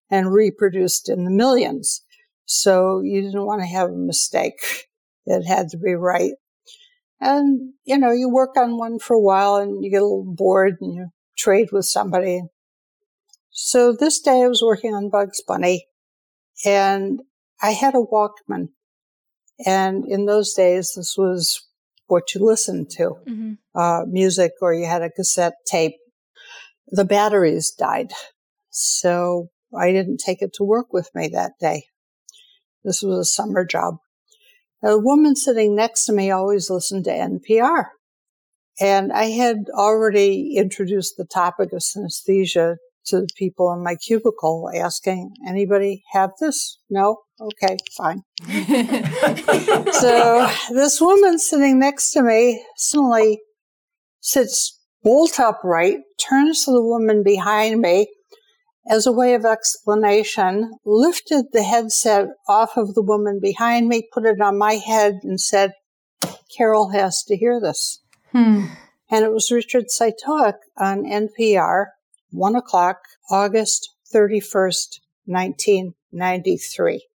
and 0.10 0.34
reproduced 0.34 1.10
in 1.10 1.26
the 1.26 1.32
millions. 1.32 2.02
So 2.46 3.02
you 3.02 3.22
didn't 3.22 3.46
want 3.46 3.62
to 3.62 3.68
have 3.68 3.90
a 3.90 3.98
mistake. 3.98 4.88
It 5.26 5.44
had 5.44 5.70
to 5.70 5.78
be 5.78 5.94
right. 5.94 6.32
And, 7.20 7.74
you 7.84 7.98
know, 7.98 8.12
you 8.12 8.30
work 8.30 8.56
on 8.58 8.78
one 8.78 9.00
for 9.00 9.16
a 9.16 9.22
while 9.22 9.58
and 9.58 9.84
you 9.84 9.92
get 9.92 10.02
a 10.02 10.06
little 10.06 10.36
bored 10.36 10.76
and 10.80 10.94
you 10.94 11.08
trade 11.38 11.70
with 11.72 11.86
somebody. 11.86 12.44
So 13.50 13.92
this 13.92 14.20
day 14.22 14.44
I 14.44 14.48
was 14.48 14.62
working 14.64 14.94
on 14.94 15.10
Bugs 15.10 15.42
Bunny 15.46 15.88
and 16.64 17.22
I 17.62 17.72
had 17.72 17.96
a 17.96 17.98
Walkman. 17.98 18.70
And 19.66 20.06
in 20.08 20.26
those 20.26 20.54
days, 20.54 20.94
this 20.96 21.16
was 21.18 21.68
what 22.08 22.34
you 22.34 22.46
listened 22.46 22.90
to, 22.92 23.16
mm-hmm. 23.28 23.54
uh, 23.76 24.06
music 24.06 24.54
or 24.62 24.74
you 24.74 24.86
had 24.86 25.02
a 25.02 25.10
cassette 25.10 25.56
tape. 25.66 25.96
The 26.88 27.06
batteries 27.06 27.72
died. 27.72 28.12
So 28.70 29.50
I 29.78 29.92
didn't 29.92 30.22
take 30.26 30.42
it 30.42 30.54
to 30.56 30.64
work 30.64 30.94
with 30.94 31.10
me 31.14 31.28
that 31.30 31.54
day. 31.60 31.86
This 32.84 33.02
was 33.02 33.18
a 33.18 33.26
summer 33.26 33.66
job. 33.66 33.96
A 34.84 34.98
woman 34.98 35.36
sitting 35.36 35.76
next 35.76 36.06
to 36.06 36.14
me 36.14 36.32
always 36.32 36.70
listened 36.70 37.06
to 37.06 37.12
NPR. 37.12 37.86
And 38.80 39.12
I 39.12 39.26
had 39.26 39.66
already 39.74 40.56
introduced 40.56 41.16
the 41.18 41.26
topic 41.26 41.74
of 41.74 41.82
synesthesia 41.82 42.78
to 43.08 43.22
the 43.22 43.30
people 43.38 43.72
in 43.74 43.84
my 43.84 43.96
cubicle 43.96 44.70
asking, 44.76 45.32
anybody 45.48 46.04
have 46.12 46.32
this? 46.40 46.80
No? 46.90 47.18
Okay, 47.40 47.78
fine. 47.96 48.24
so 49.94 50.50
this 50.72 51.00
woman 51.00 51.40
sitting 51.40 51.80
next 51.80 52.12
to 52.12 52.24
me 52.24 52.64
suddenly 52.76 53.42
sits 54.20 54.80
bolt 55.04 55.40
upright, 55.40 56.00
turns 56.30 56.66
to 56.66 56.72
the 56.72 56.84
woman 56.84 57.24
behind 57.24 57.80
me, 57.80 58.08
as 58.90 59.06
a 59.06 59.12
way 59.12 59.34
of 59.34 59.46
explanation, 59.46 60.72
lifted 60.86 61.46
the 61.52 61.64
headset 61.64 62.28
off 62.48 62.78
of 62.78 62.94
the 62.94 63.02
woman 63.02 63.40
behind 63.42 63.88
me, 63.88 64.08
put 64.14 64.26
it 64.26 64.42
on 64.42 64.58
my 64.58 64.74
head, 64.74 65.20
and 65.24 65.40
said, 65.40 65.74
Carol 66.56 66.92
has 66.92 67.24
to 67.24 67.36
hear 67.36 67.60
this. 67.60 68.02
Hmm. 68.32 68.66
And 69.10 69.24
it 69.24 69.32
was 69.32 69.52
Richard 69.52 69.86
Cytowic 69.86 70.58
on 70.78 71.04
NPR, 71.04 71.86
1 72.32 72.56
o'clock, 72.56 72.98
August 73.30 73.94
31st, 74.14 75.00
1993. 75.26 77.08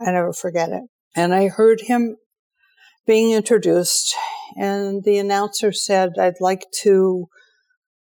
I 0.00 0.10
never 0.10 0.32
forget 0.32 0.70
it. 0.70 0.82
And 1.14 1.34
I 1.34 1.48
heard 1.48 1.82
him 1.82 2.16
being 3.06 3.32
introduced, 3.32 4.14
and 4.56 5.04
the 5.04 5.18
announcer 5.18 5.72
said, 5.72 6.12
I'd 6.18 6.40
like 6.40 6.66
to 6.82 7.28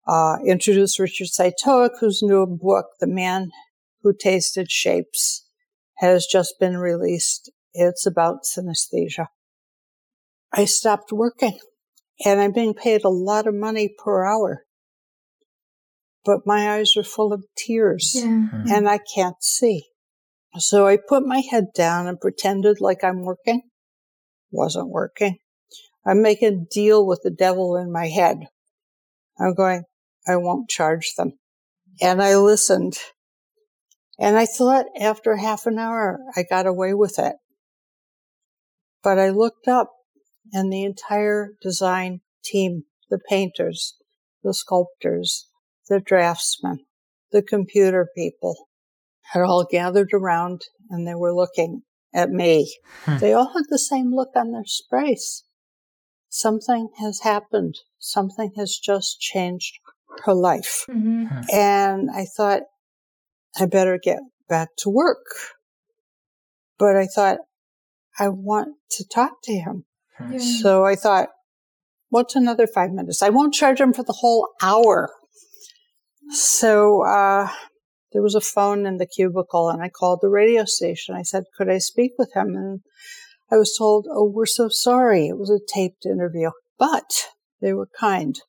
uh, 0.07 0.37
introduce 0.45 0.99
Richard 0.99 1.27
Cytowic, 1.27 1.99
whose 1.99 2.21
new 2.21 2.45
book, 2.45 2.87
The 2.99 3.07
Man 3.07 3.51
Who 4.01 4.13
Tasted 4.13 4.71
Shapes, 4.71 5.45
has 5.97 6.25
just 6.25 6.55
been 6.59 6.77
released. 6.77 7.51
It's 7.73 8.05
about 8.05 8.45
synesthesia. 8.45 9.27
I 10.53 10.65
stopped 10.65 11.11
working 11.11 11.59
and 12.25 12.39
I'm 12.39 12.51
being 12.51 12.73
paid 12.73 13.03
a 13.03 13.09
lot 13.09 13.47
of 13.47 13.53
money 13.53 13.93
per 13.95 14.25
hour. 14.25 14.63
But 16.27 16.45
my 16.45 16.73
eyes 16.73 16.97
are 16.97 17.03
full 17.03 17.31
of 17.31 17.45
tears 17.55 18.11
yeah. 18.13 18.25
mm-hmm. 18.25 18.67
and 18.67 18.89
I 18.89 18.99
can't 19.15 19.41
see. 19.41 19.85
So 20.57 20.85
I 20.85 20.97
put 20.97 21.25
my 21.25 21.39
head 21.39 21.67
down 21.73 22.05
and 22.05 22.19
pretended 22.19 22.81
like 22.81 23.01
I'm 23.01 23.21
working. 23.23 23.61
Wasn't 24.51 24.89
working. 24.89 25.37
I'm 26.05 26.21
making 26.21 26.53
a 26.53 26.73
deal 26.73 27.07
with 27.07 27.21
the 27.23 27.31
devil 27.31 27.77
in 27.77 27.93
my 27.93 28.09
head. 28.09 28.39
I'm 29.39 29.53
going, 29.53 29.83
I 30.27 30.35
won't 30.35 30.69
charge 30.69 31.13
them. 31.17 31.39
And 32.01 32.21
I 32.21 32.35
listened. 32.35 32.97
And 34.19 34.37
I 34.37 34.47
thought 34.47 34.87
after 34.99 35.37
half 35.37 35.65
an 35.65 35.79
hour, 35.79 36.19
I 36.35 36.43
got 36.43 36.65
away 36.65 36.93
with 36.93 37.19
it. 37.19 37.35
But 39.01 39.17
I 39.17 39.29
looked 39.29 39.69
up 39.69 39.93
and 40.51 40.73
the 40.73 40.83
entire 40.83 41.51
design 41.61 42.19
team, 42.43 42.83
the 43.09 43.19
painters, 43.29 43.95
the 44.43 44.53
sculptors, 44.53 45.47
the 45.89 45.99
draftsmen, 45.99 46.85
the 47.31 47.41
computer 47.41 48.07
people 48.15 48.67
had 49.31 49.41
all 49.41 49.65
gathered 49.69 50.13
around 50.13 50.61
and 50.89 51.07
they 51.07 51.15
were 51.15 51.33
looking 51.33 51.81
at 52.13 52.29
me. 52.29 52.73
Hmm. 53.03 53.17
They 53.17 53.33
all 53.33 53.53
had 53.53 53.65
the 53.69 53.79
same 53.79 54.13
look 54.13 54.29
on 54.35 54.51
their 54.51 54.63
face. 54.89 55.43
Something 56.29 56.89
has 56.99 57.21
happened. 57.21 57.75
Something 57.99 58.51
has 58.57 58.77
just 58.77 59.19
changed 59.19 59.79
her 60.25 60.33
life. 60.33 60.85
Mm-hmm. 60.89 61.41
And 61.53 62.09
I 62.11 62.25
thought, 62.25 62.63
I 63.59 63.65
better 63.65 63.99
get 64.01 64.19
back 64.49 64.69
to 64.79 64.89
work. 64.89 65.25
But 66.77 66.95
I 66.95 67.07
thought, 67.07 67.39
I 68.19 68.29
want 68.29 68.75
to 68.91 69.07
talk 69.07 69.41
to 69.43 69.53
him. 69.53 69.85
Yeah. 70.31 70.39
So 70.61 70.85
I 70.85 70.95
thought, 70.95 71.29
what's 72.09 72.35
another 72.35 72.67
five 72.67 72.91
minutes? 72.91 73.21
I 73.21 73.29
won't 73.29 73.53
charge 73.53 73.79
him 73.79 73.93
for 73.93 74.03
the 74.03 74.13
whole 74.13 74.49
hour. 74.61 75.11
So, 76.29 77.03
uh, 77.03 77.49
there 78.13 78.21
was 78.21 78.35
a 78.35 78.41
phone 78.41 78.85
in 78.85 78.97
the 78.97 79.05
cubicle 79.05 79.69
and 79.69 79.81
I 79.81 79.89
called 79.89 80.19
the 80.21 80.29
radio 80.29 80.65
station. 80.65 81.15
I 81.15 81.23
said, 81.23 81.45
could 81.55 81.69
I 81.69 81.77
speak 81.77 82.13
with 82.17 82.33
him? 82.33 82.55
And 82.55 82.81
I 83.51 83.57
was 83.57 83.75
told, 83.77 84.07
oh, 84.09 84.25
we're 84.25 84.45
so 84.45 84.69
sorry. 84.69 85.27
It 85.27 85.37
was 85.37 85.49
a 85.49 85.59
taped 85.59 86.05
interview, 86.05 86.51
but 86.79 87.27
they 87.61 87.73
were 87.73 87.89
kind. 87.99 88.39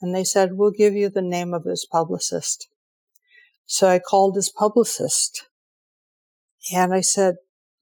And 0.00 0.14
they 0.14 0.24
said, 0.24 0.54
we'll 0.54 0.70
give 0.70 0.94
you 0.94 1.10
the 1.10 1.22
name 1.22 1.52
of 1.52 1.64
his 1.64 1.86
publicist. 1.90 2.68
So 3.66 3.88
I 3.88 3.98
called 3.98 4.36
his 4.36 4.50
publicist 4.50 5.46
and 6.72 6.94
I 6.94 7.02
said, 7.02 7.36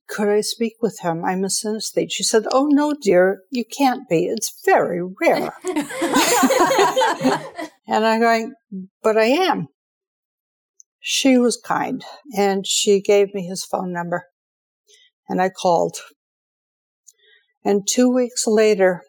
could 0.08 0.28
I 0.28 0.40
speak 0.40 0.76
with 0.80 1.00
him? 1.00 1.24
I'm 1.24 1.44
a 1.44 1.48
synesthete. 1.48 2.10
She 2.10 2.24
said, 2.24 2.44
Oh, 2.50 2.66
no, 2.66 2.94
dear, 2.98 3.42
you 3.50 3.64
can't 3.64 4.08
be. 4.08 4.24
It's 4.24 4.62
very 4.64 5.02
rare. 5.02 5.52
and 7.88 8.06
I'm 8.06 8.20
going, 8.20 8.54
But 9.02 9.16
I 9.16 9.24
am. 9.24 9.68
She 11.00 11.38
was 11.38 11.56
kind 11.56 12.04
and 12.36 12.66
she 12.66 13.00
gave 13.00 13.32
me 13.34 13.46
his 13.46 13.64
phone 13.64 13.92
number 13.92 14.26
and 15.28 15.40
I 15.40 15.48
called. 15.48 15.96
And 17.64 17.86
two 17.86 18.12
weeks 18.12 18.46
later, 18.46 19.02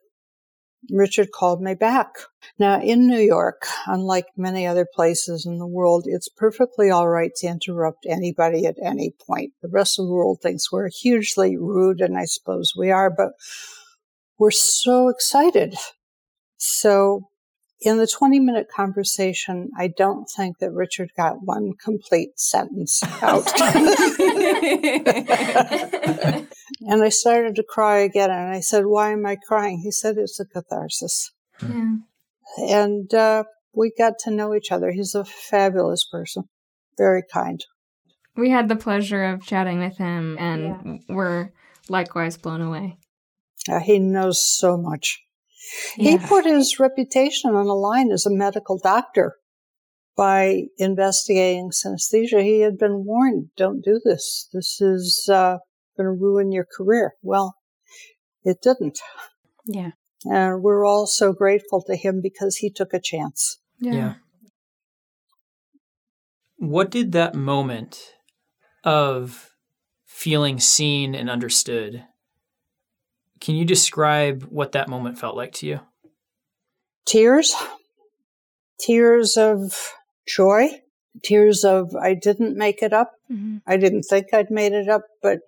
Richard 0.91 1.31
called 1.31 1.61
me 1.61 1.75
back. 1.75 2.09
Now, 2.57 2.81
in 2.81 3.05
New 3.07 3.19
York, 3.19 3.65
unlike 3.85 4.25
many 4.37 4.65
other 4.65 4.87
places 4.95 5.45
in 5.45 5.57
the 5.57 5.67
world, 5.67 6.05
it's 6.07 6.29
perfectly 6.29 6.89
all 6.89 7.07
right 7.07 7.31
to 7.37 7.47
interrupt 7.47 8.05
anybody 8.07 8.65
at 8.65 8.77
any 8.81 9.13
point. 9.27 9.53
The 9.61 9.69
rest 9.69 9.99
of 9.99 10.05
the 10.05 10.13
world 10.13 10.39
thinks 10.41 10.71
we're 10.71 10.89
hugely 10.89 11.57
rude, 11.57 12.01
and 12.01 12.17
I 12.17 12.25
suppose 12.25 12.73
we 12.77 12.91
are, 12.91 13.11
but 13.15 13.33
we're 14.37 14.51
so 14.51 15.09
excited. 15.09 15.75
So, 16.57 17.29
in 17.81 17.97
the 17.97 18.07
20 18.07 18.39
minute 18.39 18.67
conversation, 18.69 19.69
I 19.77 19.87
don't 19.87 20.29
think 20.29 20.59
that 20.59 20.71
Richard 20.71 21.11
got 21.15 21.41
one 21.41 21.73
complete 21.73 22.39
sentence 22.39 23.01
out. 23.21 23.47
and 26.81 27.03
I 27.03 27.09
started 27.09 27.55
to 27.55 27.63
cry 27.63 27.99
again. 27.99 28.31
And 28.31 28.53
I 28.53 28.59
said, 28.59 28.85
Why 28.85 29.11
am 29.11 29.25
I 29.25 29.37
crying? 29.37 29.79
He 29.79 29.91
said, 29.91 30.17
It's 30.17 30.39
a 30.39 30.45
catharsis. 30.45 31.31
Yeah. 31.61 31.95
And 32.57 33.13
uh, 33.13 33.43
we 33.73 33.91
got 33.97 34.19
to 34.19 34.31
know 34.31 34.53
each 34.53 34.71
other. 34.71 34.91
He's 34.91 35.15
a 35.15 35.23
fabulous 35.23 36.03
person, 36.03 36.49
very 36.97 37.23
kind. 37.31 37.63
We 38.35 38.49
had 38.49 38.67
the 38.69 38.75
pleasure 38.75 39.23
of 39.25 39.45
chatting 39.45 39.79
with 39.79 39.97
him, 39.97 40.37
and 40.39 40.63
yeah. 40.63 41.15
we're 41.15 41.51
likewise 41.89 42.37
blown 42.37 42.61
away. 42.61 42.97
Uh, 43.69 43.79
he 43.79 43.99
knows 43.99 44.41
so 44.41 44.77
much. 44.77 45.21
Yeah. 45.97 46.11
He 46.11 46.17
put 46.17 46.45
his 46.45 46.79
reputation 46.79 47.51
on 47.51 47.65
the 47.65 47.73
line 47.73 48.11
as 48.11 48.25
a 48.25 48.31
medical 48.31 48.79
doctor 48.81 49.35
by 50.15 50.63
investigating 50.77 51.71
synesthesia. 51.71 52.43
He 52.43 52.61
had 52.61 52.77
been 52.77 53.05
warned, 53.05 53.49
don't 53.55 53.83
do 53.83 53.99
this. 54.03 54.49
This 54.53 54.81
is 54.81 55.29
uh, 55.31 55.57
going 55.97 56.05
to 56.05 56.11
ruin 56.11 56.51
your 56.51 56.65
career. 56.65 57.13
Well, 57.21 57.55
it 58.43 58.61
didn't. 58.61 58.99
Yeah. 59.65 59.91
And 60.25 60.61
we're 60.61 60.85
all 60.85 61.07
so 61.07 61.31
grateful 61.31 61.81
to 61.83 61.95
him 61.95 62.19
because 62.21 62.57
he 62.57 62.69
took 62.69 62.93
a 62.93 62.99
chance. 62.99 63.59
Yeah. 63.79 63.93
yeah. 63.93 64.13
What 66.57 66.91
did 66.91 67.13
that 67.13 67.35
moment 67.35 68.13
of 68.83 69.51
feeling 70.05 70.59
seen 70.59 71.15
and 71.15 71.29
understood 71.29 72.03
can 73.39 73.55
you 73.55 73.65
describe 73.65 74.43
what 74.43 74.73
that 74.73 74.89
moment 74.89 75.19
felt 75.19 75.35
like 75.35 75.53
to 75.53 75.67
you? 75.67 75.79
Tears. 77.05 77.55
Tears 78.79 79.37
of 79.37 79.93
joy. 80.27 80.69
Tears 81.23 81.63
of, 81.63 81.95
I 81.95 82.13
didn't 82.13 82.57
make 82.57 82.81
it 82.81 82.93
up. 82.93 83.13
Mm-hmm. 83.31 83.57
I 83.67 83.77
didn't 83.77 84.03
think 84.03 84.27
I'd 84.33 84.51
made 84.51 84.73
it 84.73 84.87
up, 84.87 85.03
but 85.21 85.39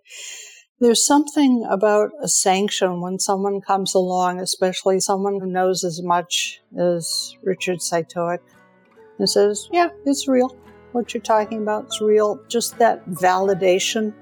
there's 0.79 1.05
something 1.05 1.65
about 1.69 2.09
a 2.21 2.27
sanction 2.27 3.01
when 3.01 3.19
someone 3.19 3.61
comes 3.61 3.93
along, 3.93 4.39
especially 4.39 4.99
someone 4.99 5.39
who 5.39 5.45
knows 5.45 5.83
as 5.83 6.01
much 6.01 6.59
as 6.77 7.35
Richard 7.43 7.77
Cytowic, 7.77 8.39
and 9.19 9.29
says, 9.29 9.69
Yeah, 9.71 9.89
it's 10.05 10.27
real. 10.27 10.55
What 10.91 11.13
you're 11.13 11.21
talking 11.21 11.61
about 11.61 11.85
is 11.89 12.01
real. 12.01 12.39
Just 12.49 12.79
that 12.79 13.07
validation 13.07 14.13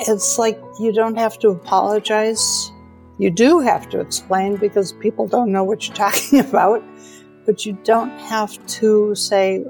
it's 0.00 0.38
like 0.38 0.60
you 0.78 0.92
don't 0.92 1.16
have 1.16 1.38
to 1.40 1.48
apologize. 1.48 2.70
You 3.18 3.30
do 3.30 3.58
have 3.60 3.88
to 3.90 4.00
explain 4.00 4.56
because 4.56 4.92
people 4.92 5.26
don't 5.26 5.50
know 5.50 5.64
what 5.64 5.86
you're 5.86 5.96
talking 6.08 6.40
about, 6.40 6.82
but 7.46 7.66
you 7.66 7.72
don't 7.84 8.16
have 8.20 8.64
to 8.78 9.14
say, 9.14 9.64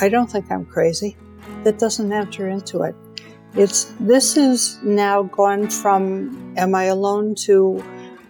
I 0.00 0.08
don't 0.08 0.30
think 0.30 0.50
I'm 0.50 0.66
crazy. 0.66 1.16
That 1.64 1.78
doesn't 1.78 2.12
enter 2.12 2.48
into 2.48 2.82
it. 2.82 2.94
It's 3.54 3.84
this 4.00 4.36
is 4.36 4.78
now 4.82 5.22
gone 5.22 5.70
from 5.70 6.54
am 6.58 6.74
I 6.74 6.84
alone 6.84 7.34
to 7.46 7.82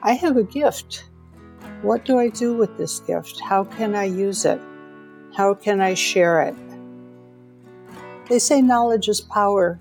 I 0.03 0.13
have 0.13 0.37
a 0.37 0.45
gift. 0.45 1.05
What 1.83 2.05
do 2.05 2.19
I 2.19 2.29
do 2.29 2.57
with 2.57 2.79
this 2.79 3.01
gift? 3.01 3.41
How 3.41 3.65
can 3.65 3.97
I 3.97 4.05
use 4.05 4.45
it? 4.45 4.61
How 5.35 5.53
can 5.53 5.81
I 5.81 5.95
share 5.95 6.43
it? 6.43 6.55
They 8.29 8.39
say 8.39 8.63
knowledge 8.63 9.09
is 9.09 9.21
power. 9.21 9.81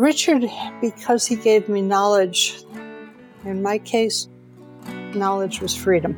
Richard, 0.00 0.46
because 0.80 1.26
he 1.26 1.36
gave 1.36 1.68
me 1.68 1.82
knowledge, 1.82 2.62
in 3.44 3.62
my 3.62 3.76
case, 3.76 4.28
knowledge 5.14 5.60
was 5.60 5.76
freedom. 5.76 6.16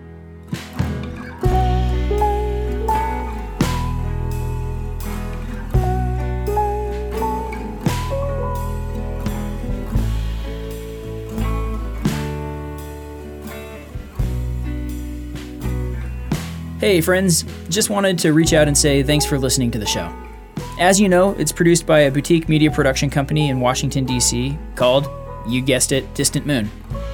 Hey, 16.78 17.00
friends, 17.00 17.44
just 17.68 17.90
wanted 17.90 18.20
to 18.20 18.32
reach 18.32 18.52
out 18.52 18.68
and 18.68 18.78
say 18.78 19.02
thanks 19.02 19.26
for 19.26 19.40
listening 19.40 19.72
to 19.72 19.78
the 19.80 19.86
show. 19.86 20.31
As 20.78 20.98
you 20.98 21.08
know, 21.08 21.32
it's 21.34 21.52
produced 21.52 21.86
by 21.86 22.00
a 22.00 22.10
boutique 22.10 22.48
media 22.48 22.70
production 22.70 23.10
company 23.10 23.50
in 23.50 23.60
Washington, 23.60 24.04
D.C. 24.06 24.56
called, 24.74 25.06
you 25.46 25.60
guessed 25.60 25.92
it, 25.92 26.12
Distant 26.14 26.46
Moon. 26.46 26.70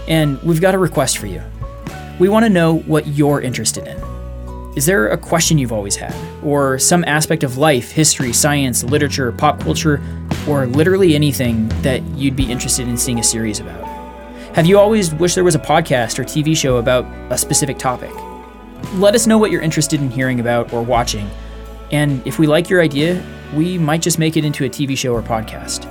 And 0.07 0.41
we've 0.43 0.61
got 0.61 0.75
a 0.75 0.79
request 0.79 1.19
for 1.19 1.27
you. 1.27 1.43
We 2.19 2.29
want 2.29 2.45
to 2.45 2.51
know 2.51 2.79
what 2.81 3.07
you're 3.09 3.41
interested 3.41 3.87
in. 3.87 3.99
Is 4.77 4.87
there 4.87 5.09
a 5.09 5.19
question 5.19 5.59
you've 5.59 5.73
always 5.73 5.97
had, 5.97 6.15
or 6.43 6.79
some 6.79 7.03
aspect 7.05 7.43
of 7.43 7.59
life, 7.59 7.91
history, 7.91 8.33
science, 8.33 8.85
literature, 8.85 9.33
pop 9.33 9.59
culture, 9.61 10.01
or 10.49 10.67
literally 10.67 11.15
anything 11.15 11.69
that 11.83 12.03
you'd 12.11 12.37
be 12.37 12.51
interested 12.51 12.87
in 12.87 12.97
seeing 12.97 13.19
a 13.19 13.25
series 13.25 13.59
about? 13.59 13.85
Have 14.55 14.67
you 14.67 14.79
always 14.79 15.13
wished 15.13 15.35
there 15.35 15.45
was 15.45 15.57
a 15.57 15.61
podcast 15.61 16.19
or 16.19 16.25
TV 16.25 16.57
show 16.57 16.77
about 16.77 17.05
a 17.33 17.37
specific 17.37 17.77
topic? 17.77 18.15
Let 18.95 19.17
us 19.17 19.27
know 19.27 19.37
what 19.37 19.51
you're 19.51 19.63
interested 19.63 20.01
in 20.01 20.11
hearing 20.11 20.39
about 20.39 20.73
or 20.73 20.83
watching. 20.83 21.29
And 21.91 22.25
if 22.27 22.39
we 22.39 22.47
like 22.47 22.71
your 22.71 22.81
idea, 22.81 23.23
we 23.55 23.79
might 23.79 24.03
just 24.03 24.19
make 24.19 24.37
it 24.37 24.45
into 24.45 24.65
a 24.65 24.69
TV 24.69 24.97
show 24.97 25.15
or 25.15 25.23
podcast. 25.23 25.87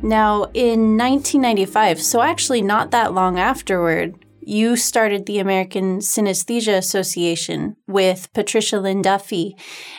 Now, 0.07 0.45
in 0.53 0.97
1995, 0.97 2.01
so 2.01 2.21
actually 2.21 2.61
not 2.61 2.91
that 2.91 3.13
long 3.13 3.37
afterward, 3.37 4.15
you 4.39 4.77
started 4.77 5.25
the 5.25 5.39
American 5.39 5.99
Synesthesia 5.99 6.77
Association 6.77 7.75
with 7.87 8.31
Patricia 8.31 8.79
Lynn 8.79 9.01
Duffy. 9.01 9.57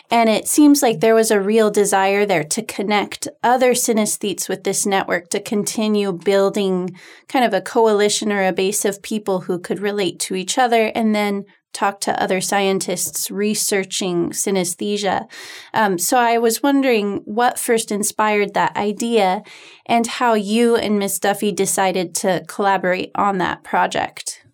And 0.09 0.27
it 0.27 0.47
seems 0.47 0.81
like 0.81 0.99
there 0.99 1.13
was 1.13 1.29
a 1.29 1.39
real 1.39 1.69
desire 1.69 2.25
there 2.25 2.43
to 2.45 2.63
connect 2.63 3.27
other 3.43 3.73
synesthetes 3.73 4.49
with 4.49 4.63
this 4.63 4.83
network 4.83 5.29
to 5.29 5.39
continue 5.39 6.11
building 6.11 6.97
kind 7.27 7.45
of 7.45 7.53
a 7.53 7.61
coalition 7.61 8.31
or 8.31 8.43
a 8.43 8.51
base 8.51 8.85
of 8.85 9.03
people 9.03 9.41
who 9.41 9.59
could 9.59 9.77
relate 9.77 10.19
to 10.21 10.33
each 10.33 10.57
other 10.57 10.91
and 10.95 11.13
then 11.13 11.45
talk 11.73 12.01
to 12.01 12.21
other 12.21 12.41
scientists 12.41 13.29
researching 13.29 14.31
synesthesia. 14.31 15.29
Um, 15.73 15.97
so 15.97 16.17
I 16.17 16.37
was 16.37 16.63
wondering 16.63 17.21
what 17.25 17.59
first 17.59 17.91
inspired 17.91 18.53
that 18.53 18.75
idea 18.75 19.43
and 19.85 20.05
how 20.07 20.33
you 20.33 20.75
and 20.75 20.99
Miss 20.99 21.19
Duffy 21.19 21.51
decided 21.51 22.15
to 22.15 22.43
collaborate 22.47 23.11
on 23.15 23.37
that 23.37 23.63
project. 23.63 24.45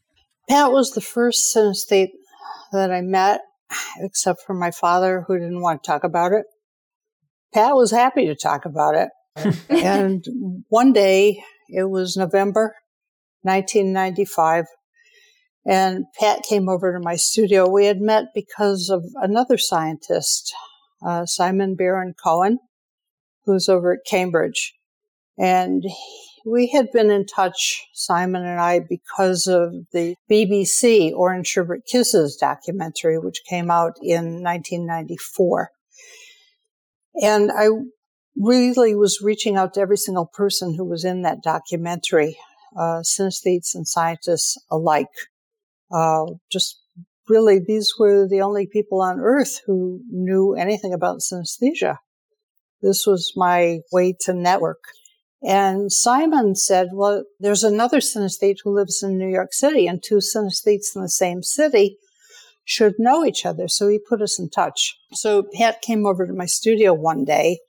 Pat 0.49 0.71
was 0.71 0.91
the 0.91 1.01
first 1.01 1.55
synesthete 1.55 2.11
that 2.71 2.91
I 2.91 3.01
met, 3.01 3.41
except 3.99 4.41
for 4.45 4.53
my 4.53 4.71
father, 4.71 5.23
who 5.27 5.39
didn't 5.39 5.61
want 5.61 5.83
to 5.83 5.87
talk 5.87 6.03
about 6.03 6.33
it. 6.33 6.45
Pat 7.53 7.75
was 7.75 7.91
happy 7.91 8.27
to 8.27 8.35
talk 8.35 8.65
about 8.65 8.95
it. 8.95 9.09
and 9.69 10.23
one 10.69 10.93
day, 10.93 11.43
it 11.69 11.89
was 11.89 12.15
November 12.15 12.75
1995, 13.41 14.65
and 15.65 16.05
Pat 16.19 16.43
came 16.43 16.69
over 16.69 16.93
to 16.93 16.99
my 16.99 17.15
studio. 17.15 17.67
We 17.67 17.85
had 17.85 17.99
met 17.99 18.25
because 18.33 18.89
of 18.89 19.03
another 19.15 19.57
scientist, 19.57 20.53
uh, 21.05 21.25
Simon 21.25 21.75
Baron 21.75 22.13
Cohen, 22.21 22.59
who's 23.45 23.67
over 23.67 23.93
at 23.93 24.05
Cambridge. 24.07 24.75
And 25.37 25.83
we 26.45 26.67
had 26.67 26.91
been 26.91 27.09
in 27.09 27.25
touch, 27.25 27.83
Simon 27.93 28.45
and 28.45 28.59
I, 28.59 28.79
because 28.79 29.47
of 29.47 29.73
the 29.91 30.15
BBC 30.29 31.11
Orange 31.13 31.47
Sherbet 31.47 31.85
Kisses 31.91 32.37
documentary, 32.37 33.17
which 33.17 33.41
came 33.49 33.71
out 33.71 33.93
in 34.01 34.43
1994. 34.43 35.71
And 37.21 37.51
I 37.51 37.67
really 38.37 38.93
was 38.93 39.21
reaching 39.21 39.55
out 39.55 39.73
to 39.73 39.79
every 39.79 39.97
single 39.97 40.27
person 40.27 40.75
who 40.75 40.85
was 40.85 41.03
in 41.03 41.23
that 41.23 41.41
documentary, 41.41 42.37
uh, 42.77 43.01
synesthetes 43.01 43.73
and 43.73 43.87
scientists 43.87 44.57
alike. 44.69 45.07
Uh, 45.91 46.25
just 46.51 46.81
really, 47.27 47.59
these 47.59 47.93
were 47.97 48.27
the 48.27 48.41
only 48.41 48.67
people 48.67 49.01
on 49.01 49.19
earth 49.19 49.61
who 49.65 50.01
knew 50.09 50.53
anything 50.53 50.93
about 50.93 51.19
synesthesia. 51.19 51.97
This 52.81 53.05
was 53.07 53.33
my 53.35 53.79
way 53.91 54.15
to 54.21 54.33
network. 54.33 54.83
And 55.43 55.91
Simon 55.91 56.55
said, 56.55 56.89
well, 56.93 57.23
there's 57.39 57.63
another 57.63 57.99
synesthete 57.99 58.57
who 58.63 58.75
lives 58.75 59.03
in 59.03 59.17
New 59.17 59.27
York 59.29 59.53
City 59.53 59.87
and 59.87 60.01
two 60.03 60.15
synesthetes 60.15 60.95
in 60.95 61.01
the 61.01 61.09
same 61.09 61.43
city 61.43 61.97
should 62.63 62.95
know 62.97 63.23
each 63.23 63.45
other. 63.45 63.67
So 63.67 63.87
he 63.87 63.99
put 63.99 64.21
us 64.21 64.39
in 64.39 64.49
touch. 64.49 64.97
So 65.13 65.43
Pat 65.53 65.81
came 65.81 66.05
over 66.05 66.25
to 66.25 66.33
my 66.33 66.47
studio 66.47 66.93
one 66.93 67.23
day 67.23 67.59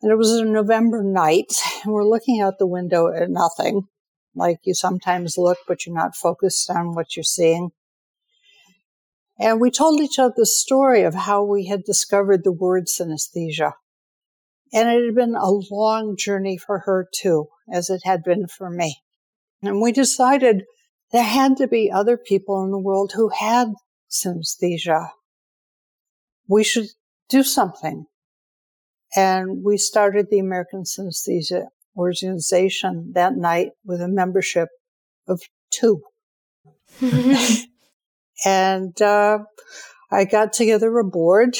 and 0.00 0.10
it 0.10 0.16
was 0.16 0.32
a 0.32 0.44
November 0.44 1.02
night 1.02 1.52
and 1.84 1.92
we're 1.92 2.08
looking 2.08 2.40
out 2.40 2.58
the 2.58 2.66
window 2.66 3.12
at 3.12 3.28
nothing. 3.28 3.86
Like 4.34 4.58
you 4.64 4.74
sometimes 4.74 5.38
look, 5.38 5.58
but 5.66 5.86
you're 5.86 5.94
not 5.94 6.16
focused 6.16 6.70
on 6.70 6.94
what 6.94 7.16
you're 7.16 7.24
seeing. 7.24 7.70
And 9.38 9.60
we 9.60 9.70
told 9.70 10.00
each 10.00 10.18
other 10.18 10.34
the 10.36 10.46
story 10.46 11.02
of 11.02 11.14
how 11.14 11.42
we 11.42 11.66
had 11.66 11.84
discovered 11.84 12.44
the 12.44 12.52
word 12.52 12.84
synesthesia. 12.86 13.72
And 14.72 14.88
it 14.88 15.04
had 15.04 15.14
been 15.14 15.34
a 15.34 15.50
long 15.70 16.16
journey 16.16 16.56
for 16.56 16.80
her 16.80 17.08
too, 17.14 17.48
as 17.72 17.90
it 17.90 18.02
had 18.04 18.22
been 18.22 18.46
for 18.46 18.70
me. 18.70 19.02
And 19.62 19.80
we 19.80 19.92
decided 19.92 20.64
there 21.12 21.22
had 21.22 21.56
to 21.58 21.68
be 21.68 21.90
other 21.90 22.16
people 22.16 22.62
in 22.64 22.70
the 22.70 22.78
world 22.78 23.12
who 23.14 23.28
had 23.28 23.68
synesthesia. 24.10 25.10
We 26.48 26.64
should 26.64 26.88
do 27.28 27.42
something. 27.42 28.06
And 29.16 29.62
we 29.64 29.76
started 29.76 30.26
the 30.28 30.40
American 30.40 30.82
Synesthesia 30.82 31.68
Organization 31.96 33.12
that 33.14 33.36
night 33.36 33.70
with 33.84 34.00
a 34.00 34.08
membership 34.08 34.68
of 35.28 35.40
two. 35.70 36.02
and 38.44 39.00
uh, 39.00 39.38
I 40.10 40.24
got 40.24 40.52
together 40.52 40.98
a 40.98 41.04
board 41.04 41.56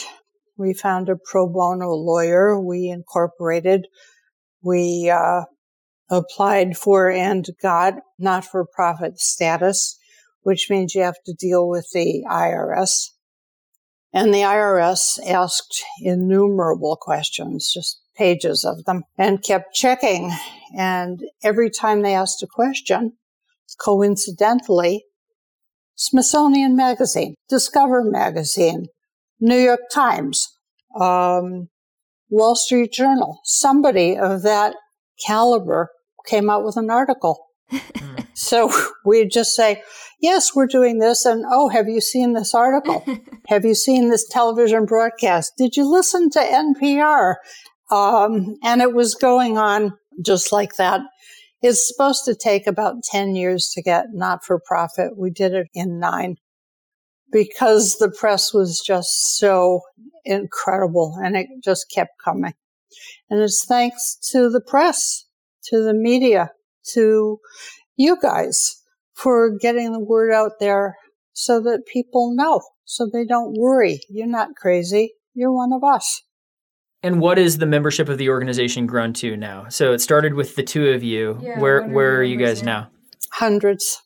we 0.56 0.72
found 0.72 1.08
a 1.08 1.16
pro 1.16 1.48
bono 1.48 1.90
lawyer. 1.90 2.60
We 2.60 2.88
incorporated. 2.88 3.86
We 4.62 5.10
uh, 5.10 5.42
applied 6.10 6.76
for 6.76 7.10
and 7.10 7.46
got 7.60 7.94
not 8.18 8.44
for 8.44 8.64
profit 8.64 9.18
status, 9.18 9.98
which 10.42 10.68
means 10.70 10.94
you 10.94 11.02
have 11.02 11.22
to 11.26 11.34
deal 11.34 11.68
with 11.68 11.88
the 11.92 12.24
IRS. 12.28 13.10
And 14.12 14.32
the 14.32 14.42
IRS 14.42 15.18
asked 15.28 15.82
innumerable 16.00 16.96
questions, 17.00 17.70
just 17.72 18.00
pages 18.16 18.64
of 18.64 18.84
them, 18.84 19.02
and 19.18 19.42
kept 19.42 19.74
checking. 19.74 20.30
And 20.76 21.22
every 21.42 21.70
time 21.70 22.02
they 22.02 22.14
asked 22.14 22.42
a 22.42 22.46
question, 22.46 23.14
coincidentally, 23.78 25.04
Smithsonian 25.96 26.76
Magazine, 26.76 27.34
Discover 27.48 28.04
Magazine, 28.04 28.86
New 29.40 29.58
York 29.58 29.80
Times, 29.92 30.56
um, 30.98 31.68
Wall 32.28 32.56
Street 32.56 32.92
Journal, 32.92 33.40
somebody 33.44 34.16
of 34.16 34.42
that 34.42 34.74
caliber 35.24 35.90
came 36.26 36.50
out 36.50 36.64
with 36.64 36.76
an 36.76 36.90
article. 36.90 37.46
Hmm. 37.70 38.16
so 38.34 38.72
we'd 39.04 39.30
just 39.30 39.54
say, 39.54 39.82
yes, 40.20 40.54
we're 40.54 40.66
doing 40.66 40.98
this. 40.98 41.24
And 41.24 41.44
oh, 41.48 41.68
have 41.68 41.88
you 41.88 42.00
seen 42.00 42.32
this 42.32 42.54
article? 42.54 43.04
have 43.48 43.64
you 43.64 43.74
seen 43.74 44.08
this 44.08 44.26
television 44.28 44.86
broadcast? 44.86 45.52
Did 45.56 45.76
you 45.76 45.88
listen 45.88 46.30
to 46.30 46.38
NPR? 46.40 47.36
Um, 47.90 48.56
and 48.62 48.80
it 48.80 48.94
was 48.94 49.14
going 49.14 49.58
on 49.58 49.92
just 50.24 50.52
like 50.52 50.76
that. 50.76 51.00
It's 51.62 51.88
supposed 51.88 52.24
to 52.26 52.34
take 52.34 52.66
about 52.66 53.02
10 53.04 53.36
years 53.36 53.70
to 53.74 53.82
get 53.82 54.06
not 54.12 54.44
for 54.44 54.60
profit. 54.60 55.16
We 55.16 55.30
did 55.30 55.54
it 55.54 55.68
in 55.74 55.98
nine 55.98 56.36
because 57.32 57.96
the 57.98 58.10
press 58.10 58.52
was 58.52 58.82
just 58.84 59.38
so 59.38 59.80
incredible 60.24 61.18
and 61.22 61.36
it 61.36 61.46
just 61.62 61.90
kept 61.90 62.12
coming. 62.22 62.54
And 63.30 63.40
it's 63.40 63.64
thanks 63.64 64.16
to 64.30 64.50
the 64.50 64.60
press, 64.60 65.24
to 65.64 65.82
the 65.82 65.94
media, 65.94 66.50
to 66.92 67.40
you 67.96 68.16
guys 68.20 68.82
for 69.14 69.56
getting 69.56 69.92
the 69.92 70.00
word 70.00 70.32
out 70.32 70.52
there 70.60 70.96
so 71.32 71.60
that 71.62 71.86
people 71.86 72.34
know, 72.34 72.60
so 72.84 73.08
they 73.12 73.24
don't 73.24 73.54
worry. 73.58 74.00
You're 74.08 74.26
not 74.26 74.54
crazy. 74.56 75.14
You're 75.34 75.52
one 75.52 75.72
of 75.72 75.82
us. 75.82 76.22
And 77.04 77.20
what 77.20 77.38
is 77.38 77.58
the 77.58 77.66
membership 77.66 78.08
of 78.08 78.16
the 78.16 78.30
organization 78.30 78.86
grown 78.86 79.12
to 79.14 79.36
now? 79.36 79.66
So 79.68 79.92
it 79.92 80.00
started 80.00 80.32
with 80.32 80.56
the 80.56 80.62
two 80.62 80.88
of 80.88 81.02
you. 81.02 81.38
Yeah, 81.42 81.60
where 81.60 81.86
where 81.86 82.16
are 82.16 82.22
you 82.22 82.38
guys 82.38 82.62
now? 82.62 82.88
Hundreds. 83.30 84.00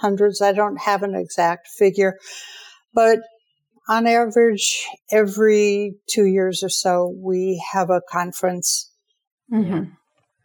Hundreds. 0.00 0.42
I 0.42 0.52
don't 0.52 0.78
have 0.82 1.02
an 1.02 1.14
exact 1.14 1.66
figure. 1.78 2.18
But 2.92 3.20
on 3.88 4.06
average, 4.06 4.86
every 5.10 5.94
two 6.10 6.26
years 6.26 6.62
or 6.62 6.68
so, 6.68 7.14
we 7.16 7.64
have 7.72 7.88
a 7.88 8.02
conference. 8.10 8.92
Mm-hmm. 9.50 9.84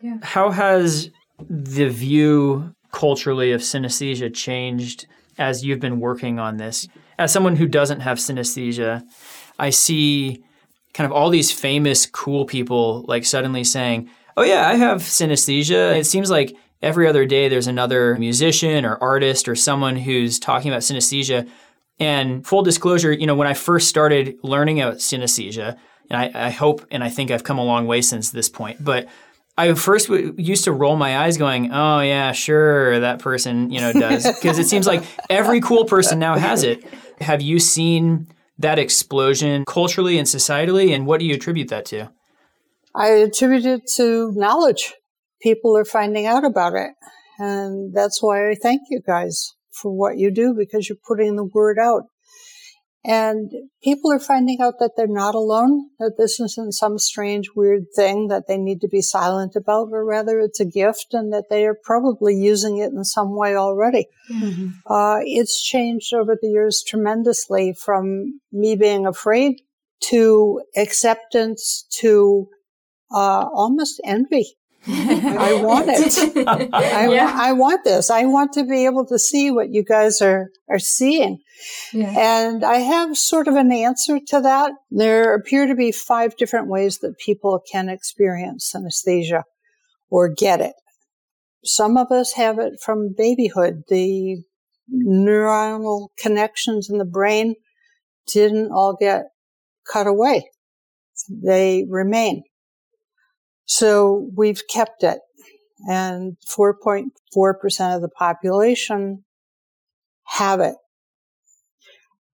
Yeah. 0.01 0.17
How 0.21 0.49
has 0.49 1.09
the 1.49 1.89
view 1.89 2.73
culturally 2.93 3.51
of 3.51 3.59
synesthesia 3.59 4.33
changed 4.33 5.07
as 5.37 5.65
you've 5.65 5.81
been 5.81 5.99
working 5.99 6.39
on 6.39 6.55
this? 6.55 6.87
As 7.19 7.33
someone 7.33 7.57
who 7.57 7.67
doesn't 7.67 7.99
have 7.99 8.17
synesthesia, 8.17 9.03
I 9.59 9.71
see 9.71 10.43
kind 10.93 11.05
of 11.05 11.11
all 11.11 11.29
these 11.29 11.51
famous, 11.51 12.05
cool 12.05 12.45
people 12.45 13.03
like 13.07 13.25
suddenly 13.25 13.63
saying, 13.63 14.09
Oh, 14.37 14.43
yeah, 14.43 14.67
I 14.67 14.75
have 14.75 15.01
synesthesia. 15.01 15.97
It 15.97 16.05
seems 16.05 16.31
like 16.31 16.55
every 16.81 17.07
other 17.07 17.25
day 17.25 17.49
there's 17.49 17.67
another 17.67 18.15
musician 18.15 18.85
or 18.85 18.97
artist 19.01 19.47
or 19.47 19.55
someone 19.55 19.97
who's 19.97 20.39
talking 20.39 20.71
about 20.71 20.81
synesthesia 20.81 21.49
and 21.99 22.45
full 22.45 22.63
disclosure, 22.63 23.11
you 23.11 23.27
know, 23.27 23.35
when 23.35 23.47
I 23.47 23.53
first 23.53 23.87
started 23.87 24.39
learning 24.41 24.81
about 24.81 24.97
synesthesia, 24.97 25.77
and 26.09 26.17
I, 26.17 26.47
I 26.47 26.49
hope 26.49 26.85
and 26.89 27.03
I 27.03 27.09
think 27.09 27.29
I've 27.29 27.43
come 27.43 27.59
a 27.59 27.63
long 27.63 27.85
way 27.85 28.01
since 28.01 28.31
this 28.31 28.49
point, 28.49 28.83
but 28.83 29.07
I 29.55 29.73
first 29.75 30.07
w- 30.07 30.33
used 30.37 30.63
to 30.63 30.71
roll 30.71 30.95
my 30.95 31.19
eyes 31.19 31.37
going, 31.37 31.71
oh, 31.71 31.99
yeah, 31.99 32.31
sure, 32.31 32.99
that 33.01 33.19
person, 33.19 33.69
you 33.69 33.79
know, 33.79 33.93
does. 33.93 34.25
Because 34.41 34.57
it 34.57 34.67
seems 34.67 34.87
like 34.87 35.03
every 35.29 35.61
cool 35.61 35.85
person 35.85 36.17
now 36.17 36.35
has 36.37 36.63
it. 36.63 36.83
Have 37.19 37.41
you 37.43 37.59
seen 37.59 38.27
that 38.61 38.79
explosion 38.79 39.65
culturally 39.65 40.17
and 40.17 40.27
societally, 40.27 40.93
and 40.93 41.05
what 41.05 41.19
do 41.19 41.25
you 41.25 41.35
attribute 41.35 41.69
that 41.69 41.85
to? 41.85 42.11
I 42.95 43.07
attribute 43.07 43.65
it 43.65 43.81
to 43.95 44.31
knowledge. 44.33 44.93
People 45.41 45.77
are 45.77 45.85
finding 45.85 46.25
out 46.25 46.43
about 46.43 46.73
it. 46.73 46.91
And 47.39 47.93
that's 47.93 48.21
why 48.21 48.49
I 48.49 48.55
thank 48.61 48.81
you 48.89 49.01
guys 49.05 49.53
for 49.71 49.91
what 49.91 50.17
you 50.17 50.31
do 50.31 50.53
because 50.57 50.89
you're 50.89 50.97
putting 51.07 51.35
the 51.35 51.45
word 51.45 51.77
out. 51.79 52.03
And 53.03 53.51
people 53.83 54.11
are 54.11 54.19
finding 54.19 54.61
out 54.61 54.75
that 54.79 54.91
they're 54.95 55.07
not 55.07 55.33
alone, 55.33 55.89
that 55.97 56.17
this 56.19 56.39
isn't 56.39 56.73
some 56.73 56.99
strange, 56.99 57.49
weird 57.55 57.85
thing 57.95 58.27
that 58.27 58.47
they 58.47 58.57
need 58.57 58.79
to 58.81 58.87
be 58.87 59.01
silent 59.01 59.55
about, 59.55 59.89
but 59.89 60.03
rather 60.03 60.39
it's 60.39 60.59
a 60.59 60.65
gift 60.65 61.07
and 61.13 61.33
that 61.33 61.45
they 61.49 61.65
are 61.65 61.77
probably 61.83 62.35
using 62.35 62.77
it 62.77 62.91
in 62.91 63.03
some 63.03 63.35
way 63.35 63.55
already. 63.55 64.05
Mm-hmm. 64.31 64.67
Uh, 64.85 65.17
it's 65.23 65.63
changed 65.63 66.13
over 66.13 66.37
the 66.39 66.49
years 66.49 66.83
tremendously 66.87 67.73
from 67.73 68.39
me 68.51 68.75
being 68.75 69.07
afraid 69.07 69.61
to 70.01 70.61
acceptance 70.77 71.85
to 71.89 72.49
uh, 73.11 73.47
almost 73.51 73.99
envy. 74.03 74.57
I 74.87 75.61
want 75.61 75.89
it. 75.89 76.47
I, 76.73 77.13
yeah. 77.13 77.31
I 77.35 77.51
want 77.53 77.83
this. 77.83 78.09
I 78.09 78.25
want 78.25 78.53
to 78.53 78.63
be 78.63 78.85
able 78.85 79.05
to 79.07 79.19
see 79.19 79.51
what 79.51 79.71
you 79.71 79.83
guys 79.83 80.21
are, 80.21 80.49
are 80.69 80.79
seeing. 80.79 81.39
Yeah. 81.93 82.47
And 82.47 82.63
I 82.63 82.77
have 82.77 83.15
sort 83.15 83.47
of 83.47 83.55
an 83.55 83.71
answer 83.71 84.19
to 84.27 84.41
that. 84.41 84.71
There 84.89 85.35
appear 85.35 85.67
to 85.67 85.75
be 85.75 85.91
five 85.91 86.35
different 86.35 86.67
ways 86.67 86.99
that 86.99 87.19
people 87.19 87.61
can 87.71 87.89
experience 87.89 88.73
synesthesia 88.75 89.43
or 90.09 90.29
get 90.29 90.61
it. 90.61 90.73
Some 91.63 91.95
of 91.95 92.11
us 92.11 92.33
have 92.33 92.57
it 92.57 92.79
from 92.83 93.13
babyhood. 93.15 93.83
The 93.87 94.43
neuronal 94.91 96.07
connections 96.17 96.89
in 96.89 96.97
the 96.97 97.05
brain 97.05 97.55
didn't 98.27 98.71
all 98.71 98.97
get 98.99 99.25
cut 99.91 100.07
away. 100.07 100.49
They 101.29 101.85
remain. 101.87 102.43
So 103.65 104.29
we've 104.35 104.61
kept 104.67 105.03
it. 105.03 105.19
And 105.89 106.37
4.4% 106.47 107.95
of 107.95 108.01
the 108.01 108.09
population 108.09 109.23
have 110.25 110.59
it. 110.59 110.75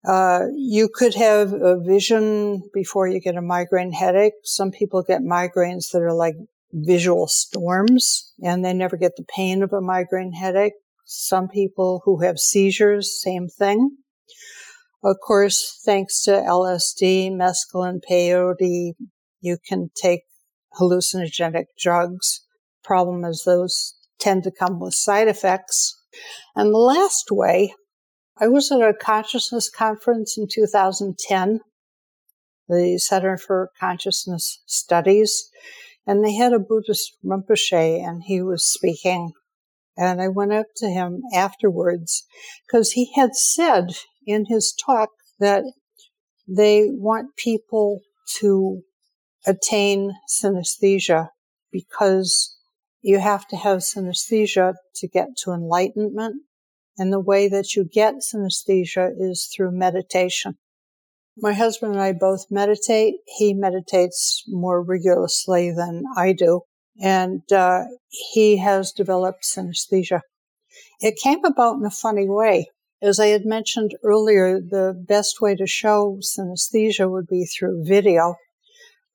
Uh, 0.06 0.46
you 0.54 0.88
could 0.92 1.14
have 1.14 1.52
a 1.52 1.78
vision 1.80 2.62
before 2.72 3.08
you 3.08 3.20
get 3.20 3.36
a 3.36 3.42
migraine 3.42 3.92
headache. 3.92 4.34
Some 4.44 4.70
people 4.70 5.02
get 5.02 5.22
migraines 5.22 5.90
that 5.92 6.02
are 6.02 6.12
like 6.12 6.36
visual 6.72 7.26
storms 7.26 8.32
and 8.42 8.64
they 8.64 8.72
never 8.72 8.96
get 8.96 9.16
the 9.16 9.24
pain 9.24 9.62
of 9.62 9.72
a 9.72 9.80
migraine 9.80 10.32
headache. 10.32 10.74
Some 11.04 11.48
people 11.48 12.02
who 12.04 12.22
have 12.22 12.38
seizures, 12.38 13.20
same 13.20 13.48
thing. 13.48 13.96
Of 15.02 15.16
course, 15.24 15.80
thanks 15.84 16.22
to 16.24 16.32
LSD, 16.32 17.30
mescaline, 17.30 18.00
peyote, 18.08 18.94
You 19.40 19.58
can 19.68 19.90
take 19.94 20.22
hallucinogenic 20.78 21.66
drugs. 21.78 22.40
Problem 22.84 23.24
is 23.24 23.42
those 23.44 23.94
tend 24.18 24.44
to 24.44 24.50
come 24.50 24.80
with 24.80 24.94
side 24.94 25.28
effects. 25.28 25.94
And 26.54 26.72
the 26.72 26.78
last 26.78 27.30
way, 27.30 27.74
I 28.38 28.48
was 28.48 28.70
at 28.70 28.80
a 28.80 28.94
consciousness 28.94 29.70
conference 29.70 30.36
in 30.36 30.46
2010, 30.50 31.60
the 32.68 32.98
Center 32.98 33.36
for 33.36 33.70
Consciousness 33.78 34.62
Studies, 34.66 35.48
and 36.06 36.24
they 36.24 36.34
had 36.34 36.52
a 36.52 36.58
Buddhist 36.58 37.16
Rinpoche 37.24 38.06
and 38.06 38.22
he 38.24 38.42
was 38.42 38.64
speaking. 38.64 39.32
And 39.96 40.20
I 40.20 40.28
went 40.28 40.52
up 40.52 40.66
to 40.76 40.88
him 40.88 41.22
afterwards 41.34 42.24
because 42.66 42.92
he 42.92 43.12
had 43.14 43.34
said 43.34 43.96
in 44.26 44.44
his 44.46 44.74
talk 44.74 45.08
that 45.40 45.64
they 46.46 46.88
want 46.90 47.36
people 47.36 48.02
to 48.38 48.82
attain 49.46 50.12
synesthesia 50.28 51.28
because 51.72 52.56
you 53.02 53.18
have 53.18 53.46
to 53.48 53.56
have 53.56 53.78
synesthesia 53.78 54.74
to 54.96 55.08
get 55.08 55.28
to 55.38 55.52
enlightenment. 55.52 56.42
And 56.98 57.12
the 57.12 57.20
way 57.20 57.48
that 57.48 57.76
you 57.76 57.84
get 57.84 58.14
synesthesia 58.16 59.10
is 59.18 59.50
through 59.54 59.72
meditation. 59.72 60.56
My 61.36 61.52
husband 61.52 61.92
and 61.92 62.02
I 62.02 62.12
both 62.12 62.46
meditate. 62.50 63.16
He 63.26 63.52
meditates 63.52 64.42
more 64.48 64.82
rigorously 64.82 65.70
than 65.70 66.04
I 66.16 66.32
do. 66.32 66.62
And 67.00 67.42
uh, 67.52 67.84
he 68.08 68.56
has 68.56 68.92
developed 68.92 69.44
synesthesia. 69.44 70.20
It 71.00 71.18
came 71.22 71.44
about 71.44 71.76
in 71.76 71.84
a 71.84 71.90
funny 71.90 72.26
way. 72.26 72.70
As 73.02 73.20
I 73.20 73.26
had 73.26 73.44
mentioned 73.44 73.94
earlier, 74.02 74.58
the 74.58 74.94
best 75.06 75.42
way 75.42 75.54
to 75.56 75.66
show 75.66 76.18
synesthesia 76.22 77.10
would 77.10 77.26
be 77.26 77.44
through 77.44 77.84
video, 77.84 78.36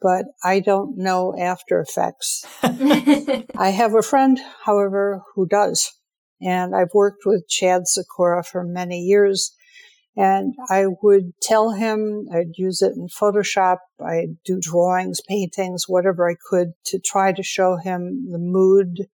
but 0.01 0.25
I 0.43 0.59
don't 0.59 0.97
know 0.97 1.35
After 1.39 1.79
Effects. 1.79 2.45
I 2.63 3.69
have 3.69 3.93
a 3.93 4.01
friend, 4.01 4.39
however, 4.65 5.21
who 5.35 5.45
does. 5.45 5.91
And 6.41 6.75
I've 6.75 6.93
worked 6.93 7.23
with 7.25 7.47
Chad 7.47 7.87
Sikora 7.87 8.43
for 8.43 8.63
many 8.63 8.99
years. 8.99 9.55
And 10.17 10.53
I 10.69 10.87
would 11.03 11.31
tell 11.41 11.71
him 11.71 12.27
I'd 12.33 12.57
use 12.57 12.81
it 12.81 12.93
in 12.95 13.07
Photoshop. 13.07 13.77
I'd 14.03 14.37
do 14.43 14.59
drawings, 14.59 15.21
paintings, 15.21 15.85
whatever 15.87 16.29
I 16.29 16.35
could 16.49 16.71
to 16.85 16.99
try 16.99 17.31
to 17.31 17.43
show 17.43 17.77
him 17.77 18.27
the 18.29 18.39
mood, 18.39 19.07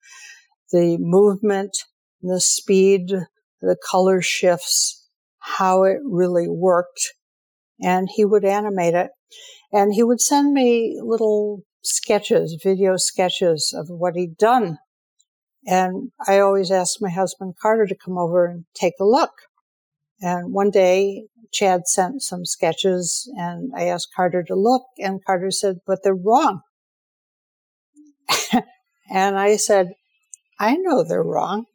the 0.71 0.97
movement, 0.99 1.77
the 2.21 2.39
speed, 2.39 3.11
the 3.61 3.77
color 3.89 4.21
shifts, 4.21 5.07
how 5.39 5.83
it 5.83 5.97
really 6.03 6.47
worked. 6.47 7.13
And 7.81 8.09
he 8.11 8.25
would 8.25 8.45
animate 8.45 8.95
it. 8.95 9.11
And 9.71 9.93
he 9.93 10.03
would 10.03 10.21
send 10.21 10.53
me 10.53 10.99
little 11.03 11.63
sketches, 11.83 12.59
video 12.63 12.97
sketches 12.97 13.73
of 13.77 13.87
what 13.89 14.15
he'd 14.15 14.37
done. 14.37 14.77
And 15.65 16.11
I 16.27 16.39
always 16.39 16.71
asked 16.71 17.01
my 17.01 17.09
husband 17.09 17.55
Carter 17.61 17.85
to 17.85 17.95
come 17.95 18.17
over 18.17 18.45
and 18.45 18.65
take 18.73 18.93
a 18.99 19.05
look. 19.05 19.31
And 20.21 20.53
one 20.53 20.71
day 20.71 21.25
Chad 21.51 21.87
sent 21.87 22.21
some 22.21 22.45
sketches 22.45 23.29
and 23.37 23.71
I 23.75 23.85
asked 23.85 24.09
Carter 24.15 24.43
to 24.43 24.55
look 24.55 24.83
and 24.97 25.23
Carter 25.23 25.51
said, 25.51 25.77
but 25.85 25.99
they're 26.03 26.15
wrong. 26.15 26.61
and 29.11 29.37
I 29.37 29.57
said, 29.57 29.93
I 30.59 30.75
know 30.75 31.03
they're 31.03 31.23
wrong. 31.23 31.65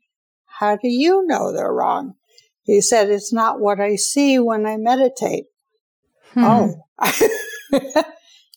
How 0.59 0.77
do 0.77 0.89
you 0.89 1.27
know 1.27 1.53
they're 1.53 1.73
wrong? 1.73 2.15
He 2.63 2.81
said, 2.81 3.11
It's 3.11 3.33
not 3.33 3.61
what 3.61 3.81
I 3.81 3.97
see 3.97 4.39
when 4.39 4.67
I 4.67 4.77
meditate. 4.77 5.47
Hmm. 6.35 6.45
Oh. 6.45 6.75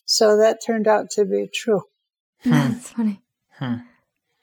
so 0.04 0.36
that 0.36 0.58
turned 0.64 0.88
out 0.88 1.10
to 1.10 1.24
be 1.24 1.48
true. 1.52 1.82
Hmm. 2.42 2.50
That's 2.50 2.90
funny. 2.90 3.22
Hmm. 3.52 3.76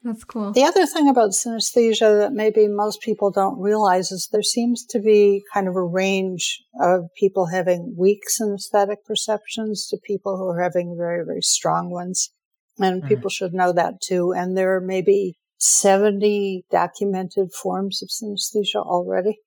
That's 0.04 0.26
cool. 0.26 0.52
The 0.52 0.66
other 0.66 0.86
thing 0.86 1.08
about 1.08 1.32
synesthesia 1.32 2.20
that 2.20 2.34
maybe 2.34 2.68
most 2.68 3.02
people 3.02 3.32
don't 3.32 3.60
realize 3.60 4.12
is 4.12 4.28
there 4.32 4.44
seems 4.44 4.86
to 4.88 5.00
be 5.00 5.44
kind 5.54 5.70
of 5.70 5.78
a 5.78 5.84
range 5.84 6.62
of 6.82 7.06
people 7.18 7.48
having 7.48 7.96
weak 7.98 8.24
synesthetic 8.30 8.98
perceptions 9.06 9.88
to 9.88 9.98
people 10.06 10.38
who 10.38 10.48
are 10.50 10.62
having 10.62 10.98
very, 10.98 11.24
very 11.26 11.42
strong 11.42 11.90
ones. 11.90 12.32
And 12.80 13.02
mm. 13.02 13.08
people 13.08 13.30
should 13.30 13.54
know 13.54 13.72
that 13.72 14.02
too. 14.02 14.34
And 14.34 14.58
there 14.58 14.76
are 14.76 14.82
maybe 14.82 15.38
70 15.60 16.66
documented 16.70 17.54
forms 17.54 18.04
of 18.04 18.10
synesthesia 18.10 18.86
already, 18.86 19.40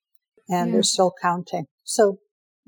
and 0.49 0.69
yeah. 0.69 0.73
they're 0.73 0.83
still 0.83 1.13
counting. 1.21 1.67
So 1.85 2.19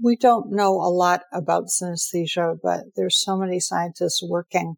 we 0.02 0.16
don't 0.16 0.52
know 0.52 0.74
a 0.74 0.90
lot 0.90 1.22
about 1.32 1.66
synesthesia, 1.66 2.58
but 2.62 2.84
there's 2.96 3.16
so 3.16 3.36
many 3.36 3.60
scientists 3.60 4.22
working. 4.22 4.76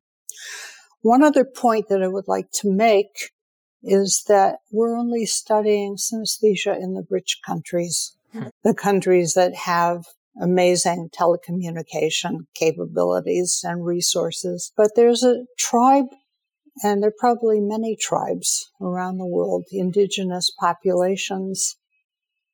One 1.02 1.22
other 1.22 1.44
point 1.44 1.88
that 1.88 2.02
I 2.02 2.08
would 2.08 2.28
like 2.28 2.50
to 2.60 2.70
make 2.70 3.30
is 3.82 4.24
that 4.28 4.56
we're 4.70 4.96
only 4.96 5.26
studying 5.26 5.96
synesthesia 5.96 6.76
in 6.76 6.94
the 6.94 7.06
rich 7.08 7.40
countries, 7.44 8.16
hmm. 8.32 8.48
the 8.62 8.74
countries 8.74 9.34
that 9.34 9.54
have 9.54 10.04
amazing 10.40 11.10
telecommunication 11.10 12.46
capabilities 12.54 13.62
and 13.64 13.84
resources. 13.84 14.72
But 14.76 14.92
there's 14.96 15.22
a 15.22 15.44
tribe 15.58 16.06
and 16.82 17.02
there 17.02 17.08
are 17.08 17.14
probably 17.18 17.60
many 17.60 17.96
tribes 17.96 18.70
around 18.80 19.18
the 19.18 19.26
world, 19.26 19.64
indigenous 19.72 20.50
populations, 20.58 21.76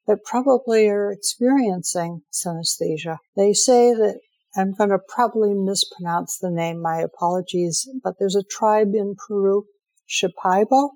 that 0.07 0.25
probably 0.25 0.89
are 0.89 1.11
experiencing 1.11 2.23
synesthesia. 2.33 3.19
They 3.37 3.53
say 3.53 3.93
that 3.93 4.21
I'm 4.57 4.73
going 4.73 4.91
to 4.91 4.99
probably 4.99 5.53
mispronounce 5.53 6.39
the 6.39 6.51
name, 6.51 6.81
my 6.81 6.99
apologies, 6.99 7.89
but 8.03 8.15
there's 8.19 8.37
a 8.37 8.43
tribe 8.43 8.95
in 8.95 9.15
Peru, 9.17 9.67
Shipibo, 10.09 10.91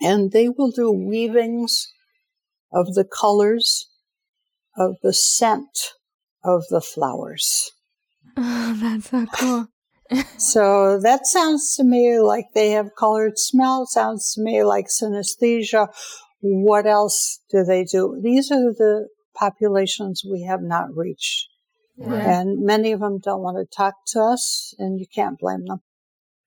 and 0.00 0.32
they 0.32 0.48
will 0.48 0.70
do 0.70 0.90
weavings 0.90 1.92
of 2.72 2.94
the 2.94 3.04
colors 3.04 3.88
of 4.76 4.96
the 5.02 5.12
scent 5.12 5.92
of 6.42 6.64
the 6.70 6.80
flowers. 6.80 7.70
Oh, 8.36 8.78
that's 8.80 9.10
so 9.10 9.26
cool 9.26 9.68
so 10.38 10.98
that 11.00 11.26
sounds 11.26 11.76
to 11.76 11.84
me 11.84 12.18
like 12.20 12.46
they 12.54 12.70
have 12.70 12.94
colored 12.96 13.38
smell. 13.38 13.86
Sounds 13.86 14.34
to 14.34 14.42
me 14.42 14.62
like 14.62 14.86
synesthesia. 14.88 15.88
What 16.42 16.86
else 16.86 17.40
do 17.50 17.64
they 17.64 17.84
do? 17.84 18.20
These 18.22 18.50
are 18.50 18.72
the 18.72 19.08
populations 19.34 20.22
we 20.28 20.42
have 20.42 20.62
not 20.62 20.94
reached. 20.94 21.48
Right. 21.96 22.20
And 22.20 22.64
many 22.64 22.92
of 22.92 23.00
them 23.00 23.18
don't 23.18 23.42
want 23.42 23.58
to 23.58 23.76
talk 23.76 23.94
to 24.08 24.20
us, 24.20 24.74
and 24.78 24.98
you 24.98 25.06
can't 25.06 25.38
blame 25.38 25.66
them. 25.66 25.80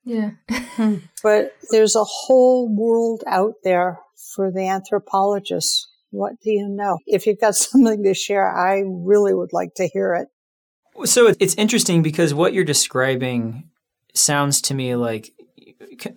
Yeah. 0.04 0.32
Hmm. 0.76 0.98
but 1.24 1.56
there's 1.72 1.96
a 1.96 2.04
whole 2.04 2.68
world 2.68 3.24
out 3.26 3.54
there 3.64 4.02
for 4.36 4.52
the 4.52 4.68
anthropologists. 4.68 5.88
What 6.12 6.34
do 6.42 6.52
you 6.52 6.68
know? 6.68 7.00
If 7.08 7.26
you've 7.26 7.40
got 7.40 7.56
something 7.56 8.04
to 8.04 8.14
share, 8.14 8.54
I 8.54 8.84
really 8.86 9.34
would 9.34 9.54
like 9.54 9.74
to 9.76 9.88
hear 9.88 10.14
it. 10.14 10.28
So 11.08 11.34
it's 11.40 11.56
interesting 11.56 12.04
because 12.04 12.34
what 12.34 12.54
you're 12.54 12.64
describing 12.64 13.70
sounds 14.14 14.62
to 14.62 14.74
me 14.74 14.96
like 14.96 15.34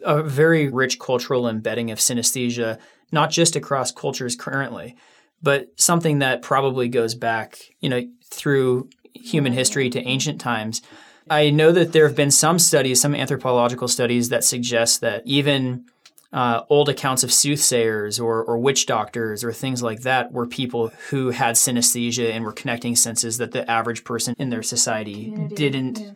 a 0.05 0.23
very 0.23 0.69
rich 0.69 0.99
cultural 0.99 1.49
embedding 1.49 1.91
of 1.91 1.99
synesthesia, 1.99 2.79
not 3.13 3.31
just 3.31 3.57
across 3.57 3.93
cultures 3.93 4.37
currently, 4.37 4.97
but 5.43 5.69
something 5.77 6.19
that 6.19 6.43
probably 6.43 6.89
goes 6.89 7.15
back, 7.15 7.59
you 7.81 7.89
know, 7.89 8.03
through 8.25 8.89
human 9.15 9.53
history 9.53 9.91
to 9.91 10.03
ancient 10.03 10.41
times. 10.41 10.83
I 11.31 11.51
know 11.51 11.73
that 11.73 11.93
there 11.93 12.07
have 12.07 12.17
been 12.17 12.31
some 12.31 12.59
studies, 12.59 13.01
some 13.01 13.15
anthropological 13.15 13.89
studies 13.89 14.31
that 14.31 14.45
suggest 14.45 15.01
that 15.03 15.23
even 15.27 15.85
uh, 16.33 16.63
old 16.69 16.89
accounts 16.89 17.23
of 17.23 17.33
soothsayers 17.33 18.21
or, 18.21 18.43
or 18.45 18.59
witch 18.59 18.87
doctors 18.87 19.43
or 19.43 19.53
things 19.53 19.83
like 19.83 20.03
that 20.03 20.33
were 20.33 20.47
people 20.47 20.89
who 21.11 21.31
had 21.31 21.55
synesthesia 21.55 22.33
and 22.33 22.45
were 22.45 22.53
connecting 22.53 22.97
senses 22.97 23.39
that 23.39 23.53
the 23.53 23.69
average 23.71 24.05
person 24.05 24.35
in 24.39 24.51
their 24.51 24.63
society 24.63 25.27
Community. 25.27 25.55
didn't 25.55 25.99
yeah. 25.99 26.11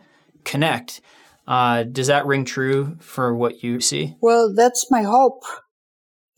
connect. 0.44 1.00
Uh, 1.46 1.82
does 1.82 2.06
that 2.06 2.26
ring 2.26 2.44
true 2.44 2.96
for 3.00 3.34
what 3.34 3.62
you 3.62 3.80
see? 3.80 4.16
Well, 4.20 4.54
that's 4.54 4.90
my 4.90 5.02
hope 5.02 5.44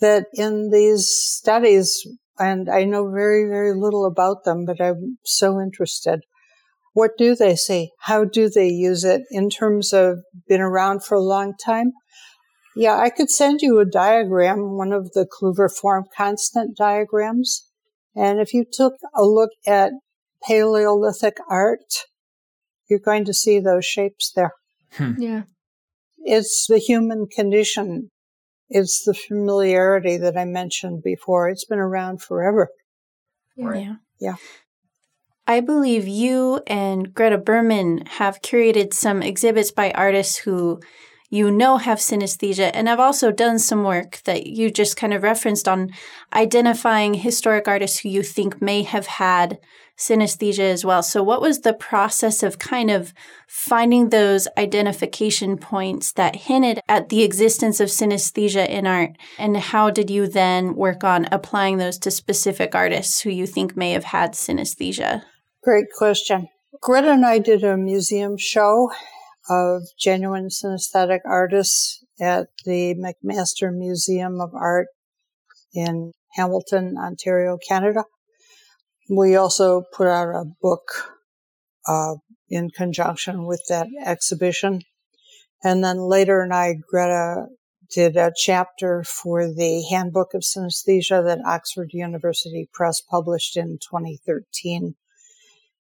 that 0.04 0.26
in 0.34 0.70
these 0.70 1.08
studies, 1.08 2.06
and 2.38 2.68
I 2.68 2.84
know 2.84 3.10
very, 3.10 3.48
very 3.48 3.74
little 3.74 4.04
about 4.04 4.44
them, 4.44 4.66
but 4.66 4.80
I'm 4.80 5.18
so 5.24 5.58
interested. 5.60 6.20
What 6.92 7.12
do 7.16 7.34
they 7.34 7.56
see? 7.56 7.90
How 8.00 8.24
do 8.24 8.50
they 8.50 8.68
use 8.68 9.02
it 9.02 9.22
in 9.30 9.48
terms 9.48 9.94
of 9.94 10.18
been 10.46 10.60
around 10.60 11.04
for 11.04 11.14
a 11.14 11.30
long 11.34 11.54
time? 11.56 11.92
Yeah, 12.76 12.98
I 12.98 13.08
could 13.08 13.30
send 13.30 13.62
you 13.62 13.80
a 13.80 13.84
diagram, 13.84 14.76
one 14.76 14.92
of 14.92 15.12
the 15.12 15.26
Klüver 15.26 15.70
form 15.74 16.04
constant 16.14 16.76
diagrams. 16.76 17.68
And 18.14 18.40
if 18.40 18.52
you 18.52 18.64
took 18.70 18.94
a 19.16 19.24
look 19.24 19.50
at 19.66 19.92
Paleolithic 20.46 21.38
art, 21.48 22.04
you're 22.88 22.98
going 22.98 23.24
to 23.24 23.34
see 23.34 23.58
those 23.58 23.86
shapes 23.86 24.32
there. 24.36 24.52
Hmm. 24.92 25.14
Yeah. 25.18 25.42
It's 26.18 26.66
the 26.68 26.78
human 26.78 27.26
condition. 27.26 28.10
It's 28.74 29.04
the 29.04 29.14
familiarity 29.14 30.16
that 30.16 30.36
I 30.36 30.44
mentioned 30.44 31.04
before. 31.04 31.48
It's 31.48 31.64
been 31.64 31.78
around 31.78 32.20
forever. 32.22 32.70
Yeah. 33.56 33.94
Yeah. 34.20 34.34
I 35.46 35.60
believe 35.60 36.08
you 36.08 36.60
and 36.66 37.14
Greta 37.14 37.38
Berman 37.38 38.06
have 38.06 38.42
curated 38.42 38.92
some 38.92 39.22
exhibits 39.22 39.70
by 39.70 39.92
artists 39.92 40.38
who 40.38 40.80
you 41.30 41.52
know 41.52 41.76
have 41.76 41.98
synesthesia 41.98 42.70
and 42.74 42.88
I've 42.88 43.00
also 43.00 43.30
done 43.30 43.60
some 43.60 43.84
work 43.84 44.20
that 44.24 44.46
you 44.46 44.70
just 44.70 44.96
kind 44.96 45.14
of 45.14 45.22
referenced 45.22 45.68
on 45.68 45.90
identifying 46.32 47.14
historic 47.14 47.68
artists 47.68 48.00
who 48.00 48.08
you 48.08 48.22
think 48.24 48.60
may 48.60 48.82
have 48.82 49.06
had 49.06 49.58
synesthesia 49.98 50.72
as 50.72 50.84
well. 50.84 51.02
So, 51.02 51.22
what 51.22 51.40
was 51.40 51.60
the 51.60 51.72
process 51.72 52.42
of 52.42 52.58
kind 52.58 52.90
of 52.90 53.12
finding 53.48 54.08
those 54.08 54.48
identification 54.56 55.56
points 55.56 56.12
that 56.12 56.36
hinted 56.36 56.80
at 56.88 57.08
the 57.08 57.22
existence 57.22 57.80
of 57.80 57.88
synesthesia 57.88 58.68
in 58.68 58.86
art? 58.86 59.16
And 59.38 59.56
how 59.56 59.90
did 59.90 60.10
you 60.10 60.26
then 60.26 60.74
work 60.74 61.04
on 61.04 61.26
applying 61.30 61.78
those 61.78 61.98
to 61.98 62.10
specific 62.10 62.74
artists 62.74 63.20
who 63.20 63.30
you 63.30 63.46
think 63.46 63.76
may 63.76 63.92
have 63.92 64.04
had 64.04 64.32
synesthesia? 64.32 65.22
Great 65.62 65.86
question. 65.96 66.48
Greta 66.80 67.12
and 67.12 67.24
I 67.24 67.38
did 67.38 67.64
a 67.64 67.76
museum 67.76 68.36
show 68.36 68.90
of 69.48 69.82
genuine 69.98 70.48
synesthetic 70.48 71.20
artists 71.24 72.02
at 72.20 72.48
the 72.64 72.94
McMaster 72.94 73.72
Museum 73.72 74.40
of 74.40 74.50
Art 74.54 74.88
in 75.72 76.12
Hamilton, 76.34 76.96
Ontario, 76.98 77.58
Canada. 77.68 78.04
We 79.08 79.36
also 79.36 79.82
put 79.92 80.08
out 80.08 80.28
a 80.28 80.44
book 80.62 81.14
uh, 81.86 82.14
in 82.48 82.70
conjunction 82.70 83.44
with 83.44 83.62
that 83.68 83.86
exhibition. 84.04 84.82
And 85.62 85.84
then 85.84 85.98
later 85.98 86.42
in 86.42 86.52
I, 86.52 86.74
Greta 86.74 87.46
did 87.90 88.16
a 88.16 88.32
chapter 88.34 89.04
for 89.04 89.46
the 89.46 89.82
Handbook 89.90 90.34
of 90.34 90.42
Synesthesia 90.42 91.24
that 91.24 91.44
Oxford 91.46 91.90
University 91.92 92.68
Press 92.72 93.00
published 93.00 93.56
in 93.56 93.78
2013. 93.78 94.94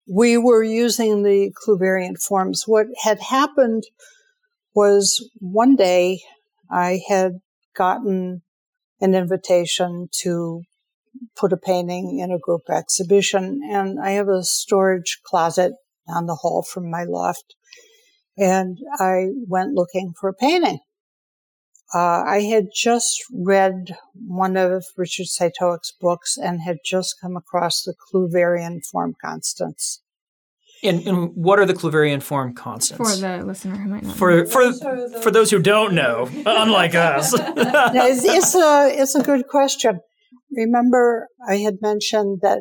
We 0.06 0.36
were 0.36 0.62
using 0.62 1.22
the 1.22 1.52
Klüverian 1.52 2.20
forms. 2.20 2.64
What 2.66 2.86
had 3.02 3.20
happened 3.20 3.84
was 4.74 5.28
one 5.40 5.76
day 5.76 6.20
I 6.70 7.00
had 7.08 7.40
gotten 7.74 8.42
an 9.00 9.14
invitation 9.14 10.08
to 10.22 10.62
put 11.36 11.52
a 11.52 11.56
painting 11.56 12.18
in 12.18 12.30
a 12.30 12.38
group 12.38 12.62
exhibition. 12.70 13.60
And 13.70 14.00
I 14.00 14.10
have 14.10 14.28
a 14.28 14.44
storage 14.44 15.20
closet 15.24 15.72
down 16.08 16.26
the 16.26 16.34
hall 16.34 16.62
from 16.62 16.90
my 16.90 17.04
loft. 17.04 17.54
And 18.36 18.78
I 18.98 19.28
went 19.46 19.74
looking 19.74 20.12
for 20.18 20.28
a 20.28 20.34
painting. 20.34 20.80
Uh, 21.94 22.24
I 22.26 22.40
had 22.42 22.68
just 22.74 23.22
read 23.32 23.96
one 24.14 24.56
of 24.56 24.84
Richard 24.96 25.26
Cytowic's 25.26 25.92
books 26.00 26.36
and 26.36 26.60
had 26.60 26.78
just 26.84 27.20
come 27.20 27.36
across 27.36 27.82
the 27.82 27.94
Klüverian 27.94 28.84
form 28.84 29.14
constants. 29.22 30.00
And, 30.82 31.06
and, 31.06 31.36
what 31.36 31.58
are 31.58 31.66
the 31.66 31.72
Klüverian 31.72 32.22
form 32.22 32.52
constants? 32.52 33.14
For 33.14 33.20
the 33.20 33.44
listener 33.44 33.76
who 33.76 33.88
might 33.88 34.02
not 34.02 34.16
for, 34.16 34.42
know. 34.42 34.46
For, 34.46 34.72
for, 34.72 35.20
for 35.20 35.30
those 35.30 35.50
who 35.50 35.60
don't 35.60 35.94
know, 35.94 36.28
unlike 36.46 36.94
us. 36.94 37.32
it's, 37.32 38.24
it's, 38.24 38.54
a, 38.54 38.88
it's 38.92 39.14
a 39.14 39.22
good 39.22 39.46
question. 39.46 40.00
Remember, 40.56 41.28
I 41.46 41.56
had 41.56 41.82
mentioned 41.82 42.40
that 42.42 42.60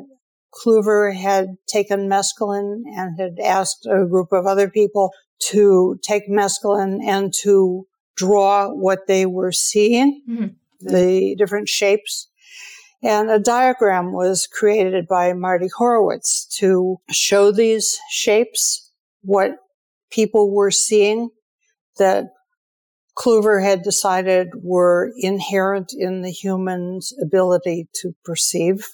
Klüver 0.53 1.15
had 1.15 1.55
taken 1.67 2.09
mescaline 2.09 2.83
and 2.95 3.19
had 3.19 3.39
asked 3.43 3.85
a 3.85 4.05
group 4.05 4.31
of 4.31 4.45
other 4.45 4.69
people 4.69 5.11
to 5.49 5.99
take 6.03 6.29
mescaline 6.29 6.99
and 7.03 7.33
to 7.41 7.85
draw 8.15 8.69
what 8.69 9.07
they 9.07 9.25
were 9.25 9.51
seeing, 9.51 10.21
mm-hmm. 10.29 10.47
the 10.79 11.35
different 11.37 11.67
shapes. 11.67 12.29
And 13.01 13.29
a 13.29 13.39
diagram 13.39 14.13
was 14.13 14.47
created 14.47 15.07
by 15.07 15.33
Mardi 15.33 15.67
Horowitz 15.67 16.45
to 16.59 16.97
show 17.11 17.51
these 17.51 17.99
shapes, 18.09 18.91
what 19.21 19.51
people 20.09 20.53
were 20.53 20.71
seeing 20.71 21.29
that 21.97 22.25
Klüver 23.17 23.63
had 23.63 23.83
decided 23.83 24.49
were 24.61 25.11
inherent 25.17 25.93
in 25.95 26.21
the 26.21 26.31
human's 26.31 27.13
ability 27.21 27.87
to 28.01 28.13
perceive. 28.25 28.87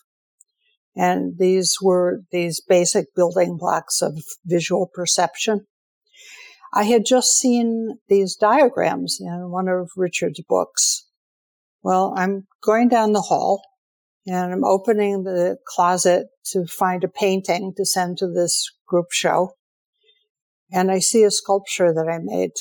And 0.95 1.37
these 1.37 1.77
were 1.81 2.21
these 2.31 2.61
basic 2.67 3.15
building 3.15 3.57
blocks 3.57 4.01
of 4.01 4.21
visual 4.45 4.89
perception. 4.93 5.65
I 6.73 6.83
had 6.83 7.05
just 7.05 7.39
seen 7.39 7.99
these 8.09 8.35
diagrams 8.35 9.17
in 9.19 9.49
one 9.49 9.67
of 9.67 9.89
Richard's 9.95 10.41
books. 10.47 11.07
Well, 11.81 12.13
I'm 12.15 12.47
going 12.61 12.89
down 12.89 13.13
the 13.13 13.21
hall 13.21 13.61
and 14.27 14.51
I'm 14.51 14.65
opening 14.65 15.23
the 15.23 15.57
closet 15.65 16.27
to 16.47 16.65
find 16.65 17.03
a 17.03 17.07
painting 17.07 17.73
to 17.77 17.85
send 17.85 18.17
to 18.17 18.27
this 18.27 18.69
group 18.85 19.07
show. 19.11 19.53
And 20.71 20.91
I 20.91 20.99
see 20.99 21.23
a 21.23 21.31
sculpture 21.31 21.93
that 21.93 22.07
I 22.07 22.19
made 22.21 22.51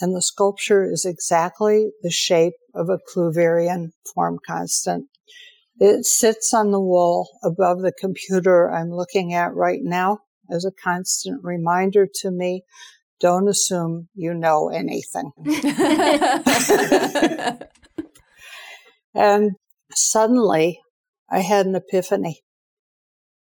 and 0.00 0.14
the 0.14 0.22
sculpture 0.22 0.90
is 0.90 1.04
exactly 1.04 1.90
the 2.02 2.10
shape 2.10 2.54
of 2.74 2.88
a 2.88 2.98
Klüverian 2.98 3.90
form 4.14 4.38
constant. 4.46 5.08
It 5.80 6.04
sits 6.04 6.54
on 6.54 6.70
the 6.70 6.80
wall 6.80 7.28
above 7.42 7.80
the 7.80 7.92
computer 7.92 8.70
I'm 8.70 8.90
looking 8.90 9.34
at 9.34 9.54
right 9.54 9.80
now 9.82 10.20
as 10.50 10.64
a 10.64 10.72
constant 10.72 11.44
reminder 11.44 12.08
to 12.22 12.30
me 12.30 12.62
don't 13.20 13.48
assume 13.48 14.08
you 14.14 14.32
know 14.32 14.68
anything. 14.68 15.32
and 19.14 19.52
suddenly 19.92 20.80
I 21.30 21.40
had 21.40 21.66
an 21.66 21.74
epiphany. 21.74 22.42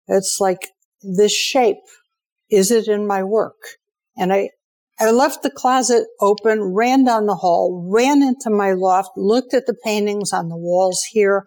It's 0.08 0.40
like 0.40 0.70
this 1.02 1.36
shape, 1.36 1.78
is 2.50 2.72
it 2.72 2.88
in 2.88 3.08
my 3.08 3.24
work? 3.24 3.58
And 4.18 4.32
I, 4.32 4.52
I 5.00 5.12
left 5.12 5.44
the 5.44 5.50
closet 5.50 6.08
open, 6.22 6.74
ran 6.74 7.04
down 7.04 7.26
the 7.26 7.36
hall, 7.36 7.86
ran 7.92 8.24
into 8.24 8.50
my 8.50 8.72
loft, 8.72 9.18
looked 9.18 9.54
at 9.54 9.66
the 9.66 9.76
paintings 9.84 10.32
on 10.32 10.48
the 10.48 10.58
walls 10.58 11.04
here, 11.10 11.46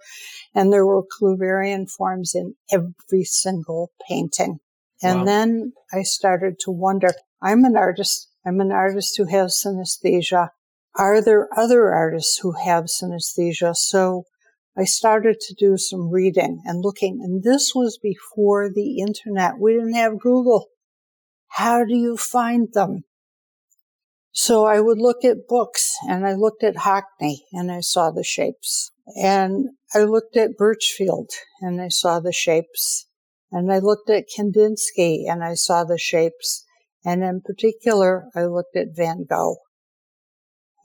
and 0.55 0.71
there 0.73 0.87
were 0.87 1.03
Klüverian 1.03 1.91
forms 1.91 2.35
in 2.35 2.55
every 2.71 3.25
single 3.25 3.91
painting. 4.07 4.59
And 5.03 5.21
wow. 5.21 5.25
then 5.25 5.73
I 5.93 6.03
started 6.03 6.59
to 6.61 6.71
wonder, 6.71 7.13
I'm 7.41 7.65
an 7.65 7.77
artist. 7.77 8.29
I'm 8.45 8.61
an 8.61 8.73
artist 8.73 9.17
who 9.17 9.27
has 9.27 9.63
synesthesia. 9.65 10.51
Are 10.97 11.23
there 11.23 11.49
other 11.57 11.93
artists 11.95 12.39
who 12.39 12.53
have 12.53 12.85
synesthesia? 12.85 13.75
So 13.77 14.25
I 14.77 14.85
started 14.85 15.41
to 15.41 15.55
do 15.55 15.77
some 15.77 16.11
reading 16.11 16.63
and 16.65 16.83
looking, 16.83 17.21
and 17.23 17.43
this 17.43 17.73
was 17.75 17.99
before 18.03 18.71
the 18.73 18.99
internet. 18.99 19.59
We 19.59 19.73
didn't 19.75 19.95
have 19.95 20.21
Google. 20.21 20.67
How 21.49 21.85
do 21.85 21.95
you 21.95 22.17
find 22.17 22.69
them? 22.73 23.05
So 24.41 24.67
I 24.67 24.79
would 24.79 24.99
look 25.01 25.25
at 25.25 25.49
books 25.49 25.97
and 26.09 26.25
I 26.25 26.35
looked 26.35 26.63
at 26.63 26.77
Hockney 26.77 27.39
and 27.53 27.73
I 27.73 27.81
saw 27.81 28.13
the 28.13 28.23
shapes. 28.23 28.93
And 29.17 29.71
I 29.93 30.05
looked 30.05 30.37
at 30.37 30.57
Burchfield 30.57 31.31
and 31.61 31.81
I 31.81 31.89
saw 31.89 32.21
the 32.21 32.33
shapes. 32.33 33.09
And 33.51 33.73
I 33.73 33.81
looked 33.81 34.09
at 34.09 34.27
Kandinsky 34.29 35.25
and 35.29 35.43
I 35.43 35.55
saw 35.55 35.83
the 35.83 35.99
shapes. 35.99 36.65
And 37.05 37.25
in 37.25 37.41
particular, 37.41 38.29
I 38.37 38.45
looked 38.45 38.77
at 38.77 38.95
Van 38.95 39.27
Gogh 39.29 39.57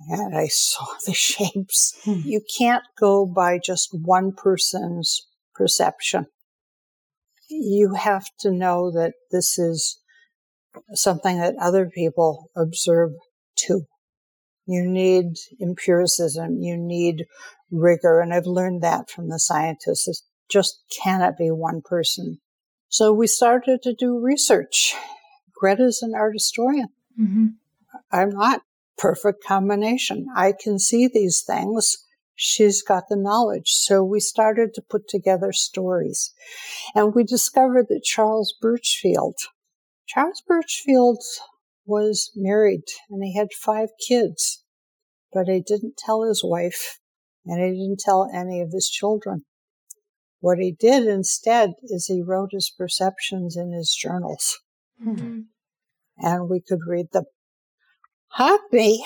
and 0.10 0.36
I 0.36 0.48
saw 0.48 0.88
the 1.06 1.14
shapes. 1.14 1.94
Hmm. 2.06 2.22
You 2.26 2.42
can't 2.58 2.84
go 3.00 3.28
by 3.28 3.60
just 3.64 3.90
one 3.92 4.32
person's 4.32 5.28
perception. 5.54 6.26
You 7.50 7.94
have 7.94 8.26
to 8.40 8.50
know 8.50 8.90
that 8.90 9.14
this 9.32 9.60
is 9.60 10.00
something 10.96 11.38
that 11.38 11.54
other 11.62 11.88
people 11.88 12.50
observe 12.56 13.12
too. 13.56 13.86
You 14.66 14.86
need 14.86 15.38
empiricism. 15.62 16.62
You 16.62 16.78
need 16.78 17.26
rigor. 17.72 18.22
And 18.22 18.34
I've 18.34 18.46
learned 18.46 18.82
that 18.82 19.10
from 19.10 19.30
the 19.30 19.40
scientists. 19.40 20.08
It 20.08 20.18
just 20.50 20.84
cannot 21.04 21.38
be 21.38 21.52
one 21.52 21.82
person. 21.82 22.40
So 22.88 23.12
we 23.12 23.28
started 23.28 23.82
to 23.84 23.94
do 23.94 24.20
research. 24.20 24.96
Greta's 25.54 26.02
an 26.02 26.14
art 26.16 26.34
historian. 26.34 26.90
Mm-hmm. 27.20 27.48
I'm 28.12 28.30
not. 28.30 28.62
Perfect 28.96 29.44
combination. 29.44 30.28
I 30.36 30.54
can 30.58 30.78
see 30.78 31.10
these 31.12 31.42
things. 31.42 32.06
She's 32.36 32.84
got 32.84 33.06
the 33.10 33.16
knowledge. 33.16 33.72
So 33.72 34.04
we 34.04 34.20
started 34.20 34.74
to 34.76 34.82
put 34.82 35.08
together 35.08 35.52
stories. 35.52 36.32
And 36.94 37.14
we 37.14 37.24
discovered 37.24 37.88
that 37.90 38.04
Charles 38.04 38.54
Burchfield, 38.64 39.34
Charles 40.06 40.44
Burchfield 40.50 41.18
was 41.86 42.32
married 42.36 42.84
and 43.10 43.24
he 43.24 43.36
had 43.36 43.50
five 43.54 43.90
kids, 44.08 44.64
but 45.32 45.48
he 45.48 45.62
didn't 45.62 45.98
tell 45.98 46.24
his 46.24 46.44
wife 46.44 47.00
and 47.46 47.64
he 47.64 47.72
didn't 47.72 48.00
tell 48.00 48.30
any 48.34 48.62
of 48.62 48.72
his 48.72 48.90
children. 48.90 49.44
What 50.40 50.58
he 50.58 50.76
did 50.78 51.08
instead 51.08 51.72
is 51.84 52.06
he 52.06 52.22
wrote 52.22 52.50
his 52.52 52.74
perceptions 52.78 53.56
in 53.56 53.72
his 53.72 53.96
journals. 53.96 54.60
Mm-hmm. 55.06 55.42
And 56.18 56.50
we 56.50 56.62
could 56.62 56.82
read 56.88 57.08
them. 57.12 57.26
Hockney 58.38 58.98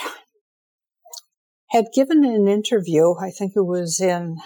had 1.71 1.85
given 1.93 2.23
an 2.23 2.47
interview, 2.47 3.13
I 3.21 3.29
think 3.29 3.53
it 3.55 3.65
was 3.65 3.99
in 3.99 4.37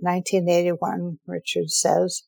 1981, 0.00 1.18
Richard 1.26 1.70
says, 1.70 2.22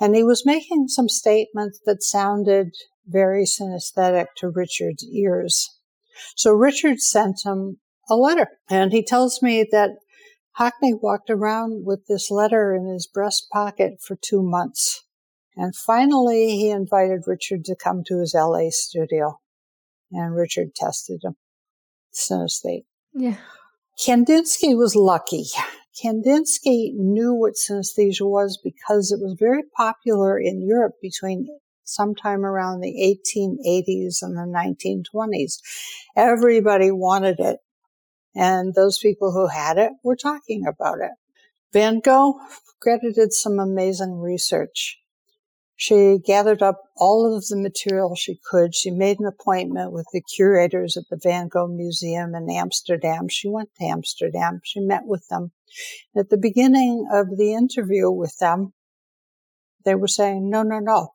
And 0.00 0.14
he 0.14 0.22
was 0.22 0.46
making 0.46 0.88
some 0.88 1.08
statements 1.08 1.80
that 1.86 2.02
sounded 2.02 2.74
very 3.06 3.44
synesthetic 3.44 4.26
to 4.38 4.48
Richard's 4.48 5.04
ears. 5.04 5.68
So 6.36 6.52
Richard 6.52 7.00
sent 7.00 7.44
him 7.44 7.78
a 8.10 8.14
letter 8.14 8.48
and 8.68 8.92
he 8.92 9.04
tells 9.04 9.42
me 9.42 9.66
that 9.70 9.90
Hockney 10.58 10.98
walked 11.00 11.30
around 11.30 11.86
with 11.86 12.06
this 12.06 12.30
letter 12.30 12.74
in 12.74 12.86
his 12.86 13.06
breast 13.06 13.46
pocket 13.50 13.94
for 14.02 14.16
two 14.20 14.42
months. 14.42 15.02
And 15.56 15.74
finally, 15.74 16.50
he 16.50 16.70
invited 16.70 17.22
Richard 17.26 17.64
to 17.66 17.76
come 17.76 18.02
to 18.06 18.20
his 18.20 18.34
LA 18.34 18.68
studio. 18.70 19.38
And 20.10 20.34
Richard 20.34 20.74
tested 20.74 21.20
him. 21.24 21.36
Synesthete. 22.14 22.84
Yeah. 23.14 23.36
Kandinsky 23.98 24.76
was 24.76 24.94
lucky. 24.94 25.46
Kandinsky 26.00 26.94
knew 26.94 27.34
what 27.34 27.54
synesthesia 27.54 28.28
was 28.28 28.58
because 28.62 29.12
it 29.12 29.20
was 29.20 29.36
very 29.38 29.62
popular 29.76 30.38
in 30.38 30.66
Europe 30.66 30.94
between 31.02 31.48
sometime 31.84 32.44
around 32.44 32.80
the 32.80 32.94
1880s 32.94 34.22
and 34.22 34.36
the 34.36 34.46
1920s. 34.46 35.58
Everybody 36.16 36.90
wanted 36.90 37.40
it. 37.40 37.58
And 38.34 38.74
those 38.74 38.98
people 38.98 39.32
who 39.32 39.48
had 39.48 39.76
it 39.76 39.92
were 40.02 40.16
talking 40.16 40.66
about 40.66 41.00
it. 41.00 41.10
Van 41.72 42.00
Gogh 42.00 42.40
credited 42.80 43.32
some 43.34 43.58
amazing 43.58 44.18
research. 44.18 45.01
She 45.82 46.18
gathered 46.24 46.62
up 46.62 46.78
all 46.96 47.36
of 47.36 47.48
the 47.48 47.56
material 47.56 48.14
she 48.14 48.38
could. 48.48 48.72
She 48.72 48.92
made 48.92 49.18
an 49.18 49.26
appointment 49.26 49.90
with 49.90 50.06
the 50.12 50.20
curators 50.20 50.96
at 50.96 51.08
the 51.10 51.18
Van 51.20 51.48
Gogh 51.48 51.66
Museum 51.66 52.36
in 52.36 52.48
Amsterdam. 52.48 53.26
She 53.28 53.48
went 53.48 53.70
to 53.74 53.86
Amsterdam. 53.86 54.60
She 54.62 54.78
met 54.78 55.06
with 55.06 55.26
them. 55.26 55.50
At 56.16 56.30
the 56.30 56.36
beginning 56.36 57.08
of 57.12 57.36
the 57.36 57.54
interview 57.54 58.12
with 58.12 58.38
them, 58.38 58.74
they 59.84 59.96
were 59.96 60.06
saying, 60.06 60.48
no, 60.48 60.62
no, 60.62 60.78
no. 60.78 61.14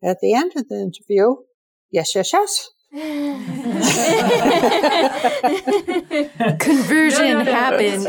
At 0.00 0.20
the 0.20 0.34
end 0.34 0.52
of 0.54 0.68
the 0.68 0.76
interview, 0.76 1.34
yes, 1.90 2.14
yes, 2.14 2.32
yes. 2.32 2.70
Conversion 6.60 7.24
no, 7.24 7.38
no, 7.38 7.42
no. 7.42 7.52
happened. 7.52 8.08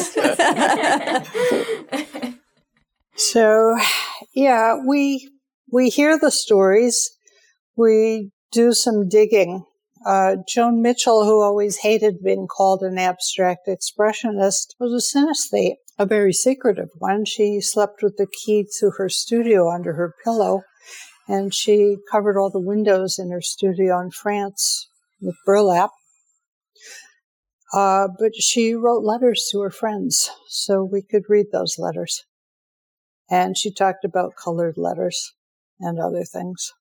so, 3.16 3.76
yeah, 4.36 4.76
we 4.86 5.32
we 5.72 5.89
hear 5.89 6.18
the 6.18 6.32
stories. 6.32 7.11
We 7.76 8.32
do 8.51 8.74
some 8.74 9.07
digging. 9.07 9.66
Uh, 10.05 10.38
Joan 10.47 10.82
Mitchell, 10.82 11.26
who 11.26 11.41
always 11.41 11.78
hated 11.78 12.24
being 12.24 12.47
called 12.47 12.84
an 12.84 12.97
abstract 12.97 13.68
expressionist, 13.68 14.76
was 14.80 14.93
a 14.93 15.18
synesthete, 15.18 15.78
a 15.97 16.05
very 16.05 16.32
secretive 16.32 16.89
one. 16.99 17.26
She 17.26 17.59
slept 17.59 18.03
with 18.03 18.18
the 18.18 18.28
key 18.28 18.68
to 18.80 18.91
her 18.97 19.09
studio 19.09 19.70
under 19.70 19.93
her 19.93 20.13
pillow 20.24 20.61
and 21.28 21.53
she 21.53 21.97
covered 22.11 22.38
all 22.38 22.49
the 22.49 22.59
windows 22.59 23.18
in 23.18 23.32
her 23.32 23.41
studio 23.41 23.99
in 23.99 24.11
France 24.11 24.89
with 25.20 25.36
burlap. 25.45 25.91
Uh, 27.74 28.07
but 28.20 28.36
she 28.36 28.74
wrote 28.74 29.03
letters 29.03 29.47
to 29.51 29.59
her 29.61 29.72
friends 29.72 30.30
so 30.47 30.84
we 30.84 31.01
could 31.01 31.24
read 31.28 31.47
those 31.51 31.78
letters. 31.80 32.24
And 33.30 33.57
she 33.57 33.74
talked 33.74 34.05
about 34.05 34.36
colored 34.41 34.78
letters 34.78 35.34
and 35.80 35.99
other 35.99 36.23
things. 36.23 36.73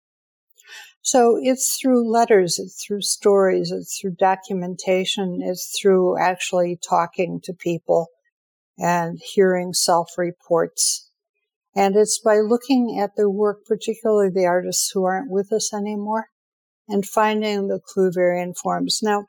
So 1.03 1.39
it's 1.41 1.79
through 1.79 2.11
letters, 2.11 2.59
it's 2.59 2.83
through 2.85 3.03
stories, 3.03 3.71
it's 3.71 3.99
through 4.01 4.17
documentation, 4.19 5.41
it's 5.43 5.79
through 5.79 6.19
actually 6.19 6.79
talking 6.89 7.41
to 7.45 7.53
people 7.53 8.09
and 8.79 9.21
hearing 9.23 9.75
self 9.75 10.17
reports 10.17 11.11
and 11.77 11.97
it's 11.97 12.19
by 12.19 12.39
looking 12.39 12.99
at 13.01 13.17
their 13.17 13.31
work, 13.31 13.65
particularly 13.67 14.31
the 14.31 14.47
artists 14.47 14.91
who 14.93 15.05
aren't 15.05 15.31
with 15.31 15.53
us 15.53 15.75
anymore, 15.75 16.29
and 16.89 17.05
finding 17.05 17.67
the 17.67 17.81
Klüverian 17.81 18.57
forms. 18.57 19.01
Now, 19.03 19.27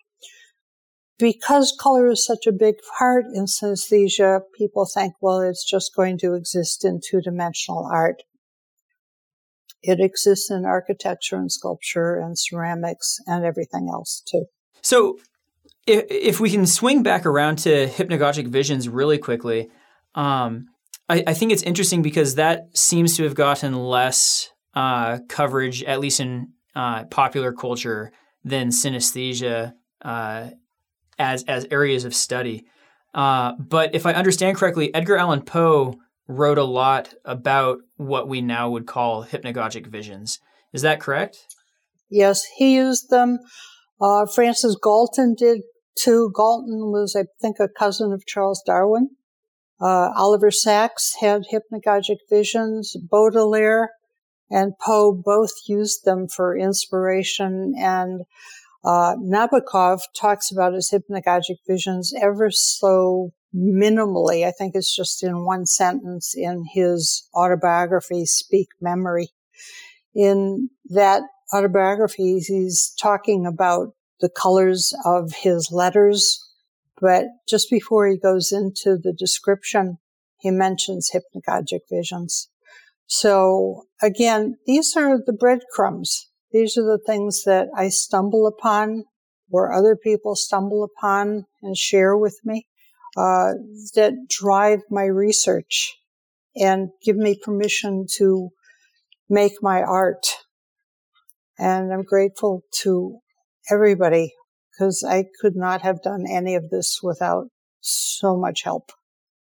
because 1.17 1.75
color 1.79 2.07
is 2.07 2.25
such 2.25 2.45
a 2.45 2.51
big 2.51 2.75
part 2.97 3.25
in 3.33 3.45
synesthesia, 3.45 4.41
people 4.57 4.85
think, 4.85 5.15
well, 5.21 5.39
it's 5.39 5.67
just 5.67 5.95
going 5.95 6.17
to 6.19 6.33
exist 6.33 6.85
in 6.85 6.99
two 7.03 7.21
dimensional 7.21 7.89
art. 7.91 8.21
It 9.87 9.99
exists 9.99 10.49
in 10.49 10.65
architecture 10.65 11.35
and 11.35 11.51
sculpture 11.51 12.15
and 12.15 12.37
ceramics 12.37 13.19
and 13.27 13.45
everything 13.45 13.87
else 13.91 14.23
too. 14.25 14.45
So, 14.81 15.19
if, 15.85 16.05
if 16.09 16.39
we 16.39 16.49
can 16.49 16.65
swing 16.65 17.03
back 17.03 17.25
around 17.25 17.57
to 17.59 17.87
hypnagogic 17.87 18.47
visions 18.47 18.89
really 18.89 19.19
quickly, 19.19 19.69
um, 20.15 20.67
I, 21.07 21.23
I 21.27 21.33
think 21.33 21.51
it's 21.51 21.61
interesting 21.61 22.01
because 22.01 22.35
that 22.35 22.75
seems 22.75 23.15
to 23.17 23.23
have 23.23 23.35
gotten 23.35 23.75
less 23.75 24.49
uh, 24.73 25.19
coverage, 25.29 25.83
at 25.83 25.99
least 25.99 26.19
in 26.19 26.49
uh, 26.75 27.05
popular 27.05 27.53
culture, 27.53 28.11
than 28.43 28.69
synesthesia 28.69 29.73
uh, 30.01 30.49
as 31.17 31.43
as 31.43 31.65
areas 31.71 32.05
of 32.05 32.15
study. 32.15 32.65
Uh, 33.13 33.53
but 33.57 33.95
if 33.95 34.05
I 34.05 34.13
understand 34.13 34.57
correctly, 34.57 34.93
Edgar 34.93 35.17
Allan 35.17 35.41
Poe 35.41 35.95
wrote 36.27 36.57
a 36.57 36.63
lot 36.63 37.13
about 37.23 37.79
what 37.97 38.27
we 38.27 38.41
now 38.41 38.69
would 38.69 38.87
call 38.87 39.25
hypnagogic 39.25 39.87
visions. 39.87 40.39
Is 40.73 40.81
that 40.81 40.99
correct? 40.99 41.37
Yes, 42.09 42.43
he 42.57 42.75
used 42.75 43.09
them. 43.09 43.39
Uh, 44.01 44.25
Francis 44.25 44.75
Galton 44.81 45.35
did 45.37 45.61
too. 45.97 46.31
Galton 46.35 46.91
was, 46.91 47.15
I 47.17 47.25
think, 47.41 47.57
a 47.59 47.69
cousin 47.69 48.11
of 48.11 48.25
Charles 48.25 48.61
Darwin. 48.65 49.09
Uh, 49.79 50.11
Oliver 50.15 50.51
Sacks 50.51 51.15
had 51.19 51.43
hypnagogic 51.51 52.17
visions. 52.29 52.95
Baudelaire 53.09 53.91
and 54.49 54.73
Poe 54.79 55.13
both 55.13 55.51
used 55.67 56.05
them 56.05 56.27
for 56.27 56.57
inspiration. 56.57 57.73
And 57.77 58.21
uh, 58.83 59.15
Nabokov 59.15 60.01
talks 60.19 60.51
about 60.51 60.73
his 60.73 60.93
hypnagogic 60.93 61.57
visions 61.67 62.13
ever 62.21 62.51
so 62.51 63.31
minimally. 63.55 64.45
I 64.45 64.51
think 64.51 64.73
it's 64.75 64.95
just 64.95 65.23
in 65.23 65.45
one 65.45 65.65
sentence 65.65 66.33
in 66.35 66.65
his 66.73 67.27
autobiography, 67.33 68.25
Speak 68.25 68.67
Memory. 68.81 69.29
In 70.13 70.69
that 70.85 71.23
autobiography, 71.53 72.39
he's 72.39 72.93
talking 72.99 73.45
about 73.45 73.93
the 74.21 74.29
colors 74.29 74.93
of 75.05 75.31
his 75.33 75.69
letters 75.71 76.45
but 77.01 77.25
just 77.47 77.69
before 77.69 78.07
he 78.07 78.17
goes 78.17 78.51
into 78.51 78.97
the 78.97 79.13
description, 79.13 79.97
he 80.39 80.51
mentions 80.51 81.11
hypnagogic 81.11 81.81
visions. 81.89 82.49
So 83.07 83.83
again, 84.01 84.57
these 84.65 84.95
are 84.95 85.17
the 85.23 85.33
breadcrumbs. 85.33 86.29
These 86.51 86.77
are 86.77 86.83
the 86.83 87.01
things 87.05 87.43
that 87.43 87.67
I 87.75 87.89
stumble 87.89 88.47
upon 88.47 89.05
or 89.51 89.73
other 89.73 89.95
people 89.95 90.35
stumble 90.35 90.83
upon 90.83 91.45
and 91.61 91.77
share 91.77 92.17
with 92.17 92.39
me 92.43 92.67
uh, 93.15 93.53
that 93.95 94.13
drive 94.29 94.81
my 94.89 95.05
research 95.05 95.97
and 96.55 96.89
give 97.03 97.15
me 97.15 97.39
permission 97.41 98.05
to 98.17 98.49
make 99.29 99.53
my 99.61 99.81
art. 99.81 100.25
And 101.57 101.93
I'm 101.93 102.03
grateful 102.03 102.63
to 102.81 103.19
everybody 103.71 104.33
because 104.71 105.03
I 105.07 105.25
could 105.41 105.55
not 105.55 105.81
have 105.81 106.01
done 106.01 106.25
any 106.29 106.55
of 106.55 106.69
this 106.69 106.99
without 107.01 107.47
so 107.81 108.35
much 108.35 108.63
help. 108.63 108.91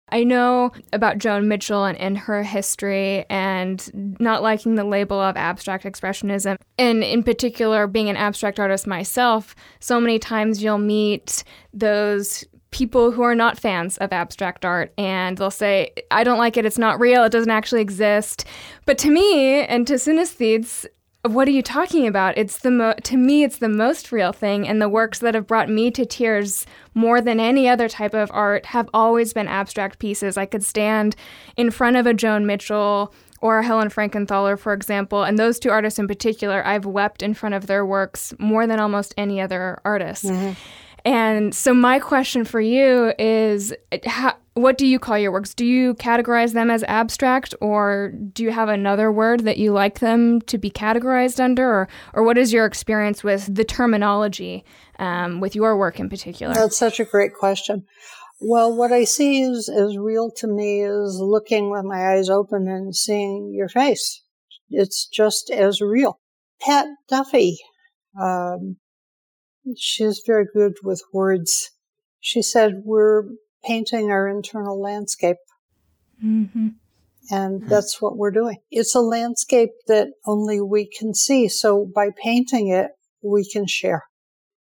I 0.10 0.24
know 0.24 0.72
about 0.94 1.18
Joan 1.18 1.48
Mitchell 1.48 1.84
and, 1.84 1.98
and 1.98 2.18
her 2.18 2.44
history 2.44 3.26
and 3.30 4.16
not 4.20 4.44
liking 4.44 4.76
the 4.76 4.84
label 4.84 5.20
of 5.20 5.36
abstract 5.36 5.84
expressionism. 5.84 6.58
And 6.78 7.04
in 7.04 7.24
particular, 7.24 7.88
being 7.88 8.10
an 8.10 8.18
abstract 8.18 8.60
artist 8.60 8.86
myself, 8.86 9.56
so 9.80 10.00
many 10.00 10.20
times 10.20 10.62
you'll 10.62 10.78
meet 10.78 11.44
those 11.74 12.46
people 12.76 13.12
who 13.12 13.22
are 13.22 13.36
not 13.36 13.58
fans 13.58 13.98
of 14.00 14.12
abstract 14.12 14.66
art 14.66 14.94
and 14.98 15.38
they'll 15.38 15.50
say, 15.50 15.94
I 16.12 16.26
don't 16.26 16.38
like 16.38 16.58
it, 16.58 16.66
it's 16.66 16.78
not 16.78 17.00
real, 17.00 17.24
it 17.24 17.32
doesn't 17.32 17.50
actually 17.50 17.80
exist. 17.80 18.44
But 18.86 18.98
to 18.98 19.10
me 19.10 19.64
and 19.64 19.88
to 19.88 19.94
synesthetes, 19.94 20.86
what 21.22 21.48
are 21.48 21.52
you 21.52 21.62
talking 21.62 22.06
about? 22.06 22.38
It's 22.38 22.60
the 22.60 22.72
mo- 22.72 22.96
to 23.04 23.16
me 23.16 23.46
it's 23.46 23.60
the 23.60 23.70
most 23.70 24.12
real 24.12 24.34
thing 24.34 24.68
and 24.68 24.82
the 24.82 24.90
works 24.90 25.20
that 25.20 25.36
have 25.36 25.48
brought 25.48 25.70
me 25.70 25.90
to 25.92 26.06
tears 26.06 26.66
more 26.94 27.22
than 27.22 27.40
any 27.40 27.70
other 27.70 27.88
type 27.88 28.14
of 28.14 28.30
art 28.34 28.66
have 28.66 28.90
always 28.94 29.32
been 29.32 29.48
abstract 29.48 30.00
pieces. 30.00 30.36
I 30.36 30.46
could 30.46 30.66
stand 30.66 31.16
in 31.56 31.72
front 31.72 31.96
of 31.96 32.06
a 32.06 32.14
Joan 32.14 32.46
Mitchell 32.46 33.14
or 33.40 33.60
a 33.60 33.64
Helen 33.64 33.88
Frankenthaler, 33.90 34.60
for 34.60 34.74
example, 34.74 35.24
and 35.24 35.40
those 35.40 35.60
two 35.60 35.70
artists 35.70 35.98
in 35.98 36.10
particular, 36.10 36.62
I've 36.68 36.86
wept 36.86 37.24
in 37.24 37.34
front 37.36 37.56
of 37.56 37.68
their 37.68 37.86
works 37.86 38.34
more 38.38 38.68
than 38.68 38.82
almost 38.82 39.14
any 39.18 39.40
other 39.40 39.80
artist. 39.86 40.26
Mm-hmm. 40.26 40.54
And 41.06 41.54
so, 41.54 41.74
my 41.74 42.00
question 42.00 42.44
for 42.46 42.60
you 42.60 43.14
is 43.20 43.74
how, 44.08 44.36
what 44.56 44.78
do 44.78 44.88
you 44.88 44.98
call 44.98 45.20
your 45.20 45.32
works? 45.32 45.54
Do 45.54 45.66
you 45.66 45.94
categorize 45.96 46.54
them 46.54 46.72
as 46.72 46.84
abstract, 46.84 47.54
or 47.62 48.12
do 48.34 48.44
you 48.44 48.52
have 48.52 48.70
another 48.70 49.12
word 49.12 49.42
that 49.42 49.58
you 49.58 49.72
like 49.72 50.00
them 50.00 50.42
to 50.42 50.58
be 50.58 50.72
categorized 50.72 51.40
under, 51.40 51.64
or, 51.64 51.88
or 52.14 52.24
what 52.24 52.40
is 52.40 52.52
your 52.52 52.66
experience 52.66 53.24
with 53.24 53.54
the 53.54 53.64
terminology 53.64 54.66
um, 54.98 55.42
with 55.42 55.56
your 55.56 55.78
work 55.78 56.00
in 56.00 56.10
particular? 56.10 56.56
That's 56.56 56.78
such 56.78 57.00
a 57.00 57.06
great 57.06 57.36
question. 57.36 57.86
Well, 58.42 58.76
what 58.76 58.92
I 58.92 59.04
see 59.04 59.44
is 59.44 59.70
as 59.70 59.98
real 59.98 60.32
to 60.38 60.48
me 60.48 60.82
is 60.82 61.20
looking 61.22 61.70
with 61.70 61.86
my 61.86 62.16
eyes 62.16 62.30
open 62.30 62.68
and 62.68 62.96
seeing 62.96 63.54
your 63.54 63.70
face. 63.70 64.24
It's 64.70 65.06
just 65.06 65.52
as 65.52 65.82
real. 65.82 66.20
Pat 66.62 66.88
Duffy, 67.10 67.58
um, 68.20 68.78
she's 69.78 70.22
very 70.26 70.46
good 70.54 70.74
with 70.84 71.04
words. 71.12 71.72
She 72.20 72.42
said, 72.42 72.82
We're 72.84 73.24
painting 73.64 74.12
our 74.12 74.28
internal 74.28 74.80
landscape. 74.82 75.38
Mm-hmm. 76.24 76.70
And 77.32 77.68
that's 77.68 78.00
what 78.00 78.18
we're 78.18 78.32
doing. 78.32 78.58
It's 78.70 78.94
a 78.94 79.00
landscape 79.00 79.72
that 79.88 80.10
only 80.28 80.62
we 80.62 80.88
can 80.88 81.16
see. 81.16 81.48
So 81.48 81.90
by 81.94 82.10
painting 82.22 82.68
it, 82.68 82.92
we 83.24 83.50
can 83.50 83.66
share. 83.66 84.04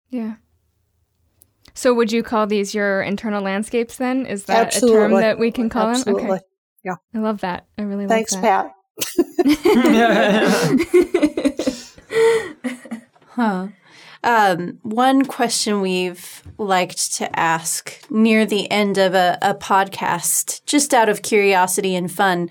Yeah. 0.09 0.35
So 1.73 1.93
would 1.93 2.11
you 2.11 2.23
call 2.23 2.47
these 2.47 2.76
your 2.76 3.01
internal 3.01 3.41
landscapes 3.41 3.95
then? 3.95 4.26
Is 4.26 4.43
that 4.45 4.68
Absolutely. 4.68 4.97
a 4.97 5.01
term 5.01 5.13
that 5.13 5.39
we 5.39 5.51
can 5.51 5.69
call 5.69 5.88
Absolutely. 5.88 6.23
them? 6.23 6.31
Okay. 6.31 6.43
Yeah. 6.84 6.95
I 7.15 7.19
love 7.19 7.39
that. 7.41 7.68
I 7.77 7.84
really 7.84 8.07
Thanks, 8.07 8.34
like 8.34 8.41
that. 8.41 8.73
Thanks, 9.45 9.57
Pat. 11.93 11.97
Huh. 13.35 13.69
Um, 14.23 14.77
one 14.84 15.26
question 15.26 15.81
we've 15.81 16.43
liked 16.57 17.14
to 17.15 17.39
ask 17.39 17.99
near 18.10 18.45
the 18.45 18.69
end 18.72 18.98
of 18.98 19.14
a, 19.15 19.38
a 19.41 19.56
podcast, 19.56 20.64
just 20.65 20.93
out 20.93 21.10
of 21.10 21.22
curiosity 21.23 21.95
and 21.95 22.11
fun, 22.11 22.49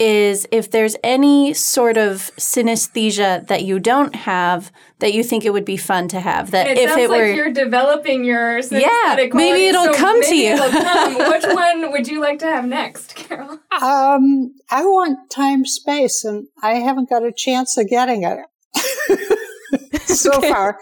is 0.00 0.48
if 0.50 0.70
there's 0.72 0.96
any 1.04 1.54
sort 1.54 1.96
of 1.96 2.32
synesthesia 2.36 3.46
that 3.46 3.62
you 3.62 3.78
don't 3.78 4.16
have 4.16 4.72
that 4.98 5.14
you 5.14 5.22
think 5.22 5.44
it 5.44 5.50
would 5.50 5.64
be 5.64 5.76
fun 5.76 6.08
to 6.08 6.18
have. 6.18 6.50
That 6.50 6.66
It 6.66 6.78
if 6.78 6.96
it 6.96 7.08
were 7.08 7.18
like 7.28 7.36
you're 7.36 7.52
developing 7.52 8.24
your 8.24 8.58
Yeah, 8.58 9.14
maybe 9.16 9.30
quality, 9.30 9.66
it'll 9.66 9.84
so 9.84 9.94
come 9.94 10.22
to 10.24 10.34
you. 10.34 10.56
come. 10.56 11.14
Which 11.30 11.44
one 11.44 11.92
would 11.92 12.08
you 12.08 12.20
like 12.20 12.40
to 12.40 12.46
have 12.46 12.64
next, 12.66 13.14
Carol? 13.14 13.60
Um, 13.80 14.54
I 14.70 14.84
want 14.84 15.30
time 15.30 15.64
space 15.66 16.24
and 16.24 16.48
I 16.62 16.74
haven't 16.74 17.08
got 17.08 17.22
a 17.24 17.32
chance 17.32 17.76
of 17.78 17.88
getting 17.88 18.24
it 18.24 18.38
so 20.04 20.40
far. 20.40 20.78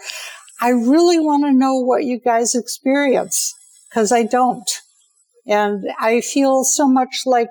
I 0.61 0.69
really 0.69 1.19
want 1.19 1.43
to 1.45 1.51
know 1.51 1.75
what 1.75 2.03
you 2.03 2.19
guys 2.19 2.53
experience 2.53 3.53
because 3.89 4.11
I 4.11 4.23
don't. 4.23 4.69
And 5.47 5.85
I 5.99 6.21
feel 6.21 6.63
so 6.63 6.87
much 6.87 7.23
like 7.25 7.49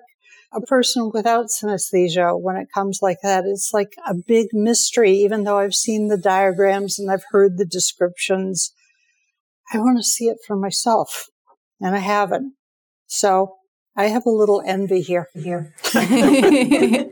a 0.52 0.60
person 0.60 1.10
without 1.12 1.46
synesthesia 1.46 2.40
when 2.40 2.56
it 2.56 2.68
comes 2.72 3.00
like 3.02 3.18
that. 3.22 3.44
It's 3.46 3.72
like 3.72 3.92
a 4.06 4.14
big 4.14 4.48
mystery, 4.52 5.12
even 5.12 5.44
though 5.44 5.58
I've 5.58 5.74
seen 5.74 6.08
the 6.08 6.18
diagrams 6.18 6.98
and 6.98 7.10
I've 7.10 7.24
heard 7.30 7.56
the 7.56 7.64
descriptions. 7.64 8.72
I 9.72 9.78
want 9.78 9.98
to 9.98 10.04
see 10.04 10.26
it 10.26 10.38
for 10.46 10.56
myself 10.56 11.26
and 11.80 11.94
I 11.94 12.00
haven't. 12.00 12.54
So 13.06 13.56
I 13.96 14.06
have 14.06 14.26
a 14.26 14.30
little 14.30 14.62
envy 14.64 15.02
here. 15.02 15.28
Here. 15.34 15.74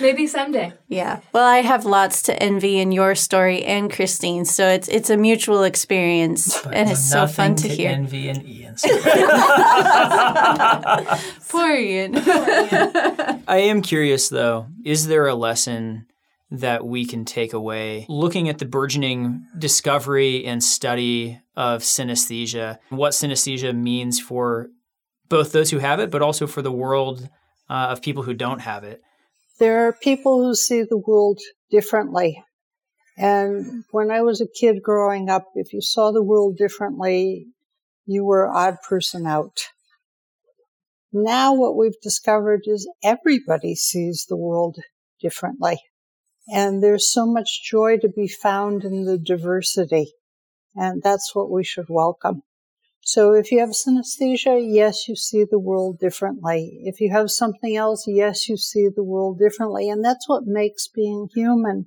Maybe 0.00 0.26
someday. 0.26 0.72
Yeah. 0.88 1.20
Well, 1.32 1.46
I 1.46 1.58
have 1.58 1.84
lots 1.84 2.22
to 2.22 2.42
envy 2.42 2.78
in 2.78 2.92
your 2.92 3.14
story 3.14 3.64
and 3.64 3.92
Christine, 3.92 4.44
so 4.44 4.68
it's 4.68 4.88
it's 4.88 5.10
a 5.10 5.16
mutual 5.16 5.62
experience, 5.62 6.64
and 6.66 6.90
it's 6.90 7.08
so 7.08 7.26
fun 7.26 7.54
to 7.56 7.68
hear. 7.68 7.90
Envy 7.90 8.28
and 8.28 8.46
Ian's. 8.46 8.82
Poor 11.48 11.74
Ian. 11.74 12.14
I 12.16 13.58
am 13.68 13.82
curious 13.82 14.28
though, 14.28 14.66
is 14.84 15.06
there 15.06 15.26
a 15.26 15.34
lesson 15.34 16.06
that 16.50 16.84
we 16.84 17.04
can 17.04 17.24
take 17.24 17.52
away 17.52 18.06
looking 18.08 18.48
at 18.48 18.58
the 18.58 18.64
burgeoning 18.64 19.46
discovery 19.56 20.44
and 20.44 20.64
study 20.64 21.40
of 21.56 21.82
synesthesia, 21.82 22.78
what 22.88 23.12
synesthesia 23.12 23.76
means 23.76 24.20
for 24.20 24.68
both 25.28 25.52
those 25.52 25.70
who 25.70 25.78
have 25.78 26.00
it, 26.00 26.10
but 26.10 26.22
also 26.22 26.46
for 26.46 26.62
the 26.62 26.72
world 26.72 27.28
uh, 27.68 27.88
of 27.90 28.02
people 28.02 28.24
who 28.24 28.34
don't 28.34 28.60
have 28.60 28.82
it? 28.82 29.02
There 29.60 29.86
are 29.86 29.92
people 29.92 30.42
who 30.42 30.54
see 30.54 30.84
the 30.84 30.96
world 30.96 31.38
differently. 31.70 32.42
And 33.18 33.84
when 33.90 34.10
I 34.10 34.22
was 34.22 34.40
a 34.40 34.48
kid 34.48 34.82
growing 34.82 35.28
up, 35.28 35.48
if 35.54 35.74
you 35.74 35.82
saw 35.82 36.12
the 36.12 36.22
world 36.22 36.56
differently, 36.56 37.46
you 38.06 38.24
were 38.24 38.46
an 38.46 38.52
odd 38.54 38.76
person 38.88 39.26
out. 39.26 39.68
Now 41.12 41.52
what 41.52 41.76
we've 41.76 42.00
discovered 42.00 42.62
is 42.64 42.90
everybody 43.04 43.74
sees 43.74 44.24
the 44.24 44.36
world 44.36 44.78
differently. 45.20 45.78
And 46.48 46.82
there's 46.82 47.12
so 47.12 47.26
much 47.26 47.62
joy 47.62 47.98
to 47.98 48.08
be 48.08 48.28
found 48.28 48.84
in 48.84 49.04
the 49.04 49.18
diversity. 49.18 50.14
And 50.74 51.02
that's 51.02 51.34
what 51.34 51.50
we 51.50 51.64
should 51.64 51.90
welcome. 51.90 52.44
So 53.12 53.32
if 53.32 53.50
you 53.50 53.58
have 53.58 53.70
synesthesia, 53.70 54.64
yes, 54.64 55.08
you 55.08 55.16
see 55.16 55.42
the 55.42 55.58
world 55.58 55.98
differently. 55.98 56.78
If 56.84 57.00
you 57.00 57.10
have 57.10 57.28
something 57.28 57.76
else, 57.76 58.04
yes, 58.06 58.48
you 58.48 58.56
see 58.56 58.86
the 58.86 59.02
world 59.02 59.36
differently. 59.36 59.90
And 59.90 60.04
that's 60.04 60.28
what 60.28 60.44
makes 60.46 60.86
being 60.86 61.28
human 61.34 61.86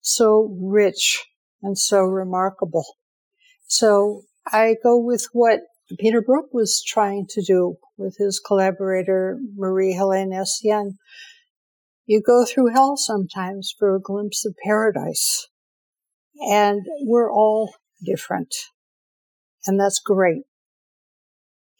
so 0.00 0.56
rich 0.58 1.22
and 1.62 1.76
so 1.76 1.98
remarkable. 2.04 2.86
So 3.66 4.22
I 4.46 4.76
go 4.82 4.96
with 4.98 5.28
what 5.34 5.60
Peter 5.98 6.22
Brook 6.22 6.46
was 6.50 6.82
trying 6.82 7.26
to 7.32 7.42
do 7.42 7.76
with 7.98 8.16
his 8.18 8.40
collaborator, 8.40 9.38
Marie 9.54 9.92
Helene 9.92 10.32
Estienne. 10.32 10.96
You 12.06 12.22
go 12.22 12.46
through 12.46 12.72
hell 12.72 12.96
sometimes 12.96 13.74
for 13.78 13.94
a 13.94 14.00
glimpse 14.00 14.46
of 14.46 14.54
paradise. 14.64 15.46
And 16.50 16.86
we're 17.02 17.30
all 17.30 17.74
different. 18.02 18.54
And 19.66 19.78
that's 19.78 19.98
great. 19.98 20.44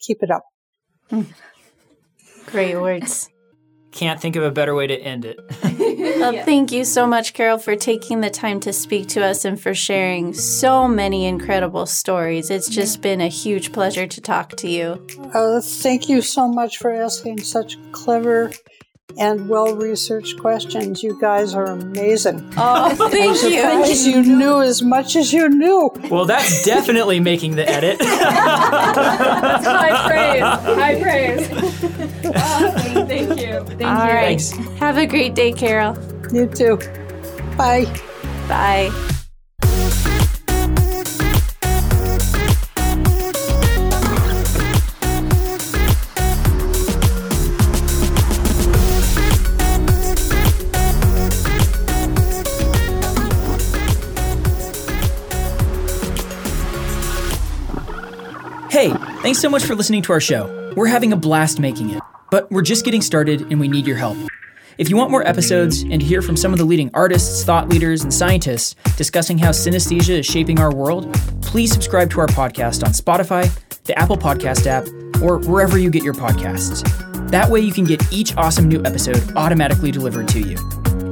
Keep 0.05 0.23
it 0.23 0.31
up. 0.31 0.43
Great 2.45 2.75
words. 2.75 3.29
Can't 3.91 4.19
think 4.19 4.35
of 4.35 4.43
a 4.43 4.51
better 4.51 4.75
way 4.75 4.87
to 4.87 4.97
end 4.97 5.25
it. 5.25 5.39
Well, 5.95 6.43
thank 6.43 6.71
you 6.71 6.85
so 6.85 7.05
much, 7.05 7.33
Carol, 7.33 7.57
for 7.57 7.75
taking 7.75 8.21
the 8.21 8.29
time 8.29 8.59
to 8.61 8.73
speak 8.73 9.07
to 9.09 9.23
us 9.23 9.45
and 9.45 9.59
for 9.59 9.73
sharing 9.73 10.33
so 10.33 10.87
many 10.87 11.25
incredible 11.25 11.85
stories. 11.85 12.49
It's 12.49 12.69
just 12.69 13.01
been 13.01 13.21
a 13.21 13.27
huge 13.27 13.73
pleasure 13.73 14.07
to 14.07 14.21
talk 14.21 14.55
to 14.57 14.69
you. 14.69 15.05
Uh, 15.33 15.61
thank 15.61 16.09
you 16.09 16.21
so 16.21 16.47
much 16.47 16.77
for 16.77 16.91
asking 16.91 17.41
such 17.43 17.77
clever 17.91 18.51
and 19.17 19.47
well 19.49 19.75
researched 19.75 20.39
questions. 20.39 21.01
You 21.03 21.17
guys 21.19 21.53
are 21.53 21.65
amazing. 21.65 22.51
Oh, 22.57 22.89
thank 23.09 23.41
you. 23.43 23.61
Surprised 23.61 24.05
you 24.05 24.21
knew 24.23 24.61
as 24.61 24.81
much 24.81 25.15
as 25.15 25.31
you 25.33 25.49
knew. 25.49 25.91
Well, 26.09 26.25
that's 26.25 26.63
definitely 26.63 27.19
making 27.19 27.55
the 27.55 27.67
edit. 27.69 27.99
that's 27.99 29.65
High 29.65 30.07
praise. 30.07 30.41
High 30.75 31.01
praise. 31.01 32.25
awesome. 32.35 33.07
Thank 33.07 33.39
you. 33.39 33.63
Thank 33.77 33.83
All 33.83 34.05
you. 34.07 34.13
right. 34.13 34.41
Thanks. 34.41 34.51
Have 34.79 34.97
a 34.97 35.05
great 35.05 35.35
day, 35.35 35.51
Carol. 35.51 35.97
You 36.33 36.47
too. 36.47 36.77
Bye. 37.57 37.85
Bye. 38.47 39.11
Thanks 59.25 59.41
so 59.41 59.49
much 59.49 59.65
for 59.65 59.73
listening 59.73 60.03
to 60.03 60.13
our 60.13 60.19
show. 60.19 60.71
We're 60.75 60.85
having 60.85 61.11
a 61.11 61.15
blast 61.15 61.59
making 61.59 61.89
it, 61.89 61.99
but 62.29 62.51
we're 62.51 62.61
just 62.61 62.85
getting 62.85 63.01
started 63.01 63.41
and 63.49 63.59
we 63.59 63.67
need 63.67 63.87
your 63.87 63.97
help. 63.97 64.15
If 64.77 64.87
you 64.87 64.95
want 64.95 65.09
more 65.09 65.27
episodes 65.27 65.81
and 65.81 65.99
to 65.99 66.05
hear 66.05 66.21
from 66.21 66.37
some 66.37 66.53
of 66.53 66.59
the 66.59 66.63
leading 66.63 66.91
artists, 66.93 67.43
thought 67.43 67.67
leaders, 67.67 68.03
and 68.03 68.13
scientists 68.13 68.75
discussing 68.97 69.39
how 69.39 69.49
synesthesia 69.49 70.19
is 70.19 70.27
shaping 70.27 70.59
our 70.59 70.71
world, 70.71 71.11
please 71.41 71.71
subscribe 71.71 72.11
to 72.11 72.19
our 72.19 72.27
podcast 72.27 72.83
on 72.83 72.91
Spotify, 72.91 73.51
the 73.85 73.97
Apple 73.97 74.15
Podcast 74.15 74.67
app, 74.67 74.85
or 75.23 75.39
wherever 75.39 75.79
you 75.79 75.89
get 75.89 76.03
your 76.03 76.13
podcasts. 76.13 76.83
That 77.31 77.49
way 77.49 77.61
you 77.61 77.73
can 77.73 77.85
get 77.85 78.03
each 78.13 78.37
awesome 78.37 78.67
new 78.67 78.83
episode 78.85 79.35
automatically 79.35 79.89
delivered 79.89 80.27
to 80.27 80.39
you. 80.39 80.57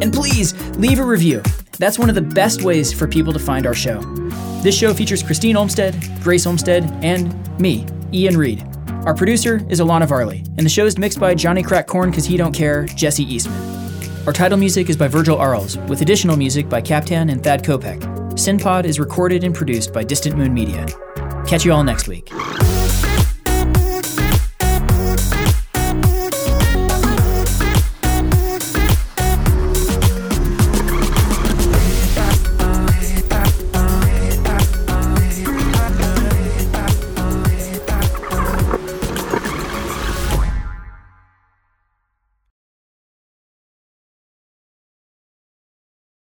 And 0.03 0.13
please 0.13 0.53
leave 0.77 0.99
a 0.99 1.03
review. 1.03 1.41
That's 1.79 1.97
one 1.97 2.09
of 2.09 2.15
the 2.15 2.21
best 2.21 2.61
ways 2.61 2.93
for 2.93 3.07
people 3.07 3.33
to 3.33 3.39
find 3.39 3.65
our 3.65 3.73
show. 3.73 4.01
This 4.61 4.77
show 4.77 4.93
features 4.93 5.23
Christine 5.23 5.57
Olmsted, 5.57 5.95
Grace 6.21 6.45
Olmsted, 6.45 6.83
and 7.01 7.59
me, 7.59 7.87
Ian 8.13 8.37
Reed. 8.37 8.63
Our 9.05 9.13
producer 9.13 9.65
is 9.69 9.79
Alana 9.79 10.07
Varley, 10.07 10.43
and 10.57 10.65
the 10.65 10.69
show 10.69 10.85
is 10.85 10.97
mixed 10.97 11.19
by 11.19 11.33
Johnny 11.33 11.63
Crack 11.63 11.87
Corn 11.87 12.11
Cause 12.11 12.25
He 12.25 12.37
Don't 12.37 12.53
Care, 12.53 12.85
Jesse 12.85 13.23
Eastman. 13.23 13.61
Our 14.27 14.33
title 14.33 14.57
music 14.57 14.89
is 14.89 14.95
by 14.95 15.07
Virgil 15.07 15.37
Arles, 15.37 15.77
with 15.89 16.01
additional 16.01 16.37
music 16.37 16.69
by 16.69 16.79
Captan 16.79 17.29
and 17.29 17.43
Thad 17.43 17.63
Kopek. 17.63 17.99
SynPod 18.33 18.85
is 18.85 18.99
recorded 18.99 19.43
and 19.43 19.53
produced 19.53 19.91
by 19.91 20.03
Distant 20.03 20.37
Moon 20.37 20.53
Media. 20.53 20.85
Catch 21.47 21.65
you 21.65 21.73
all 21.73 21.83
next 21.83 22.07
week. 22.07 22.29